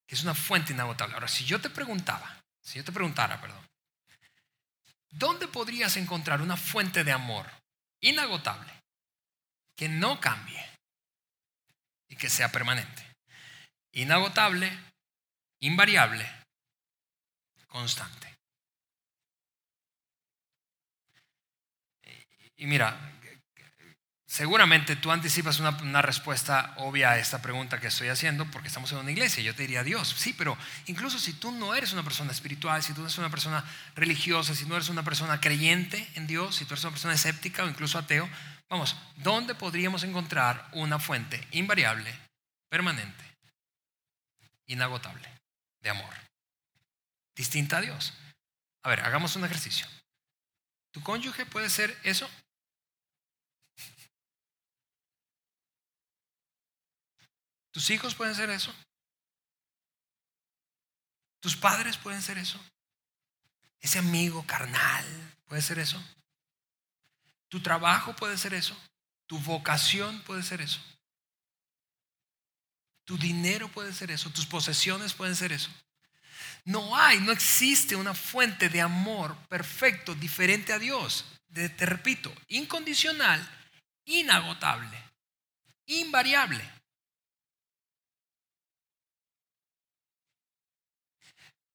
que 0.10 0.15
es 0.15 0.24
una 0.24 0.34
fuente 0.34 0.74
inagotable. 0.74 1.13
Ahora, 1.13 1.28
si 1.28 1.45
yo 1.45 1.62
te 1.62 1.69
preguntaba, 1.69 2.41
si 2.60 2.80
yo 2.80 2.84
te 2.84 2.91
preguntara, 2.91 3.39
perdón, 3.39 3.63
¿dónde 5.12 5.48
podrías 5.48 5.98
encontrar 5.98 6.41
una 6.41 6.58
fuente 6.58 7.04
de 7.04 7.12
amor 7.12 7.45
inagotable 8.00 8.74
que 9.76 9.88
no 9.88 10.19
cambie 10.19 10.67
y 12.08 12.15
que 12.15 12.28
sea 12.28 12.52
permanente? 12.52 13.06
Inagotable, 13.91 14.76
invariable, 15.60 16.28
constante. 17.67 18.36
Y 22.56 22.65
mira, 22.65 23.19
Seguramente 24.30 24.96
tú 24.96 25.12
anticipas 25.12 25.60
una, 25.60 26.04
respuesta 26.04 26.76
obvia 26.78 27.10
a 27.10 27.18
esta 27.18 27.42
pregunta 27.42 27.80
que 27.80 27.88
estoy 27.88 28.10
haciendo 28.10 28.46
porque 28.52 28.68
estamos 28.68 28.92
en 28.92 29.00
una 29.00 29.10
iglesia. 29.10 29.42
Yo 29.42 29.56
te 29.56 29.63
diría 29.63 29.84
Dios, 29.84 30.13
sí, 30.15 30.34
pero 30.34 30.56
incluso 30.86 31.18
si 31.18 31.34
tú 31.34 31.52
no 31.52 31.74
eres 31.74 31.94
una 31.94 32.04
persona 32.04 32.32
espiritual, 32.32 32.84
si 32.84 32.94
tú 32.94 33.00
no 33.00 33.08
eres 33.08 33.18
una 33.18 33.32
persona 33.32 33.65
religiosa, 33.96 34.54
si 34.54 34.68
no 34.68 34.76
eres 34.76 34.89
una 34.89 35.02
persona 35.02 35.42
creyente 35.42 36.08
en 36.13 36.28
Dios, 36.28 36.56
si 36.58 36.65
tú 36.65 36.76
eres 36.76 36.84
una 36.84 36.92
persona 36.92 37.15
escéptica 37.15 37.63
o 37.63 37.70
incluso 37.70 37.98
ateo, 37.98 38.30
vamos, 38.70 38.96
¿dónde 39.15 39.56
podríamos 39.56 40.04
encontrar 40.04 40.70
una 40.74 41.00
fuente 41.00 41.48
invariable, 41.50 42.15
permanente, 42.70 43.24
inagotable 44.68 45.28
de 45.82 45.89
amor? 45.89 46.13
Distinta 47.36 47.78
a 47.78 47.82
Dios. 47.82 48.13
A 48.84 48.89
ver, 48.89 49.00
hagamos 49.00 49.36
un 49.36 49.46
ejercicio. 49.46 49.88
¿Tu 50.92 51.02
cónyuge 51.02 51.48
puede 51.48 51.72
ser 51.72 51.98
eso? 52.04 52.30
¿Tus 57.80 57.92
hijos 57.92 58.13
pueden 58.13 58.36
ser 58.36 58.50
eso? 58.50 58.76
¿Tus 61.39 61.56
padres 61.56 61.96
pueden 61.96 62.22
ser 62.22 62.38
eso? 62.38 62.60
¿Ese 63.80 64.00
amigo 64.00 64.46
carnal 64.46 65.06
puede 65.46 65.62
ser 65.62 65.80
eso? 65.80 65.98
¿Tu 67.48 67.62
trabajo 67.62 68.13
puede 68.18 68.38
ser 68.38 68.54
eso? 68.54 68.78
¿Tu 69.28 69.39
vocación 69.39 70.22
puede 70.24 70.44
ser 70.44 70.60
eso? 70.60 70.82
¿Tu 73.06 73.18
dinero 73.18 73.70
puede 73.70 73.94
ser 73.94 74.12
eso? 74.12 74.30
¿Tus 74.30 74.46
posesiones 74.46 75.13
pueden 75.13 75.38
ser 75.38 75.54
eso? 75.54 75.72
No 76.65 76.98
hay, 76.98 77.22
no 77.22 77.32
existe 77.32 77.96
una 77.96 78.13
fuente 78.13 78.68
de 78.68 78.82
amor 78.82 79.38
perfecto, 79.48 80.15
diferente 80.15 80.74
a 80.74 80.80
Dios. 80.80 81.24
te 81.54 81.86
repito, 81.86 82.30
incondicional, 82.50 83.39
inagotable, 84.04 85.02
invariable. 85.86 86.79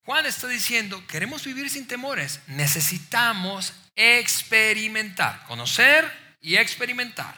Juan 0.05 0.27
está 0.27 0.47
diciendo, 0.47 1.03
queremos 1.07 1.43
vivir 1.43 1.67
sin 1.69 1.87
temores, 1.87 2.39
necesitamos 2.47 3.73
experimentar, 3.95 5.43
conocer 5.45 6.11
y 6.41 6.57
experimentar 6.57 7.33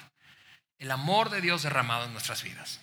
el 0.77 0.91
amor 0.91 1.29
de 1.29 1.39
Dios 1.39 1.63
derramado 1.63 2.05
en 2.05 2.11
nuestras 2.11 2.43
vidas. 2.43 2.81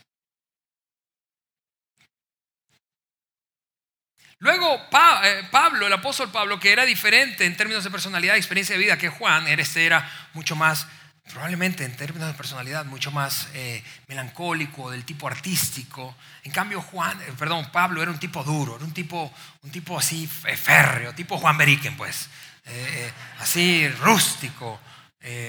Luego 4.39 4.75
eh, 5.23 5.49
Pablo, 5.51 5.87
el 5.87 5.93
apóstol 5.93 6.31
Pablo, 6.31 6.59
que 6.59 6.73
era 6.73 6.87
diferente 6.87 7.45
en 7.45 7.57
términos 7.57 7.85
de 7.85 7.91
personalidad 7.91 8.35
y 8.35 8.39
experiencia 8.39 8.77
de 8.77 8.83
vida 8.83 8.99
que 8.99 9.11
Juan, 9.11 9.47
este 9.49 9.85
era 9.85 10.11
mucho 10.33 10.57
más 10.57 10.87
probablemente 11.33 11.85
en 11.85 11.97
términos 11.97 12.29
de 12.29 12.35
personalidad 12.35 12.85
mucho 12.85 13.11
más 13.11 13.49
eh, 13.55 13.83
melancólico, 14.09 14.91
del 14.91 15.05
tipo 15.05 15.27
artístico. 15.27 16.15
En 16.43 16.53
cambio, 16.53 16.83
Juan, 16.83 17.21
eh, 17.23 17.33
perdón, 17.39 17.71
Pablo 17.73 18.03
era 18.03 18.11
un 18.11 18.19
tipo 18.19 18.45
duro, 18.45 18.77
era 18.77 18.85
un 18.85 18.93
tipo, 18.93 19.33
un 19.63 19.71
tipo 19.71 19.99
así 19.99 20.27
férreo, 20.27 21.15
tipo 21.15 21.39
Juan 21.39 21.57
Beriken, 21.57 21.97
pues, 21.97 22.29
eh, 22.67 23.13
así 23.41 23.89
rústico, 23.89 24.81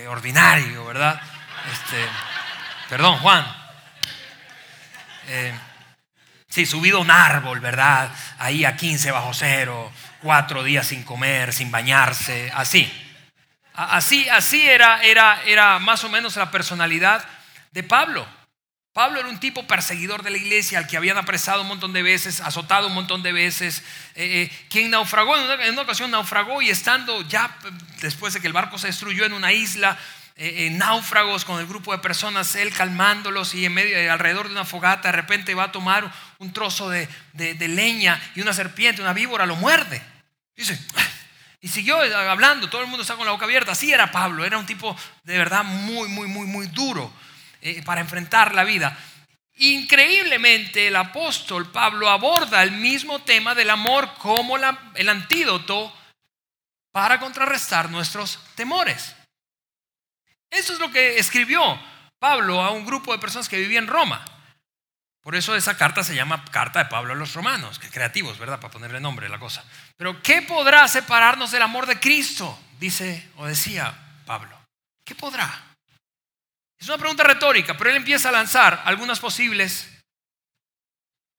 ordinario, 0.07 0.85
¿verdad? 0.85 1.21
Este, 1.69 2.05
perdón, 2.89 3.17
Juan. 3.17 3.45
sí, 6.47 6.65
subido 6.65 6.99
a 6.99 7.01
un 7.01 7.11
árbol, 7.11 7.59
¿verdad? 7.59 8.09
Ahí 8.37 8.63
a 8.63 8.77
15 8.77 9.11
bajo 9.11 9.33
cero, 9.33 9.91
cuatro 10.21 10.63
días 10.63 10.87
sin 10.87 11.03
comer, 11.03 11.51
sin 11.51 11.71
bañarse, 11.71 12.49
así. 12.55 13.04
Así, 13.75 14.27
así 14.29 14.61
era, 14.61 15.03
era, 15.03 15.41
era 15.43 15.79
más 15.79 16.03
o 16.03 16.09
menos 16.09 16.35
la 16.37 16.49
personalidad 16.49 17.25
de 17.71 17.83
Pablo. 17.83 18.25
Pablo 18.95 19.19
era 19.19 19.27
un 19.27 19.41
tipo 19.41 19.67
perseguidor 19.67 20.23
de 20.23 20.29
la 20.29 20.37
iglesia, 20.37 20.77
al 20.77 20.87
que 20.87 20.95
habían 20.95 21.17
apresado 21.17 21.63
un 21.63 21.67
montón 21.67 21.91
de 21.91 22.01
veces, 22.01 22.39
azotado 22.39 22.87
un 22.87 22.93
montón 22.93 23.21
de 23.23 23.33
veces, 23.33 23.83
eh, 24.15 24.43
eh, 24.49 24.65
quien 24.69 24.89
naufragó, 24.89 25.35
en 25.35 25.73
una, 25.73 25.81
ocasión 25.81 26.09
naufragó 26.11 26.61
y 26.61 26.69
estando 26.69 27.21
ya 27.27 27.57
después 27.99 28.33
de 28.33 28.39
que 28.39 28.47
el 28.47 28.53
barco 28.53 28.77
se 28.77 28.87
destruyó 28.87 29.25
en 29.25 29.33
una 29.33 29.51
isla, 29.51 29.99
eh, 30.37 30.69
náufragos 30.71 31.43
con 31.43 31.59
el 31.59 31.67
grupo 31.67 31.91
de 31.91 31.97
personas, 31.97 32.55
él 32.55 32.71
calmándolos 32.71 33.53
y 33.53 33.65
en 33.65 33.73
medio, 33.73 34.13
alrededor 34.13 34.47
de 34.47 34.53
una 34.53 34.63
fogata, 34.63 35.09
de 35.09 35.17
repente 35.17 35.53
va 35.53 35.65
a 35.65 35.71
tomar 35.73 36.09
un 36.37 36.53
trozo 36.53 36.89
de, 36.89 37.09
de 37.33 37.67
leña 37.67 38.21
y 38.33 38.39
una 38.39 38.53
serpiente, 38.53 39.01
una 39.01 39.11
víbora 39.11 39.45
lo 39.45 39.57
muerde. 39.57 40.01
Dice, 40.55 40.79
y 41.65 41.67
siguió 41.67 41.97
hablando, 41.97 42.69
todo 42.69 42.81
el 42.81 42.87
mundo 42.87 43.01
está 43.01 43.15
con 43.15 43.25
la 43.25 43.31
boca 43.31 43.45
abierta. 43.45 43.71
Así 43.71 43.91
era 43.91 44.11
Pablo, 44.11 44.45
era 44.45 44.59
un 44.59 44.67
tipo 44.67 44.95
de 45.23 45.35
verdad 45.35 45.63
muy, 45.63 46.07
muy, 46.07 46.27
muy, 46.27 46.45
muy 46.45 46.67
duro. 46.67 47.11
Eh, 47.59 47.81
para 47.81 48.01
enfrentar 48.01 48.53
la 48.53 48.63
vida. 48.63 48.95
Increíblemente 49.55 50.89
el 50.89 50.95
apóstol 50.95 51.71
Pablo 51.71 52.07
aborda 52.07 52.61
el 52.61 52.69
mismo 52.69 53.17
tema 53.23 53.55
del 53.55 53.71
amor 53.71 54.13
como 54.19 54.57
el 54.57 55.09
antídoto 55.09 55.91
para 56.91 57.19
contrarrestar 57.19 57.89
nuestros 57.89 58.37
temores. 58.53 59.15
Eso 60.51 60.73
es 60.73 60.79
lo 60.79 60.91
que 60.91 61.17
escribió 61.17 61.81
Pablo 62.19 62.61
a 62.61 62.69
un 62.69 62.85
grupo 62.85 63.11
de 63.11 63.17
personas 63.17 63.49
que 63.49 63.57
vivían 63.57 63.85
en 63.85 63.89
Roma. 63.89 64.23
Por 65.25 65.33
eso 65.33 65.55
esa 65.55 65.75
carta 65.75 66.03
se 66.03 66.13
llama 66.13 66.45
Carta 66.51 66.77
de 66.77 66.85
Pablo 66.85 67.13
a 67.13 67.15
los 67.15 67.33
Romanos, 67.33 67.79
que 67.79 67.89
creativos, 67.89 68.37
¿verdad? 68.37 68.59
Para 68.59 68.71
ponerle 68.71 68.99
nombre 68.99 69.25
a 69.25 69.29
la 69.29 69.39
cosa. 69.39 69.65
Pero 69.97 70.21
¿qué 70.21 70.43
podrá 70.43 70.87
separarnos 70.87 71.49
del 71.49 71.63
amor 71.63 71.87
de 71.87 71.99
Cristo? 71.99 72.59
Dice 72.79 73.31
o 73.37 73.47
decía 73.47 74.21
Pablo. 74.27 74.55
¿Qué 75.03 75.15
podrá? 75.15 75.75
Es 76.77 76.87
una 76.87 76.99
pregunta 76.99 77.23
retórica, 77.23 77.75
pero 77.75 77.89
él 77.89 77.95
empieza 77.95 78.29
a 78.29 78.33
lanzar 78.33 78.83
algunas 78.85 79.19
posibles 79.19 79.89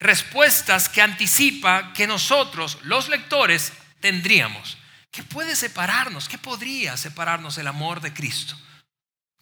respuestas 0.00 0.88
que 0.88 1.00
anticipa 1.00 1.92
que 1.92 2.08
nosotros, 2.08 2.80
los 2.82 3.08
lectores, 3.08 3.72
tendríamos. 4.00 4.78
¿Qué 5.12 5.22
puede 5.22 5.54
separarnos? 5.54 6.28
¿Qué 6.28 6.38
podría 6.38 6.96
separarnos 6.96 7.54
del 7.54 7.68
amor 7.68 8.00
de 8.00 8.12
Cristo? 8.12 8.58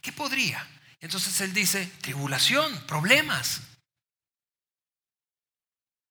¿Qué 0.02 0.12
podría? 0.12 0.68
Entonces 1.00 1.40
él 1.40 1.54
dice, 1.54 1.90
tribulación, 2.02 2.78
problemas, 2.86 3.62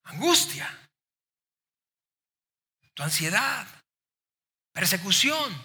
angustia, 0.04 0.70
tu 2.94 3.04
ansiedad, 3.04 3.68
persecución, 4.72 5.62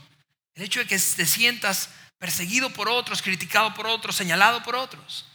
el 0.55 0.62
hecho 0.62 0.80
de 0.80 0.86
que 0.86 0.99
te 0.99 1.26
sientas 1.26 1.91
perseguido 2.18 2.70
por 2.70 2.89
otros, 2.89 3.22
criticado 3.22 3.74
por 3.74 3.86
otros, 3.86 4.16
señalado 4.16 4.62
por 4.62 4.74
otros. 4.74 5.26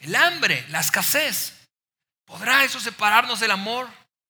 El 0.00 0.14
hambre, 0.14 0.66
la 0.68 0.80
escasez. 0.80 1.68
¿Podrá 2.24 2.64
eso 2.64 2.80
separarnos 2.80 3.40
del 3.40 3.50
amor 3.50 3.88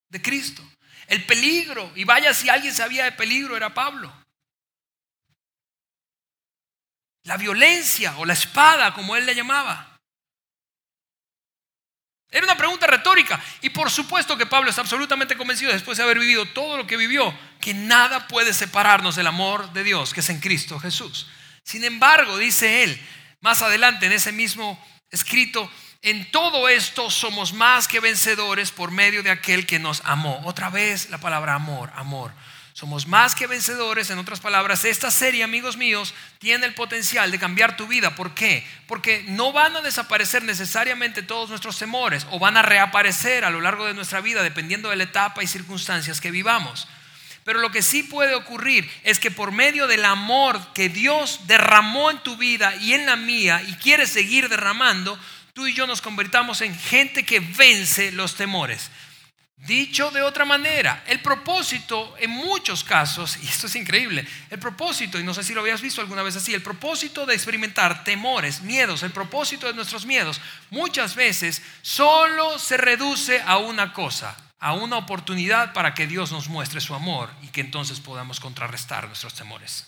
de 0.09 0.21
Cristo? 0.21 0.63
El 1.07 1.25
peligro, 1.25 1.93
y 1.95 2.05
vaya 2.05 2.35
si 2.35 2.49
alguien 2.49 2.75
sabía 2.75 3.05
de 3.05 3.13
peligro, 3.13 3.57
era 3.57 3.75
Pablo. 3.75 4.13
La 7.25 7.37
violencia 7.37 8.17
o 8.19 8.25
la 8.25 8.35
espada, 8.35 8.93
como 8.95 9.17
él 9.17 9.27
le 9.27 9.35
llamaba. 9.35 9.94
Era 12.35 12.47
una 12.47 12.57
pregunta 12.57 12.89
retórica. 12.89 13.41
Y 13.63 13.71
por 13.71 13.93
supuesto 13.93 14.37
que 14.37 14.45
Pablo 14.45 14.69
está 14.69 14.81
absolutamente 14.81 15.37
convencido, 15.37 15.73
después 15.73 15.97
de 15.97 16.03
haber 16.03 16.19
vivido 16.19 16.45
todo 16.47 16.77
lo 16.77 16.85
que 16.85 16.97
vivió, 16.97 17.33
que 17.61 17.75
nada 17.75 18.27
puede 18.27 18.53
separarnos 18.53 19.15
del 19.15 19.29
amor 19.29 19.73
de 19.73 19.85
Dios, 19.85 20.13
que 20.13 20.19
es 20.19 20.29
en 20.31 20.41
Cristo 20.41 20.81
Jesús. 20.81 21.29
Sin 21.63 21.85
embargo, 21.85 22.37
dice 22.37 22.83
él, 22.83 23.01
más 23.41 23.63
adelante 23.63 24.07
en 24.07 24.13
ese 24.13 24.33
mismo 24.33 24.85
escrito, 25.11 25.71
en 26.03 26.29
todo 26.33 26.69
esto 26.69 27.09
somos 27.09 27.53
más 27.53 27.87
que 27.87 28.01
vencedores 28.01 28.73
por 28.73 28.91
medio 28.91 29.23
de 29.23 29.31
aquel 29.31 29.65
que 29.65 29.79
nos 29.79 30.03
amó. 30.05 30.43
Otra 30.45 30.71
vez 30.71 31.11
la 31.11 31.19
palabra 31.19 31.55
amor, 31.55 31.93
amor. 31.95 32.33
Somos 32.75 33.07
más 33.07 33.37
que 33.37 33.47
vencedores, 33.47 34.11
en 34.11 34.19
otras 34.19 34.41
palabras, 34.41 34.85
esta 34.85 35.09
serie, 35.09 35.45
amigos 35.45 35.77
míos, 35.77 36.13
tiene 36.41 36.67
el 36.67 36.75
potencial 36.75 37.31
de 37.31 37.39
cambiar 37.39 37.77
tu 37.77 37.87
vida. 37.87 38.17
¿Por 38.17 38.35
qué? 38.35 38.67
Porque 38.89 39.25
no 39.29 39.53
van 39.53 39.77
a 39.77 39.81
desaparecer 39.81 40.43
necesariamente 40.43 41.23
todos 41.23 41.51
nuestros 41.51 41.79
temores 41.79 42.27
o 42.33 42.41
van 42.41 42.57
a 42.57 42.63
reaparecer 42.63 43.45
a 43.45 43.51
lo 43.51 43.61
largo 43.61 43.87
de 43.87 43.95
nuestra 43.95 44.21
vida 44.21 44.43
dependiendo 44.43 44.91
de 44.91 44.97
la 44.97 45.05
etapa 45.05 45.45
y 45.45 45.47
circunstancias 45.47 46.21
que 46.21 46.33
vivamos. 46.33 46.89
Pero 47.45 47.61
lo 47.61 47.71
que 47.71 47.81
sí 47.81 48.03
puede 48.03 48.35
ocurrir 48.35 48.91
es 49.05 49.21
que 49.21 49.31
por 49.31 49.53
medio 49.53 49.87
del 49.87 50.05
amor 50.05 50.61
que 50.73 50.89
Dios 50.89 51.43
derramó 51.47 52.11
en 52.11 52.25
tu 52.25 52.37
vida 52.37 52.75
y 52.81 52.95
en 52.95 53.07
la 53.07 53.15
mía 53.15 53.63
y 53.69 53.75
quiere 53.75 54.09
seguir 54.09 54.49
derramando, 54.49 55.17
tú 55.53 55.69
y 55.69 55.75
yo 55.75 55.87
nos 55.87 56.03
convertamos 56.03 56.61
en 56.61 56.77
gente 56.77 57.25
que 57.25 57.39
vence 57.39 58.11
los 58.11 58.35
temores. 58.35 58.91
Dicho 59.57 60.11
de 60.11 60.21
otra 60.21 60.45
manera, 60.45 61.05
el 61.07 61.23
propósito 61.23 62.17
en 62.19 62.31
muchos 62.31 62.83
casos, 62.85 63.37
y 63.43 63.47
esto 63.47 63.67
es 63.67 63.77
increíble, 63.77 64.27
el 64.51 64.59
propósito, 64.59 65.19
y 65.19 65.25
no 65.25 65.33
sé 65.33 65.43
si 65.43 65.55
lo 65.55 65.61
habías 65.61 65.81
visto 65.81 66.01
alguna 66.01 66.23
vez 66.23 66.37
así, 66.37 66.53
el 66.53 66.63
propósito 66.63 67.25
de 67.25 67.35
experimentar 67.35 68.05
temores, 68.05 68.61
miedos, 68.61 69.03
el 69.03 69.13
propósito 69.13 69.67
de 69.67 69.75
nuestros 69.75 70.07
miedos, 70.07 70.41
muchas 70.71 71.15
veces 71.15 71.63
solo 71.83 72.59
se 72.59 72.77
reduce 72.77 73.41
a 73.43 73.59
una 73.59 73.93
cosa, 73.93 74.37
a 74.59 74.75
una 74.75 74.97
oportunidad 74.97 75.73
para 75.73 75.95
que 75.95 76.07
Dios 76.07 76.33
nos 76.33 76.49
muestre 76.49 76.81
su 76.81 76.95
amor 76.95 77.31
y 77.43 77.49
que 77.49 77.61
entonces 77.61 78.01
podamos 78.01 78.41
contrarrestar 78.41 79.07
nuestros 79.07 79.35
temores. 79.35 79.87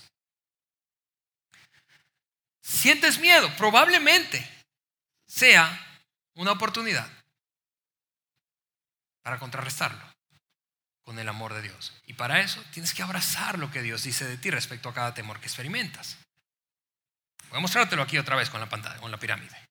¿Sientes 2.63 3.19
miedo? 3.19 3.49
Probablemente 3.57 4.49
sea 5.27 5.81
una 6.35 6.53
oportunidad 6.53 7.09
para 9.27 9.41
contrarrestarlo 9.41 10.09
con 11.03 11.19
el 11.19 11.29
amor 11.29 11.53
de 11.53 11.61
Dios. 11.61 11.93
Y 12.07 12.13
para 12.13 12.41
eso 12.43 12.63
tienes 12.71 12.95
que 12.95 13.03
abrazar 13.03 13.59
lo 13.59 13.73
que 13.73 13.83
Dios 13.83 14.05
dice 14.05 14.25
de 14.25 14.37
ti 14.37 14.53
respecto 14.53 14.89
a 14.89 14.95
cada 14.95 15.15
temor 15.15 15.41
que 15.41 15.49
experimentas. 15.49 16.17
Voy 17.49 17.59
a 17.59 17.61
mostrártelo 17.61 18.03
aquí 18.03 18.19
otra 18.19 18.37
vez 18.37 18.51
con 18.51 18.61
la 18.61 18.69
pantalla, 18.69 19.01
con 19.01 19.11
la 19.11 19.19
pirámide. 19.19 19.67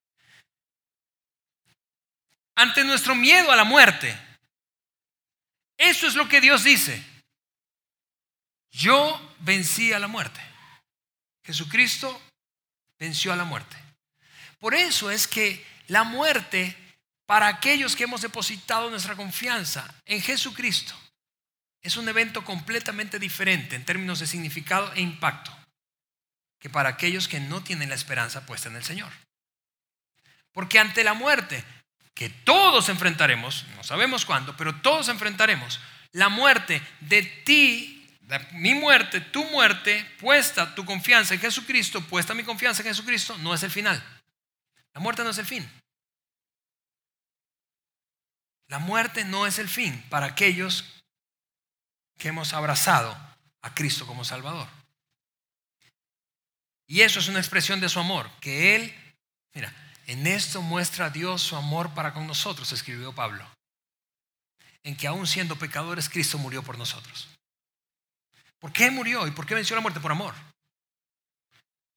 Ante 2.56 2.84
nuestro 2.84 3.16
miedo 3.16 3.50
a 3.50 3.56
la 3.56 3.64
muerte, 3.64 4.20
eso 5.78 6.06
es 6.06 6.16
lo 6.16 6.28
que 6.28 6.42
Dios 6.42 6.66
dice. 6.66 7.02
Yo 8.72 9.36
vencí 9.40 9.94
a 9.94 10.00
la 10.00 10.10
muerte. 10.10 10.42
Jesucristo 11.46 12.22
venció 13.00 13.32
a 13.32 13.38
la 13.38 13.46
muerte. 13.46 13.78
Por 14.60 14.74
eso 14.74 15.10
es 15.10 15.30
que 15.30 15.66
la 15.88 16.04
muerte 16.04 16.85
para 17.26 17.48
aquellos 17.48 17.96
que 17.96 18.04
hemos 18.04 18.22
depositado 18.22 18.90
nuestra 18.90 19.16
confianza 19.16 19.94
en 20.06 20.22
Jesucristo, 20.22 20.96
es 21.82 21.98
un 21.98 22.10
evento 22.10 22.44
completamente 22.44 23.20
diferente 23.20 23.76
en 23.76 23.86
términos 23.86 24.20
de 24.20 24.28
significado 24.28 24.92
e 24.94 25.02
impacto 25.02 25.56
que 26.60 26.70
para 26.70 26.90
aquellos 26.90 27.28
que 27.28 27.40
no 27.40 27.62
tienen 27.62 27.90
la 27.90 27.96
esperanza 27.96 28.46
puesta 28.46 28.70
en 28.70 28.76
el 28.76 28.84
Señor. 28.84 29.12
Porque 30.52 30.80
ante 30.80 31.04
la 31.04 31.14
muerte, 31.14 31.64
que 32.16 32.30
todos 32.30 32.90
enfrentaremos, 32.90 33.66
no 33.76 33.84
sabemos 33.84 34.26
cuándo, 34.26 34.56
pero 34.58 34.74
todos 34.82 35.10
enfrentaremos, 35.10 35.80
la 36.12 36.30
muerte 36.30 36.82
de 37.02 37.22
ti, 37.22 38.08
mi 38.54 38.74
muerte, 38.74 39.22
tu 39.22 39.44
muerte, 39.46 40.04
puesta 40.18 40.74
tu 40.74 40.86
confianza 40.86 41.34
en 41.34 41.42
Jesucristo, 41.42 42.02
puesta 42.02 42.34
mi 42.34 42.44
confianza 42.44 42.82
en 42.82 42.88
Jesucristo, 42.88 43.38
no 43.40 43.54
es 43.54 43.62
el 43.62 43.70
final. 43.70 44.04
La 44.94 45.02
muerte 45.02 45.24
no 45.24 45.30
es 45.30 45.38
el 45.38 45.46
fin. 45.46 45.70
La 48.68 48.80
muerte 48.80 49.26
no 49.26 49.46
es 49.46 49.60
el 49.60 49.70
fin 49.70 50.04
para 50.10 50.28
aquellos 50.28 50.86
que 52.18 52.30
hemos 52.30 52.54
abrazado 52.54 53.16
a 53.62 53.74
Cristo 53.74 54.08
como 54.08 54.24
Salvador. 54.24 54.68
Y 56.88 57.02
eso 57.02 57.20
es 57.20 57.28
una 57.28 57.40
expresión 57.40 57.80
de 57.80 57.90
su 57.90 58.00
amor, 58.00 58.30
que 58.40 58.76
Él, 58.76 59.16
mira, 59.54 59.74
en 60.08 60.28
esto 60.28 60.62
muestra 60.62 61.10
Dios 61.10 61.42
su 61.42 61.56
amor 61.56 61.94
para 61.94 62.14
con 62.14 62.28
nosotros, 62.28 62.72
escribió 62.72 63.14
Pablo. 63.14 63.46
En 64.84 64.96
que 64.96 65.08
aún 65.08 65.26
siendo 65.26 65.56
pecadores, 65.56 66.10
Cristo 66.10 66.38
murió 66.38 66.62
por 66.62 66.78
nosotros. 66.78 67.28
¿Por 68.60 68.72
qué 68.72 68.92
murió 68.92 69.28
y 69.28 69.32
por 69.32 69.48
qué 69.48 69.56
venció 69.56 69.76
la 69.76 69.82
muerte? 69.82 70.00
Por 70.00 70.12
amor. 70.12 70.36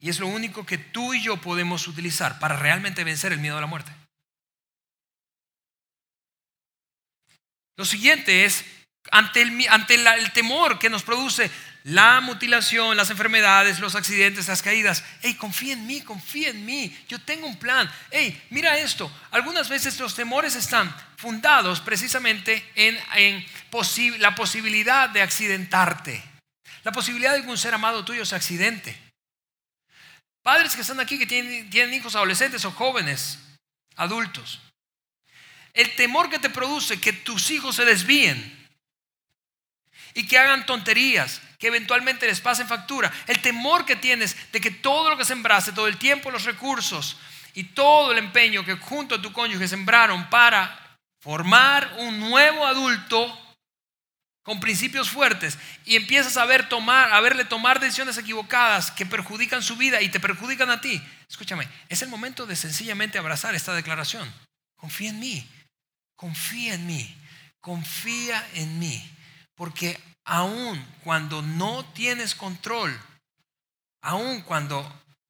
Y 0.01 0.09
es 0.09 0.21
lo 0.21 0.27
único 0.27 0.64
que 0.64 0.79
tú 0.79 1.12
y 1.12 1.23
yo 1.23 1.37
podemos 1.39 1.87
utilizar 1.87 2.39
para 2.39 2.57
realmente 2.57 3.05
vencer 3.05 3.33
el 3.33 3.41
miedo 3.41 3.59
a 3.59 3.61
la 3.61 3.66
muerte. 3.66 3.93
Lo 7.79 7.85
siguiente 7.85 8.45
es, 8.45 8.64
ante 9.12 9.41
el, 9.41 10.33
temor 10.33 10.81
que 10.81 10.91
nos 10.91 11.05
produce 11.05 11.49
la 11.85 12.20
mutilación, 12.20 12.97
las 12.97 13.11
enfermedades, 13.11 13.79
los 13.79 13.95
accidentes, 13.95 14.49
las 14.49 14.62
caídas, 14.62 15.05
hey, 15.22 15.37
confía 15.37 15.74
en 15.74 15.87
mí, 15.87 16.01
confía 16.01 16.51
en 16.51 16.66
mí, 16.66 16.95
yo 17.09 17.20
tengo 17.20 17.47
un 17.47 17.57
plan. 17.57 17.89
Hey, 18.11 18.43
mira 18.51 18.76
esto, 18.76 19.11
algunas 19.31 19.68
veces 19.68 19.99
los 20.01 20.16
temores 20.16 20.57
están 20.57 20.93
fundados 21.16 21.81
precisamente 21.81 22.68
en, 22.74 22.99
la 24.18 24.35
posibilidad 24.35 25.09
de 25.09 25.22
accidentarte, 25.22 26.20
la 26.83 26.91
posibilidad 26.91 27.35
de 27.35 27.43
que 27.43 27.49
un 27.49 27.57
ser 27.57 27.74
amado 27.74 28.05
tuyo 28.05 28.26
se 28.26 28.35
accidente. 28.35 29.01
Padres 30.43 30.74
que 30.74 30.83
están 30.83 30.99
aquí, 30.99 31.16
que 31.16 31.26
tienen 31.26 31.95
hijos 31.95 32.16
adolescentes 32.16 32.64
o 32.64 32.72
jóvenes, 32.72 33.39
adultos. 33.95 34.68
El 35.75 35.95
temor 35.97 36.31
que 36.31 36.39
te 36.39 36.51
produce 36.51 37.01
que 37.01 37.12
tus 37.12 37.51
hijos 37.51 37.77
se 37.77 37.85
desvíen 37.85 38.69
y 40.14 40.27
que 40.27 40.39
hagan 40.39 40.66
tonterías, 40.66 41.41
que 41.59 41.69
eventualmente 41.69 42.27
les 42.27 42.41
pasen 42.41 42.66
factura. 42.66 43.12
El 43.27 43.41
temor 43.41 43.85
que 43.85 43.97
tienes 43.97 44.37
de 44.53 44.61
que 44.61 44.71
todo 44.71 45.11
lo 45.11 45.16
que 45.16 45.25
sembraste, 45.25 45.73
todo 45.73 45.87
el 45.87 45.97
tiempo, 45.97 46.31
los 46.31 46.45
recursos 46.45 47.16
y 47.55 47.64
todo 47.64 48.12
el 48.12 48.19
empeño 48.19 48.64
que 48.64 48.75
junto 48.75 49.16
a 49.16 49.23
tu 49.23 49.33
cónyuge 49.33 49.69
sembraron 49.69 50.29
para 50.31 50.99
formar 51.21 51.95
un 51.99 52.21
nuevo 52.21 52.66
adulto 52.66 53.37
con 54.43 54.61
principios 54.61 55.11
fuertes 55.11 55.59
y 55.85 55.97
empiezas 55.97 56.39
a 56.39 56.47
ver 56.47 56.71
tomar, 56.71 57.12
a 57.12 57.21
verle 57.21 57.45
tomar 57.45 57.81
decisiones 57.81 58.16
equivocadas 58.16 58.91
que 58.91 59.05
perjudican 59.05 59.62
su 59.62 59.77
vida 59.77 60.01
y 60.01 60.09
te 60.09 60.21
perjudican 60.21 60.71
a 60.71 60.81
ti. 60.81 61.03
Escúchame, 61.29 61.69
es 61.89 62.01
el 62.01 62.09
momento 62.09 62.47
de 62.47 62.57
sencillamente 62.57 63.19
abrazar 63.19 63.55
esta 63.55 63.75
declaración. 63.75 64.33
Confía 64.77 65.11
en 65.11 65.21
mí. 65.21 65.47
Confía 66.19 66.75
en 66.75 66.85
mí. 66.85 67.16
Confía 67.61 68.45
en 68.55 68.81
mí. 68.81 69.09
Porque 69.55 69.99
aun 70.25 70.85
cuando 71.05 71.43
no 71.43 71.85
tienes 71.95 72.35
control, 72.35 72.99
aun 74.03 74.43
cuando 74.43 74.83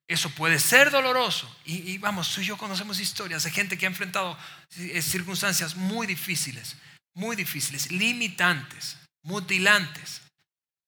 eso 0.07 0.30
puede 0.30 0.59
ser 0.59 0.91
doloroso, 0.91 1.55
y, 1.66 1.93
y, 1.93 1.99
vamos, 1.99 2.34
tú 2.34 2.41
y 2.41 2.47
yo 2.47 2.57
conocemos 2.57 2.99
historias 2.99 3.45
de 3.45 3.51
gente 3.51 3.76
que 3.76 3.84
ha 3.84 3.91
enfrentado 3.91 4.39
eh, 4.76 5.03
circunstancias 5.03 5.76
muy 5.76 6.07
difíciles, 6.07 6.76
muy 7.12 7.36
difíciles, 7.36 7.93
limitantes, 7.93 8.97
mutilantes, 9.22 10.22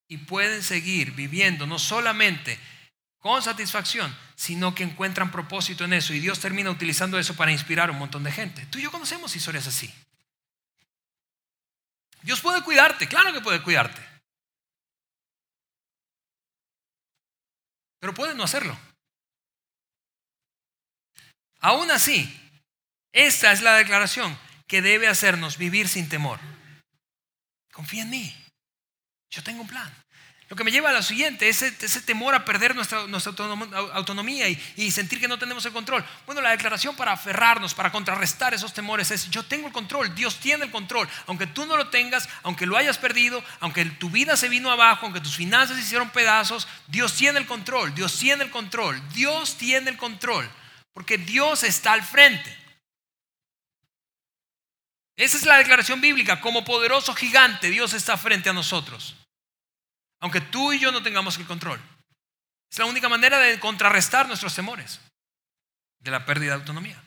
y 0.08 0.16
pueden 0.16 0.62
seguir 0.62 1.12
viviendo 1.12 1.66
no 1.66 1.78
solamente 1.78 2.58
con 3.20 3.42
satisfacción, 3.42 4.16
sino 4.34 4.74
que 4.74 4.82
encuentran 4.82 5.30
propósito 5.30 5.84
en 5.84 5.92
eso, 5.92 6.12
y 6.14 6.20
Dios 6.20 6.40
termina 6.40 6.70
utilizando 6.70 7.18
eso 7.18 7.36
para 7.36 7.52
inspirar 7.52 7.88
a 7.88 7.92
un 7.92 7.98
montón 7.98 8.24
de 8.24 8.32
gente. 8.32 8.66
Tú 8.66 8.78
y 8.78 8.82
yo 8.82 8.90
conocemos 8.90 9.36
historias 9.36 9.66
así. 9.66 9.92
Dios 12.22 12.40
puede 12.40 12.62
cuidarte, 12.62 13.06
claro 13.06 13.32
que 13.32 13.40
puede 13.40 13.62
cuidarte. 13.62 14.02
Pero 17.98 18.14
puede 18.14 18.34
no 18.34 18.44
hacerlo. 18.44 18.76
Aún 21.60 21.90
así, 21.90 22.50
esta 23.12 23.52
es 23.52 23.60
la 23.60 23.74
declaración 23.74 24.38
que 24.66 24.80
debe 24.80 25.08
hacernos 25.08 25.58
vivir 25.58 25.88
sin 25.88 26.08
temor. 26.08 26.40
Confía 27.72 28.02
en 28.02 28.10
mí. 28.10 28.36
Yo 29.30 29.42
tengo 29.42 29.62
un 29.62 29.68
plan. 29.68 29.92
Lo 30.50 30.56
que 30.56 30.64
me 30.64 30.72
lleva 30.72 30.90
a 30.90 30.92
lo 30.92 31.00
siguiente, 31.00 31.48
ese, 31.48 31.72
ese 31.80 32.02
temor 32.02 32.34
a 32.34 32.44
perder 32.44 32.74
nuestra, 32.74 32.98
autonomía 33.94 34.48
y, 34.48 34.60
y, 34.74 34.90
sentir 34.90 35.20
que 35.20 35.28
no 35.28 35.38
tenemos 35.38 35.64
el 35.64 35.72
control. 35.72 36.04
Bueno, 36.26 36.40
la 36.40 36.50
declaración 36.50 36.96
para 36.96 37.12
aferrarnos, 37.12 37.72
para 37.72 37.92
contrarrestar 37.92 38.52
esos 38.52 38.74
temores 38.74 39.12
es, 39.12 39.30
yo 39.30 39.44
tengo 39.44 39.68
el 39.68 39.72
control, 39.72 40.12
Dios 40.12 40.40
tiene 40.40 40.64
el 40.64 40.72
control. 40.72 41.08
Aunque 41.28 41.46
tú 41.46 41.66
no 41.66 41.76
lo 41.76 41.88
tengas, 41.90 42.28
aunque 42.42 42.66
lo 42.66 42.76
hayas 42.76 42.98
perdido, 42.98 43.44
aunque 43.60 43.84
tu 43.84 44.10
vida 44.10 44.36
se 44.36 44.48
vino 44.48 44.72
abajo, 44.72 45.06
aunque 45.06 45.20
tus 45.20 45.36
finanzas 45.36 45.76
se 45.76 45.84
hicieron 45.84 46.10
pedazos, 46.10 46.66
Dios 46.88 47.14
tiene 47.14 47.38
el 47.38 47.46
control, 47.46 47.94
Dios 47.94 48.18
tiene 48.18 48.42
el 48.42 48.50
control, 48.50 49.00
Dios 49.10 49.56
tiene 49.56 49.90
el 49.90 49.96
control. 49.96 50.50
Porque 50.92 51.16
Dios 51.16 51.62
está 51.62 51.92
al 51.92 52.02
frente. 52.02 52.58
Esa 55.14 55.36
es 55.36 55.46
la 55.46 55.58
declaración 55.58 56.00
bíblica. 56.00 56.40
Como 56.40 56.64
poderoso 56.64 57.14
gigante, 57.14 57.70
Dios 57.70 57.92
está 57.92 58.16
frente 58.16 58.50
a 58.50 58.52
nosotros. 58.52 59.14
Aunque 60.20 60.40
tú 60.40 60.72
y 60.72 60.78
yo 60.78 60.92
no 60.92 61.02
tengamos 61.02 61.36
el 61.38 61.46
control. 61.46 61.80
Es 62.70 62.78
la 62.78 62.84
única 62.84 63.08
manera 63.08 63.38
de 63.38 63.58
contrarrestar 63.58 64.28
nuestros 64.28 64.54
temores 64.54 65.00
de 65.98 66.10
la 66.10 66.24
pérdida 66.24 66.50
de 66.50 66.60
autonomía. 66.60 67.02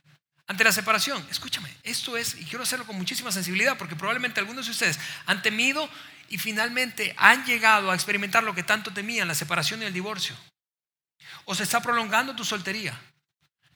Ante 0.48 0.64
la 0.66 0.74
separación, 0.74 1.26
escúchame, 1.32 1.74
esto 1.84 2.18
es, 2.18 2.36
y 2.36 2.44
quiero 2.44 2.64
hacerlo 2.64 2.86
con 2.86 2.98
muchísima 2.98 3.32
sensibilidad, 3.32 3.78
porque 3.78 3.96
probablemente 3.96 4.42
algunos 4.42 4.66
de 4.66 4.72
ustedes 4.72 5.00
han 5.26 5.42
temido 5.42 5.90
y 6.30 6.38
finalmente 6.38 7.16
han 7.18 7.46
llegado 7.46 7.92
a 7.92 7.96
experimentar 7.96 8.44
lo 8.44 8.54
que 8.54 8.64
tanto 8.64 8.92
temían, 8.92 9.28
la 9.28 9.36
separación 9.36 9.82
y 9.82 9.86
el 9.86 9.94
divorcio. 9.94 10.36
O 11.46 11.56
se 11.56 11.64
está 11.64 11.82
prolongando 11.82 12.36
tu 12.36 12.44
soltería. 12.44 13.00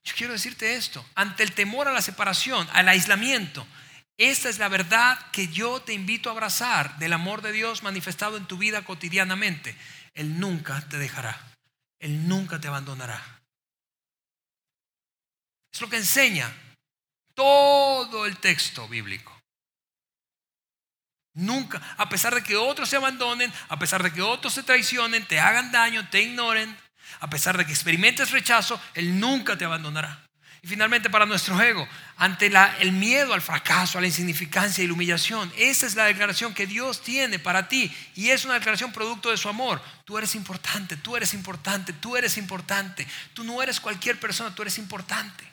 Yo 0.03 0.13
quiero 0.15 0.33
decirte 0.33 0.75
esto, 0.75 1.05
ante 1.15 1.43
el 1.43 1.53
temor 1.53 1.87
a 1.87 1.93
la 1.93 2.01
separación, 2.01 2.67
al 2.73 2.89
aislamiento, 2.89 3.65
esta 4.17 4.49
es 4.49 4.57
la 4.57 4.67
verdad 4.67 5.19
que 5.31 5.47
yo 5.47 5.81
te 5.81 5.93
invito 5.93 6.29
a 6.29 6.33
abrazar 6.33 6.97
del 6.97 7.13
amor 7.13 7.41
de 7.43 7.51
Dios 7.51 7.83
manifestado 7.83 8.37
en 8.37 8.47
tu 8.47 8.57
vida 8.57 8.83
cotidianamente. 8.83 9.77
Él 10.15 10.39
nunca 10.39 10.81
te 10.89 10.97
dejará. 10.97 11.39
Él 11.99 12.27
nunca 12.27 12.59
te 12.59 12.67
abandonará. 12.67 13.21
Es 15.71 15.81
lo 15.81 15.89
que 15.89 15.97
enseña 15.97 16.51
todo 17.35 18.25
el 18.25 18.37
texto 18.37 18.87
bíblico. 18.87 19.39
Nunca, 21.35 21.79
a 21.97 22.09
pesar 22.09 22.33
de 22.33 22.41
que 22.41 22.55
otros 22.55 22.89
se 22.89 22.95
abandonen, 22.95 23.53
a 23.69 23.77
pesar 23.77 24.01
de 24.01 24.11
que 24.11 24.23
otros 24.23 24.55
se 24.55 24.63
traicionen, 24.63 25.27
te 25.27 25.39
hagan 25.39 25.71
daño, 25.71 26.09
te 26.09 26.23
ignoren, 26.23 26.75
a 27.19 27.29
pesar 27.29 27.55
de 27.55 27.65
que 27.65 27.71
experimentes 27.71 28.31
rechazo, 28.31 28.81
Él 28.95 29.19
nunca 29.19 29.55
te 29.55 29.65
abandonará. 29.65 30.26
Finalmente 30.67 31.09
para 31.09 31.25
nuestro 31.25 31.61
ego, 31.61 31.87
ante 32.17 32.51
el 32.79 32.91
miedo 32.91 33.33
al 33.33 33.41
fracaso, 33.41 33.97
a 33.97 34.01
la 34.01 34.07
insignificancia 34.07 34.83
y 34.83 34.87
la 34.87 34.93
humillación, 34.93 35.49
esa 35.55 35.85
es 35.85 35.95
la 35.95 36.03
declaración 36.03 36.53
que 36.53 36.67
Dios 36.67 37.01
tiene 37.01 37.39
para 37.39 37.69
ti 37.69 37.89
y 38.15 38.31
es 38.31 38.43
una 38.43 38.55
declaración 38.55 38.91
producto 38.91 39.31
de 39.31 39.37
su 39.37 39.47
amor. 39.47 39.81
Tú 40.03 40.17
eres 40.17 40.35
importante, 40.35 40.97
tú 40.97 41.15
eres 41.15 41.33
importante, 41.33 41.93
tú 41.93 42.17
eres 42.17 42.37
importante. 42.37 43.07
Tú 43.33 43.45
no 43.45 43.63
eres 43.63 43.79
cualquier 43.79 44.19
persona, 44.19 44.53
tú 44.53 44.61
eres 44.61 44.77
importante. 44.77 45.45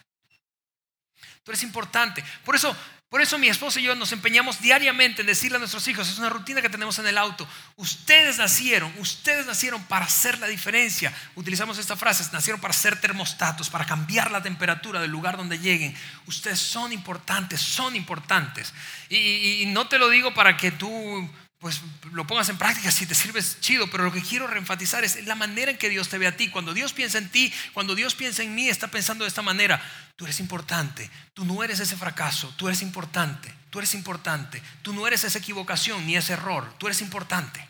Tú 1.45 1.53
eres 1.53 1.63
importante. 1.63 2.25
Por 2.45 2.57
eso 2.57 2.77
por 3.09 3.21
eso 3.21 3.39
mi 3.39 3.49
esposa 3.49 3.79
y 3.79 3.85
yo 3.85 3.95
nos 3.95 4.11
empeñamos 4.11 4.61
diariamente 4.61 5.21
en 5.21 5.29
decirle 5.29 5.57
a 5.57 5.59
nuestros 5.61 5.87
hijos, 5.87 6.09
es 6.09 6.19
una 6.19 6.31
rutina 6.31 6.61
que 6.61 6.69
tenemos 6.69 6.99
en 6.99 7.07
el 7.07 7.17
auto, 7.17 7.47
ustedes 7.77 8.39
nacieron, 8.39 8.93
ustedes 8.99 9.47
nacieron 9.47 9.85
para 9.85 10.07
hacer 10.07 10.39
la 10.41 10.49
diferencia. 10.49 11.15
Utilizamos 11.37 11.79
esta 11.79 11.95
frase, 11.95 12.25
nacieron 12.33 12.61
para 12.61 12.75
ser 12.75 13.01
termostatos, 13.01 13.71
para 13.71 13.87
cambiar 13.87 14.33
la 14.33 14.43
temperatura 14.43 15.01
del 15.01 15.13
lugar 15.13 15.37
donde 15.37 15.61
lleguen. 15.61 15.97
Ustedes 16.27 16.59
son 16.59 16.93
importantes, 16.93 17.61
son 17.61 17.95
importantes. 17.95 18.75
Y, 19.09 19.63
y 19.63 19.67
no 19.67 19.87
te 19.87 19.99
lo 19.99 20.09
digo 20.09 20.35
para 20.35 20.57
que 20.57 20.73
tú 20.73 21.31
pues 21.65 21.81
lo 22.13 22.27
pongas 22.27 22.51
en 22.51 22.59
práctica 22.59 22.91
si 22.91 23.07
te 23.07 23.15
sirves 23.15 23.59
chido, 23.59 23.87
pero 23.87 24.05
lo 24.05 24.13
que 24.13 24.21
quiero 24.21 24.47
reenfatizar 24.47 25.03
es 25.03 25.25
la 25.25 25.35
manera 25.35 25.71
en 25.71 25.79
que 25.79 25.89
Dios 25.89 26.11
te 26.11 26.19
ve 26.19 26.27
a 26.27 26.37
ti. 26.37 26.51
Cuando 26.51 26.75
Dios 26.75 26.93
piensa 26.93 27.17
en 27.17 27.31
ti, 27.31 27.51
cuando 27.73 27.95
Dios 27.95 28.15
piensa 28.15 28.43
en 28.43 28.55
mí, 28.55 28.69
está 28.69 28.89
pensando 28.89 29.25
de 29.25 29.29
esta 29.29 29.41
manera. 29.41 29.83
Tú 30.15 30.27
eres 30.27 30.41
importante, 30.41 31.11
tú 31.33 31.47
no 31.47 31.65
eres 31.65 31.81
ese 31.81 31.97
fracaso, 31.97 32.53
tú 32.59 32.69
eres 32.69 32.83
importante, 32.83 33.51
tú 33.71 33.79
eres 33.79 33.95
importante, 33.95 34.63
tú 34.83 34.93
no 34.93 35.07
eres 35.07 35.25
esa 35.25 35.39
equivocación 35.39 36.07
ni 36.07 36.17
ese 36.17 36.35
error, 36.35 36.71
tú 36.77 36.87
eres 36.87 37.01
importante. 37.01 37.67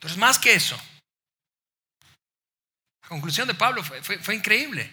Eres 0.00 0.16
más 0.16 0.38
que 0.38 0.54
eso. 0.54 0.80
La 3.02 3.08
conclusión 3.08 3.48
de 3.48 3.54
Pablo 3.54 3.82
fue, 3.82 4.36
increíble. 4.36 4.88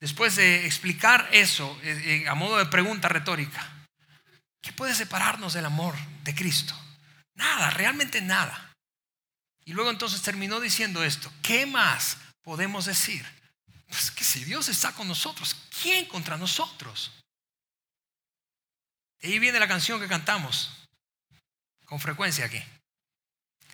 Después 0.00 0.36
de 0.36 0.64
explicar 0.64 1.28
eso 1.30 1.78
eh, 1.82 2.22
eh, 2.24 2.28
a 2.30 2.34
modo 2.34 2.56
de 2.56 2.64
pregunta 2.64 3.10
retórica, 3.10 3.70
¿qué 4.62 4.72
puede 4.72 4.94
separarnos 4.94 5.52
del 5.52 5.66
amor 5.66 5.94
de 6.24 6.34
Cristo? 6.34 6.74
Nada, 7.34 7.70
realmente 7.70 8.20
nada. 8.20 8.74
Y 9.64 9.72
luego 9.72 9.90
entonces 9.90 10.22
terminó 10.22 10.60
diciendo 10.60 11.04
esto, 11.04 11.32
¿qué 11.42 11.66
más 11.66 12.18
podemos 12.42 12.84
decir? 12.86 13.24
Pues 13.88 14.10
que 14.10 14.24
si 14.24 14.44
Dios 14.44 14.68
está 14.68 14.92
con 14.92 15.06
nosotros, 15.06 15.56
¿quién 15.82 16.06
contra 16.06 16.36
nosotros? 16.36 17.12
Y 19.20 19.28
ahí 19.28 19.38
viene 19.38 19.60
la 19.60 19.68
canción 19.68 20.00
que 20.00 20.08
cantamos 20.08 20.88
con 21.84 22.00
frecuencia 22.00 22.46
aquí. 22.46 22.62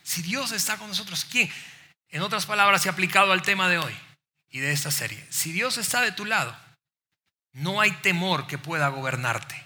Si 0.03 0.23
Dios 0.23 0.53
está 0.53 0.77
con 0.77 0.89
nosotros, 0.89 1.25
¿quién? 1.25 1.51
En 2.09 2.23
otras 2.23 2.47
palabras, 2.47 2.83
se 2.83 2.89
ha 2.89 2.93
aplicado 2.93 3.33
al 3.33 3.43
tema 3.43 3.69
de 3.69 3.79
hoy 3.79 3.95
y 4.51 4.61
de 4.61 4.73
esta 4.73 4.91
serie. 4.91 5.27
Si 5.31 5.53
Dios 5.53 5.79
está 5.79 6.01
de 6.01 6.13
tu 6.13 6.25
lado, 6.25 6.57
no 7.53 7.81
hay 7.81 7.93
temor 7.93 8.47
que 8.47 8.59
pueda 8.59 8.89
gobernarte. 8.89 9.63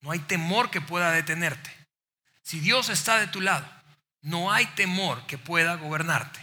No 0.00 0.10
hay 0.10 0.20
temor 0.20 0.70
que 0.70 0.80
pueda 0.80 1.10
detenerte. 1.10 1.77
Si 2.48 2.60
Dios 2.60 2.88
está 2.88 3.18
de 3.18 3.26
tu 3.26 3.42
lado, 3.42 3.70
no 4.22 4.50
hay 4.50 4.64
temor 4.68 5.26
que 5.26 5.36
pueda 5.36 5.74
gobernarte. 5.74 6.40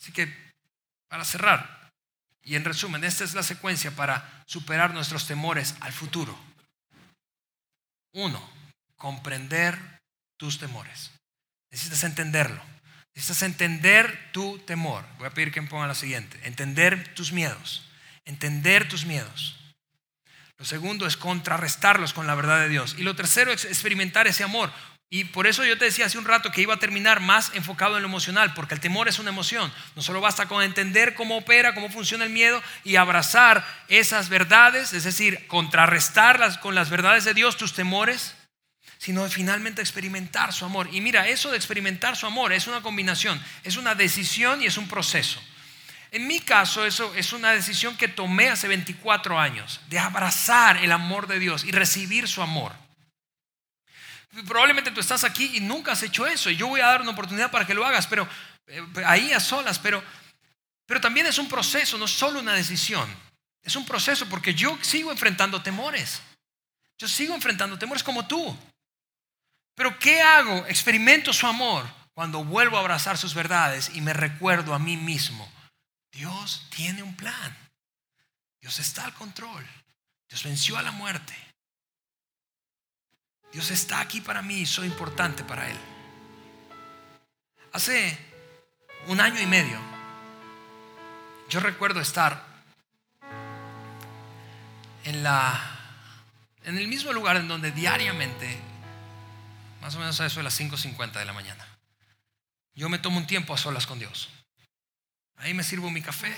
Así 0.00 0.10
que, 0.10 0.34
para 1.08 1.24
cerrar, 1.24 1.92
y 2.42 2.56
en 2.56 2.64
resumen, 2.64 3.04
esta 3.04 3.22
es 3.22 3.34
la 3.34 3.44
secuencia 3.44 3.92
para 3.92 4.42
superar 4.46 4.92
nuestros 4.92 5.28
temores 5.28 5.76
al 5.78 5.92
futuro. 5.92 6.36
Uno, 8.12 8.50
comprender 8.96 9.78
tus 10.36 10.58
temores. 10.58 11.12
Necesitas 11.70 12.02
entenderlo. 12.02 12.60
Necesitas 13.14 13.44
entender 13.44 14.32
tu 14.32 14.58
temor. 14.58 15.06
Voy 15.18 15.28
a 15.28 15.34
pedir 15.34 15.52
que 15.52 15.60
me 15.60 15.68
pongan 15.68 15.86
la 15.86 15.94
siguiente. 15.94 16.36
Entender 16.42 17.14
tus 17.14 17.30
miedos. 17.30 17.88
Entender 18.24 18.88
tus 18.88 19.06
miedos. 19.06 19.59
Lo 20.60 20.66
segundo 20.66 21.06
es 21.06 21.16
contrarrestarlos 21.16 22.12
con 22.12 22.26
la 22.26 22.34
verdad 22.34 22.60
de 22.60 22.68
Dios. 22.68 22.94
Y 22.98 23.02
lo 23.02 23.16
tercero 23.16 23.50
es 23.50 23.64
experimentar 23.64 24.26
ese 24.26 24.44
amor 24.44 24.70
Y 25.08 25.24
por 25.24 25.46
eso 25.48 25.64
yo 25.64 25.76
te 25.78 25.86
decía 25.86 26.04
hace 26.04 26.18
un 26.18 26.26
rato 26.26 26.52
que 26.52 26.60
iba 26.60 26.74
a 26.74 26.78
terminar 26.78 27.18
más 27.18 27.50
enfocado 27.54 27.96
en 27.96 28.02
lo 28.02 28.08
emocional, 28.08 28.52
porque 28.54 28.74
el 28.74 28.80
temor 28.80 29.08
es 29.08 29.18
una 29.18 29.30
emoción. 29.30 29.72
No 29.96 30.02
solo 30.02 30.20
basta 30.20 30.46
con 30.46 30.62
entender 30.62 31.14
cómo 31.14 31.38
opera, 31.38 31.74
cómo 31.74 31.90
funciona 31.90 32.26
el 32.26 32.30
miedo 32.30 32.62
y 32.84 32.96
abrazar 32.96 33.66
esas 33.88 34.28
verdades, 34.28 34.92
es 34.92 35.02
decir, 35.02 35.48
contrarrestarlas 35.48 36.58
con 36.58 36.74
las 36.76 36.90
verdades 36.90 37.24
de 37.24 37.34
Dios, 37.34 37.56
tus 37.56 37.72
temores, 37.72 38.36
sino 38.98 39.28
finalmente 39.30 39.80
experimentar 39.80 40.52
su 40.52 40.66
amor. 40.66 40.88
Y 40.92 41.00
mira, 41.00 41.26
eso 41.26 41.50
de 41.50 41.56
experimentar 41.56 42.16
su 42.16 42.26
amor 42.26 42.52
es 42.52 42.68
una 42.68 42.82
combinación, 42.82 43.42
es 43.64 43.76
una 43.76 43.94
decisión 43.94 44.62
y 44.62 44.66
es 44.66 44.76
un 44.76 44.86
proceso. 44.86 45.40
En 46.12 46.26
mi 46.26 46.40
caso, 46.40 46.84
eso 46.84 47.14
es 47.14 47.32
una 47.32 47.52
decisión 47.52 47.96
que 47.96 48.08
tomé 48.08 48.48
hace 48.48 48.66
24 48.66 49.38
años, 49.38 49.80
de 49.88 49.98
abrazar 49.98 50.78
el 50.78 50.90
amor 50.90 51.28
de 51.28 51.38
Dios 51.38 51.64
y 51.64 51.70
recibir 51.70 52.26
su 52.26 52.42
amor. 52.42 52.72
Probablemente 54.46 54.90
tú 54.90 55.00
estás 55.00 55.24
aquí 55.24 55.52
y 55.54 55.60
nunca 55.60 55.92
has 55.92 56.02
hecho 56.02 56.26
eso. 56.26 56.50
Y 56.50 56.56
yo 56.56 56.68
voy 56.68 56.80
a 56.80 56.86
dar 56.86 57.02
una 57.02 57.12
oportunidad 57.12 57.50
para 57.50 57.66
que 57.66 57.74
lo 57.74 57.84
hagas, 57.84 58.06
pero 58.06 58.28
eh, 58.66 58.82
ahí 59.04 59.32
a 59.32 59.40
solas. 59.40 59.78
Pero, 59.78 60.02
pero 60.86 61.00
también 61.00 61.26
es 61.26 61.38
un 61.38 61.48
proceso, 61.48 61.98
no 61.98 62.08
solo 62.08 62.40
una 62.40 62.54
decisión. 62.54 63.08
Es 63.62 63.76
un 63.76 63.84
proceso 63.84 64.28
porque 64.28 64.54
yo 64.54 64.78
sigo 64.82 65.12
enfrentando 65.12 65.62
temores. 65.62 66.22
Yo 66.98 67.08
sigo 67.08 67.34
enfrentando 67.34 67.78
temores 67.78 68.02
como 68.02 68.26
tú. 68.26 68.56
Pero 69.74 69.98
¿qué 69.98 70.22
hago? 70.22 70.66
Experimento 70.66 71.32
su 71.32 71.46
amor 71.46 71.86
cuando 72.14 72.44
vuelvo 72.44 72.76
a 72.76 72.80
abrazar 72.80 73.16
sus 73.16 73.34
verdades 73.34 73.90
y 73.94 74.00
me 74.00 74.12
recuerdo 74.12 74.74
a 74.74 74.78
mí 74.78 74.96
mismo. 74.96 75.50
Dios 76.12 76.66
tiene 76.70 77.02
un 77.02 77.14
plan. 77.16 77.56
Dios 78.60 78.78
está 78.78 79.04
al 79.04 79.14
control. 79.14 79.66
Dios 80.28 80.42
venció 80.44 80.76
a 80.76 80.82
la 80.82 80.92
muerte. 80.92 81.34
Dios 83.52 83.70
está 83.70 84.00
aquí 84.00 84.20
para 84.20 84.42
mí 84.42 84.60
y 84.60 84.66
soy 84.66 84.86
importante 84.86 85.42
para 85.44 85.68
Él. 85.68 85.76
Hace 87.72 88.18
un 89.06 89.20
año 89.20 89.40
y 89.40 89.46
medio, 89.46 89.78
yo 91.48 91.60
recuerdo 91.60 92.00
estar 92.00 92.44
en, 95.04 95.22
la, 95.22 95.60
en 96.64 96.78
el 96.78 96.86
mismo 96.86 97.12
lugar 97.12 97.36
en 97.36 97.48
donde 97.48 97.72
diariamente, 97.72 98.60
más 99.80 99.94
o 99.96 99.98
menos 99.98 100.20
a 100.20 100.26
eso 100.26 100.40
de 100.40 100.44
las 100.44 100.60
5.50 100.60 101.12
de 101.12 101.24
la 101.24 101.32
mañana, 101.32 101.66
yo 102.74 102.88
me 102.88 102.98
tomo 102.98 103.18
un 103.18 103.26
tiempo 103.26 103.52
a 103.52 103.58
solas 103.58 103.86
con 103.86 103.98
Dios. 103.98 104.28
Ahí 105.42 105.54
me 105.54 105.62
sirvo 105.62 105.90
mi 105.90 106.02
café, 106.02 106.34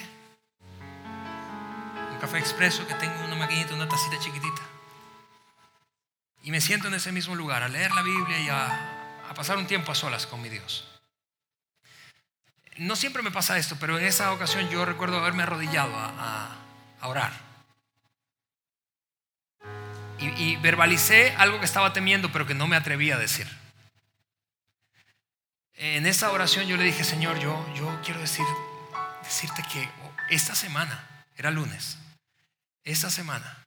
un 2.13 2.19
café 2.21 2.39
expreso 2.39 2.87
que 2.87 2.95
tengo 2.95 3.25
una 3.25 3.35
maquinita, 3.35 3.75
una 3.75 3.89
tacita 3.89 4.17
chiquitita. 4.21 4.63
Y 6.45 6.53
me 6.53 6.61
siento 6.61 6.87
en 6.89 6.95
ese 6.95 7.11
mismo 7.11 7.35
lugar 7.35 7.65
a 7.65 7.69
leer 7.69 7.93
la 7.93 8.03
Biblia 8.03 8.39
y 8.39 8.49
a, 8.49 9.35
pasar 9.35 9.57
un 9.57 9.67
tiempo 9.67 9.91
a 9.91 9.95
solas 9.95 10.27
con 10.27 10.41
mi 10.41 10.49
Dios. 10.49 10.87
No 12.77 12.97
siempre 12.97 13.23
me 13.23 13.31
pasa 13.31 13.59
esto, 13.59 13.77
pero 13.81 13.99
en 13.99 14.05
esa 14.05 14.33
ocasión 14.33 14.69
yo 14.69 14.85
recuerdo 14.85 15.19
haberme 15.19 15.43
arrodillado 15.43 15.93
a, 15.97 16.59
orar. 17.03 17.33
Y, 20.21 20.27
y, 20.41 20.57
verbalicé 20.57 21.35
algo 21.39 21.59
que 21.59 21.65
estaba 21.65 21.93
temiendo, 21.93 22.31
pero 22.31 22.47
que 22.47 22.55
no 22.55 22.69
me 22.69 22.77
atrevía 22.77 23.17
a 23.17 23.19
decir. 23.19 23.49
En 25.75 26.07
esa 26.07 26.31
oración 26.31 26.67
yo 26.67 26.77
le 26.77 26.85
dije, 26.85 27.03
Señor, 27.03 27.41
yo, 27.41 27.67
yo 27.75 28.01
quiero 28.05 28.21
decir, 28.21 28.47
decirte 29.23 29.63
que 29.73 29.89
esta 30.31 30.55
semana, 30.55 31.27
era 31.37 31.51
lunes, 31.51 31.99
esta 32.85 33.11
semana 33.11 33.59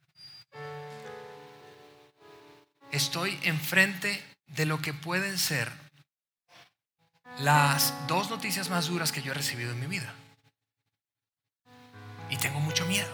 estoy 2.92 3.38
enfrente 3.44 4.24
de 4.48 4.66
lo 4.66 4.82
que 4.82 4.94
pueden 4.94 5.38
ser 5.38 5.72
las 7.40 7.94
dos 8.08 8.30
noticias 8.30 8.70
más 8.70 8.88
duras 8.88 9.12
que 9.12 9.22
yo 9.22 9.32
he 9.32 9.36
recibido 9.36 9.72
en 9.72 9.80
mi 9.80 9.88
vida. 9.88 10.14
Y 12.30 12.38
tengo 12.38 12.60
mucho 12.60 12.86
miedo. 12.86 13.14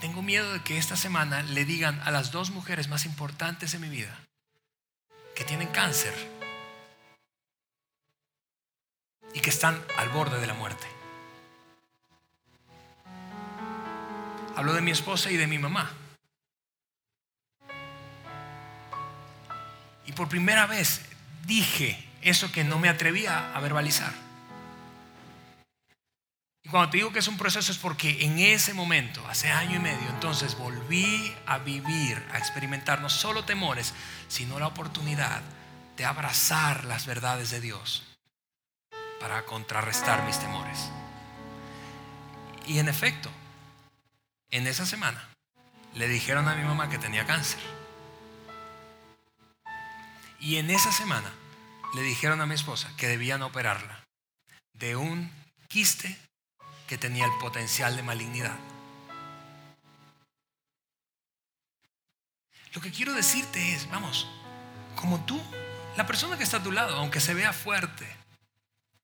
Tengo 0.00 0.20
miedo 0.20 0.52
de 0.52 0.62
que 0.62 0.78
esta 0.78 0.96
semana 0.96 1.42
le 1.42 1.64
digan 1.64 2.00
a 2.00 2.10
las 2.10 2.32
dos 2.32 2.50
mujeres 2.50 2.88
más 2.88 3.06
importantes 3.06 3.74
en 3.74 3.80
mi 3.80 3.88
vida 3.88 4.18
que 5.34 5.44
tienen 5.44 5.68
cáncer 5.68 6.12
y 9.32 9.40
que 9.40 9.50
están 9.50 9.82
al 9.96 10.08
borde 10.10 10.40
de 10.40 10.46
la 10.46 10.54
muerte. 10.54 10.86
Hablo 14.56 14.74
de 14.74 14.82
mi 14.82 14.90
esposa 14.90 15.30
y 15.30 15.36
de 15.36 15.46
mi 15.46 15.58
mamá. 15.58 15.90
Y 20.06 20.12
por 20.12 20.28
primera 20.28 20.66
vez 20.66 21.00
dije 21.46 22.02
eso 22.20 22.52
que 22.52 22.64
no 22.64 22.78
me 22.78 22.88
atrevía 22.88 23.54
a 23.54 23.60
verbalizar. 23.60 24.12
Y 26.64 26.68
cuando 26.68 26.90
te 26.90 26.98
digo 26.98 27.12
que 27.12 27.18
es 27.18 27.28
un 27.28 27.36
proceso 27.36 27.72
es 27.72 27.78
porque 27.78 28.24
en 28.24 28.38
ese 28.38 28.72
momento, 28.72 29.26
hace 29.28 29.50
año 29.50 29.76
y 29.76 29.80
medio, 29.80 30.08
entonces 30.10 30.56
volví 30.56 31.34
a 31.46 31.58
vivir, 31.58 32.22
a 32.32 32.38
experimentar 32.38 33.00
no 33.00 33.08
solo 33.08 33.44
temores, 33.44 33.94
sino 34.28 34.60
la 34.60 34.68
oportunidad 34.68 35.42
de 35.96 36.04
abrazar 36.04 36.84
las 36.84 37.06
verdades 37.06 37.50
de 37.50 37.60
Dios 37.60 38.04
para 39.20 39.44
contrarrestar 39.44 40.24
mis 40.24 40.38
temores. 40.38 40.90
Y 42.66 42.78
en 42.78 42.88
efecto, 42.88 43.28
en 44.52 44.66
esa 44.66 44.86
semana 44.86 45.28
le 45.94 46.06
dijeron 46.08 46.46
a 46.46 46.54
mi 46.54 46.62
mamá 46.62 46.88
que 46.88 46.98
tenía 46.98 47.26
cáncer. 47.26 47.60
Y 50.38 50.56
en 50.56 50.70
esa 50.70 50.92
semana 50.92 51.30
le 51.94 52.02
dijeron 52.02 52.40
a 52.40 52.46
mi 52.46 52.54
esposa 52.54 52.92
que 52.96 53.08
debían 53.08 53.42
operarla 53.42 54.04
de 54.74 54.94
un 54.96 55.30
quiste 55.68 56.16
que 56.86 56.98
tenía 56.98 57.24
el 57.24 57.32
potencial 57.40 57.96
de 57.96 58.02
malignidad. 58.02 58.58
Lo 62.74 62.80
que 62.80 62.90
quiero 62.90 63.12
decirte 63.12 63.74
es, 63.74 63.88
vamos, 63.90 64.26
como 64.96 65.24
tú, 65.24 65.40
la 65.96 66.06
persona 66.06 66.36
que 66.36 66.44
está 66.44 66.58
a 66.58 66.62
tu 66.62 66.72
lado, 66.72 66.96
aunque 66.96 67.20
se 67.20 67.34
vea 67.34 67.52
fuerte, 67.52 68.06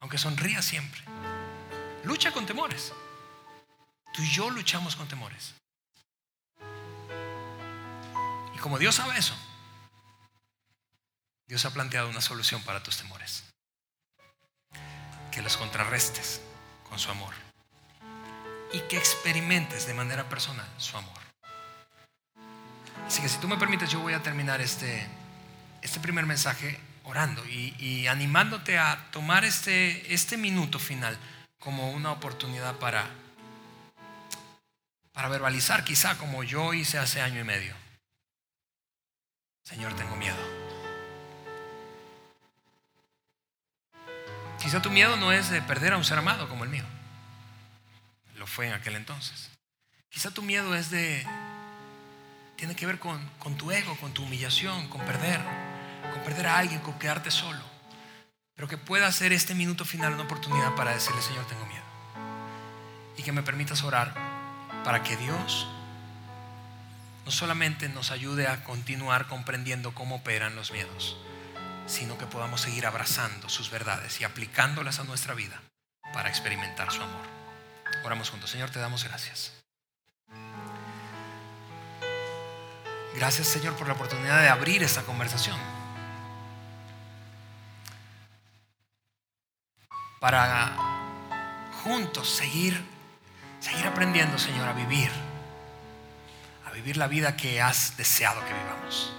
aunque 0.00 0.18
sonría 0.18 0.62
siempre, 0.62 1.00
lucha 2.04 2.32
con 2.32 2.46
temores. 2.46 2.92
Tú 4.18 4.24
y 4.24 4.30
yo 4.30 4.50
luchamos 4.50 4.96
con 4.96 5.06
temores. 5.06 5.54
Y 8.52 8.58
como 8.58 8.76
Dios 8.76 8.96
sabe 8.96 9.16
eso, 9.16 9.36
Dios 11.46 11.64
ha 11.64 11.72
planteado 11.72 12.08
una 12.08 12.20
solución 12.20 12.60
para 12.64 12.82
tus 12.82 12.96
temores. 12.96 13.44
Que 15.30 15.40
los 15.40 15.56
contrarrestes 15.56 16.40
con 16.88 16.98
su 16.98 17.12
amor. 17.12 17.32
Y 18.72 18.80
que 18.88 18.98
experimentes 18.98 19.86
de 19.86 19.94
manera 19.94 20.28
personal 20.28 20.66
su 20.78 20.96
amor. 20.96 21.20
Así 23.06 23.22
que 23.22 23.28
si 23.28 23.38
tú 23.38 23.46
me 23.46 23.56
permites, 23.56 23.88
yo 23.88 24.00
voy 24.00 24.14
a 24.14 24.22
terminar 24.24 24.60
este, 24.60 25.06
este 25.80 26.00
primer 26.00 26.26
mensaje 26.26 26.80
orando 27.04 27.46
y, 27.46 28.08
animándote 28.08 28.78
a 28.78 29.12
tomar 29.12 29.44
este, 29.44 30.12
este 30.12 30.36
minuto 30.36 30.80
final 30.80 31.16
como 31.60 31.92
una 31.92 32.10
oportunidad 32.10 32.80
para, 32.80 33.08
para 35.18 35.30
verbalizar, 35.30 35.82
quizá 35.82 36.16
como 36.16 36.44
yo 36.44 36.72
hice 36.74 36.96
hace 36.96 37.20
año 37.20 37.40
y 37.40 37.42
medio. 37.42 37.74
Señor, 39.64 39.92
tengo 39.94 40.14
miedo. 40.14 40.36
Quizá 44.62 44.80
tu 44.80 44.90
miedo 44.90 45.16
no 45.16 45.32
es 45.32 45.50
de 45.50 45.60
perder 45.60 45.94
a 45.94 45.96
un 45.96 46.04
ser 46.04 46.18
amado 46.18 46.48
como 46.48 46.62
el 46.62 46.70
mío. 46.70 46.84
Lo 48.36 48.46
fue 48.46 48.68
en 48.68 48.74
aquel 48.74 48.94
entonces. 48.94 49.50
Quizá 50.08 50.30
tu 50.30 50.40
miedo 50.40 50.76
es 50.76 50.88
de... 50.92 51.26
Tiene 52.54 52.76
que 52.76 52.86
ver 52.86 53.00
con, 53.00 53.18
con 53.40 53.56
tu 53.56 53.72
ego, 53.72 53.96
con 53.96 54.14
tu 54.14 54.22
humillación, 54.22 54.86
con 54.86 55.04
perder. 55.04 55.40
Con 56.12 56.22
perder 56.22 56.46
a 56.46 56.58
alguien, 56.58 56.78
con 56.78 56.96
quedarte 56.96 57.32
solo. 57.32 57.64
Pero 58.54 58.68
que 58.68 58.78
pueda 58.78 59.10
ser 59.10 59.32
este 59.32 59.56
minuto 59.56 59.84
final 59.84 60.12
una 60.12 60.22
oportunidad 60.22 60.76
para 60.76 60.92
decirle, 60.92 61.22
Señor, 61.22 61.44
tengo 61.48 61.66
miedo. 61.66 61.84
Y 63.16 63.24
que 63.24 63.32
me 63.32 63.42
permitas 63.42 63.82
orar 63.82 64.27
para 64.84 65.02
que 65.02 65.16
Dios 65.16 65.66
no 67.24 67.32
solamente 67.32 67.88
nos 67.88 68.10
ayude 68.10 68.46
a 68.46 68.64
continuar 68.64 69.26
comprendiendo 69.26 69.92
cómo 69.92 70.16
operan 70.16 70.56
los 70.56 70.72
miedos, 70.72 71.16
sino 71.86 72.16
que 72.16 72.26
podamos 72.26 72.62
seguir 72.62 72.86
abrazando 72.86 73.48
sus 73.48 73.70
verdades 73.70 74.20
y 74.20 74.24
aplicándolas 74.24 74.98
a 74.98 75.04
nuestra 75.04 75.34
vida 75.34 75.60
para 76.12 76.28
experimentar 76.28 76.90
su 76.90 77.02
amor. 77.02 77.26
Oramos 78.04 78.30
juntos. 78.30 78.50
Señor, 78.50 78.70
te 78.70 78.78
damos 78.78 79.04
gracias. 79.04 79.52
Gracias, 83.14 83.48
Señor, 83.48 83.74
por 83.76 83.88
la 83.88 83.94
oportunidad 83.94 84.40
de 84.40 84.48
abrir 84.48 84.82
esta 84.82 85.02
conversación. 85.02 85.58
Para 90.20 90.76
juntos 91.82 92.28
seguir, 92.28 92.82
seguir 93.60 93.86
aprendiendo, 93.86 94.38
Señor, 94.38 94.68
a 94.68 94.72
vivir. 94.72 95.10
A 96.66 96.70
vivir 96.70 96.96
la 96.96 97.08
vida 97.08 97.36
que 97.36 97.60
has 97.60 97.96
deseado 97.96 98.40
que 98.44 98.52
vivamos 98.52 99.12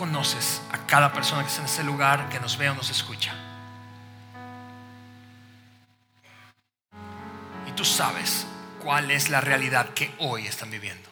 conoces 0.00 0.62
a 0.72 0.86
cada 0.86 1.12
persona 1.12 1.42
que 1.42 1.48
está 1.48 1.60
en 1.60 1.66
este 1.66 1.84
lugar, 1.84 2.30
que 2.30 2.40
nos 2.40 2.56
ve 2.56 2.70
o 2.70 2.74
nos 2.74 2.88
escucha. 2.88 3.34
Y 7.66 7.72
tú 7.72 7.84
sabes 7.84 8.46
cuál 8.82 9.10
es 9.10 9.28
la 9.28 9.42
realidad 9.42 9.90
que 9.90 10.10
hoy 10.16 10.46
están 10.46 10.70
viviendo. 10.70 11.06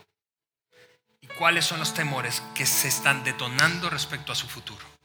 Y 1.21 1.27
cuáles 1.27 1.67
son 1.67 1.81
los 1.81 1.93
temores 1.93 2.43
que 2.55 2.65
se 2.65 2.89
están 2.89 3.25
detonando 3.25 3.91
respecto 3.91 4.33
a 4.33 4.35
su 4.35 4.49
futuro. 4.49 4.98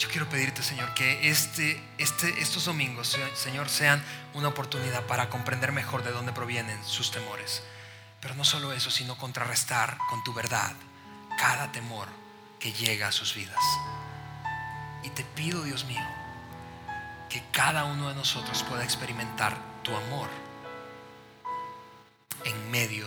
Yo 0.00 0.08
quiero 0.08 0.26
pedirte, 0.30 0.62
Señor, 0.62 0.94
que 0.94 1.28
este, 1.28 1.78
este, 1.98 2.40
estos 2.40 2.64
domingos, 2.64 3.18
Señor, 3.34 3.68
sean 3.68 4.02
una 4.32 4.48
oportunidad 4.48 5.04
para 5.04 5.28
comprender 5.28 5.72
mejor 5.72 6.02
de 6.02 6.10
dónde 6.10 6.32
provienen 6.32 6.82
sus 6.86 7.10
temores. 7.10 7.62
Pero 8.22 8.34
no 8.34 8.46
solo 8.46 8.72
eso, 8.72 8.90
sino 8.90 9.18
contrarrestar 9.18 9.98
con 10.08 10.24
tu 10.24 10.32
verdad 10.32 10.72
cada 11.38 11.70
temor 11.70 12.08
que 12.58 12.72
llega 12.72 13.08
a 13.08 13.12
sus 13.12 13.34
vidas. 13.34 13.62
Y 15.02 15.10
te 15.10 15.22
pido, 15.22 15.62
Dios 15.64 15.84
mío, 15.84 16.00
que 17.28 17.42
cada 17.52 17.84
uno 17.84 18.08
de 18.08 18.14
nosotros 18.14 18.62
pueda 18.62 18.84
experimentar 18.84 19.54
tu 19.82 19.94
amor 19.94 20.30
en 22.44 22.70
medio 22.70 23.06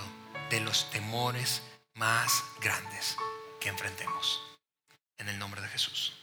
de 0.52 0.60
los 0.60 0.92
temores 0.92 1.64
más 1.96 2.44
grandes 2.62 3.18
que 3.60 3.70
enfrentemos. 3.70 4.40
En 5.18 5.28
el 5.28 5.40
nombre 5.40 5.60
de 5.60 5.70
Jesús. 5.70 6.23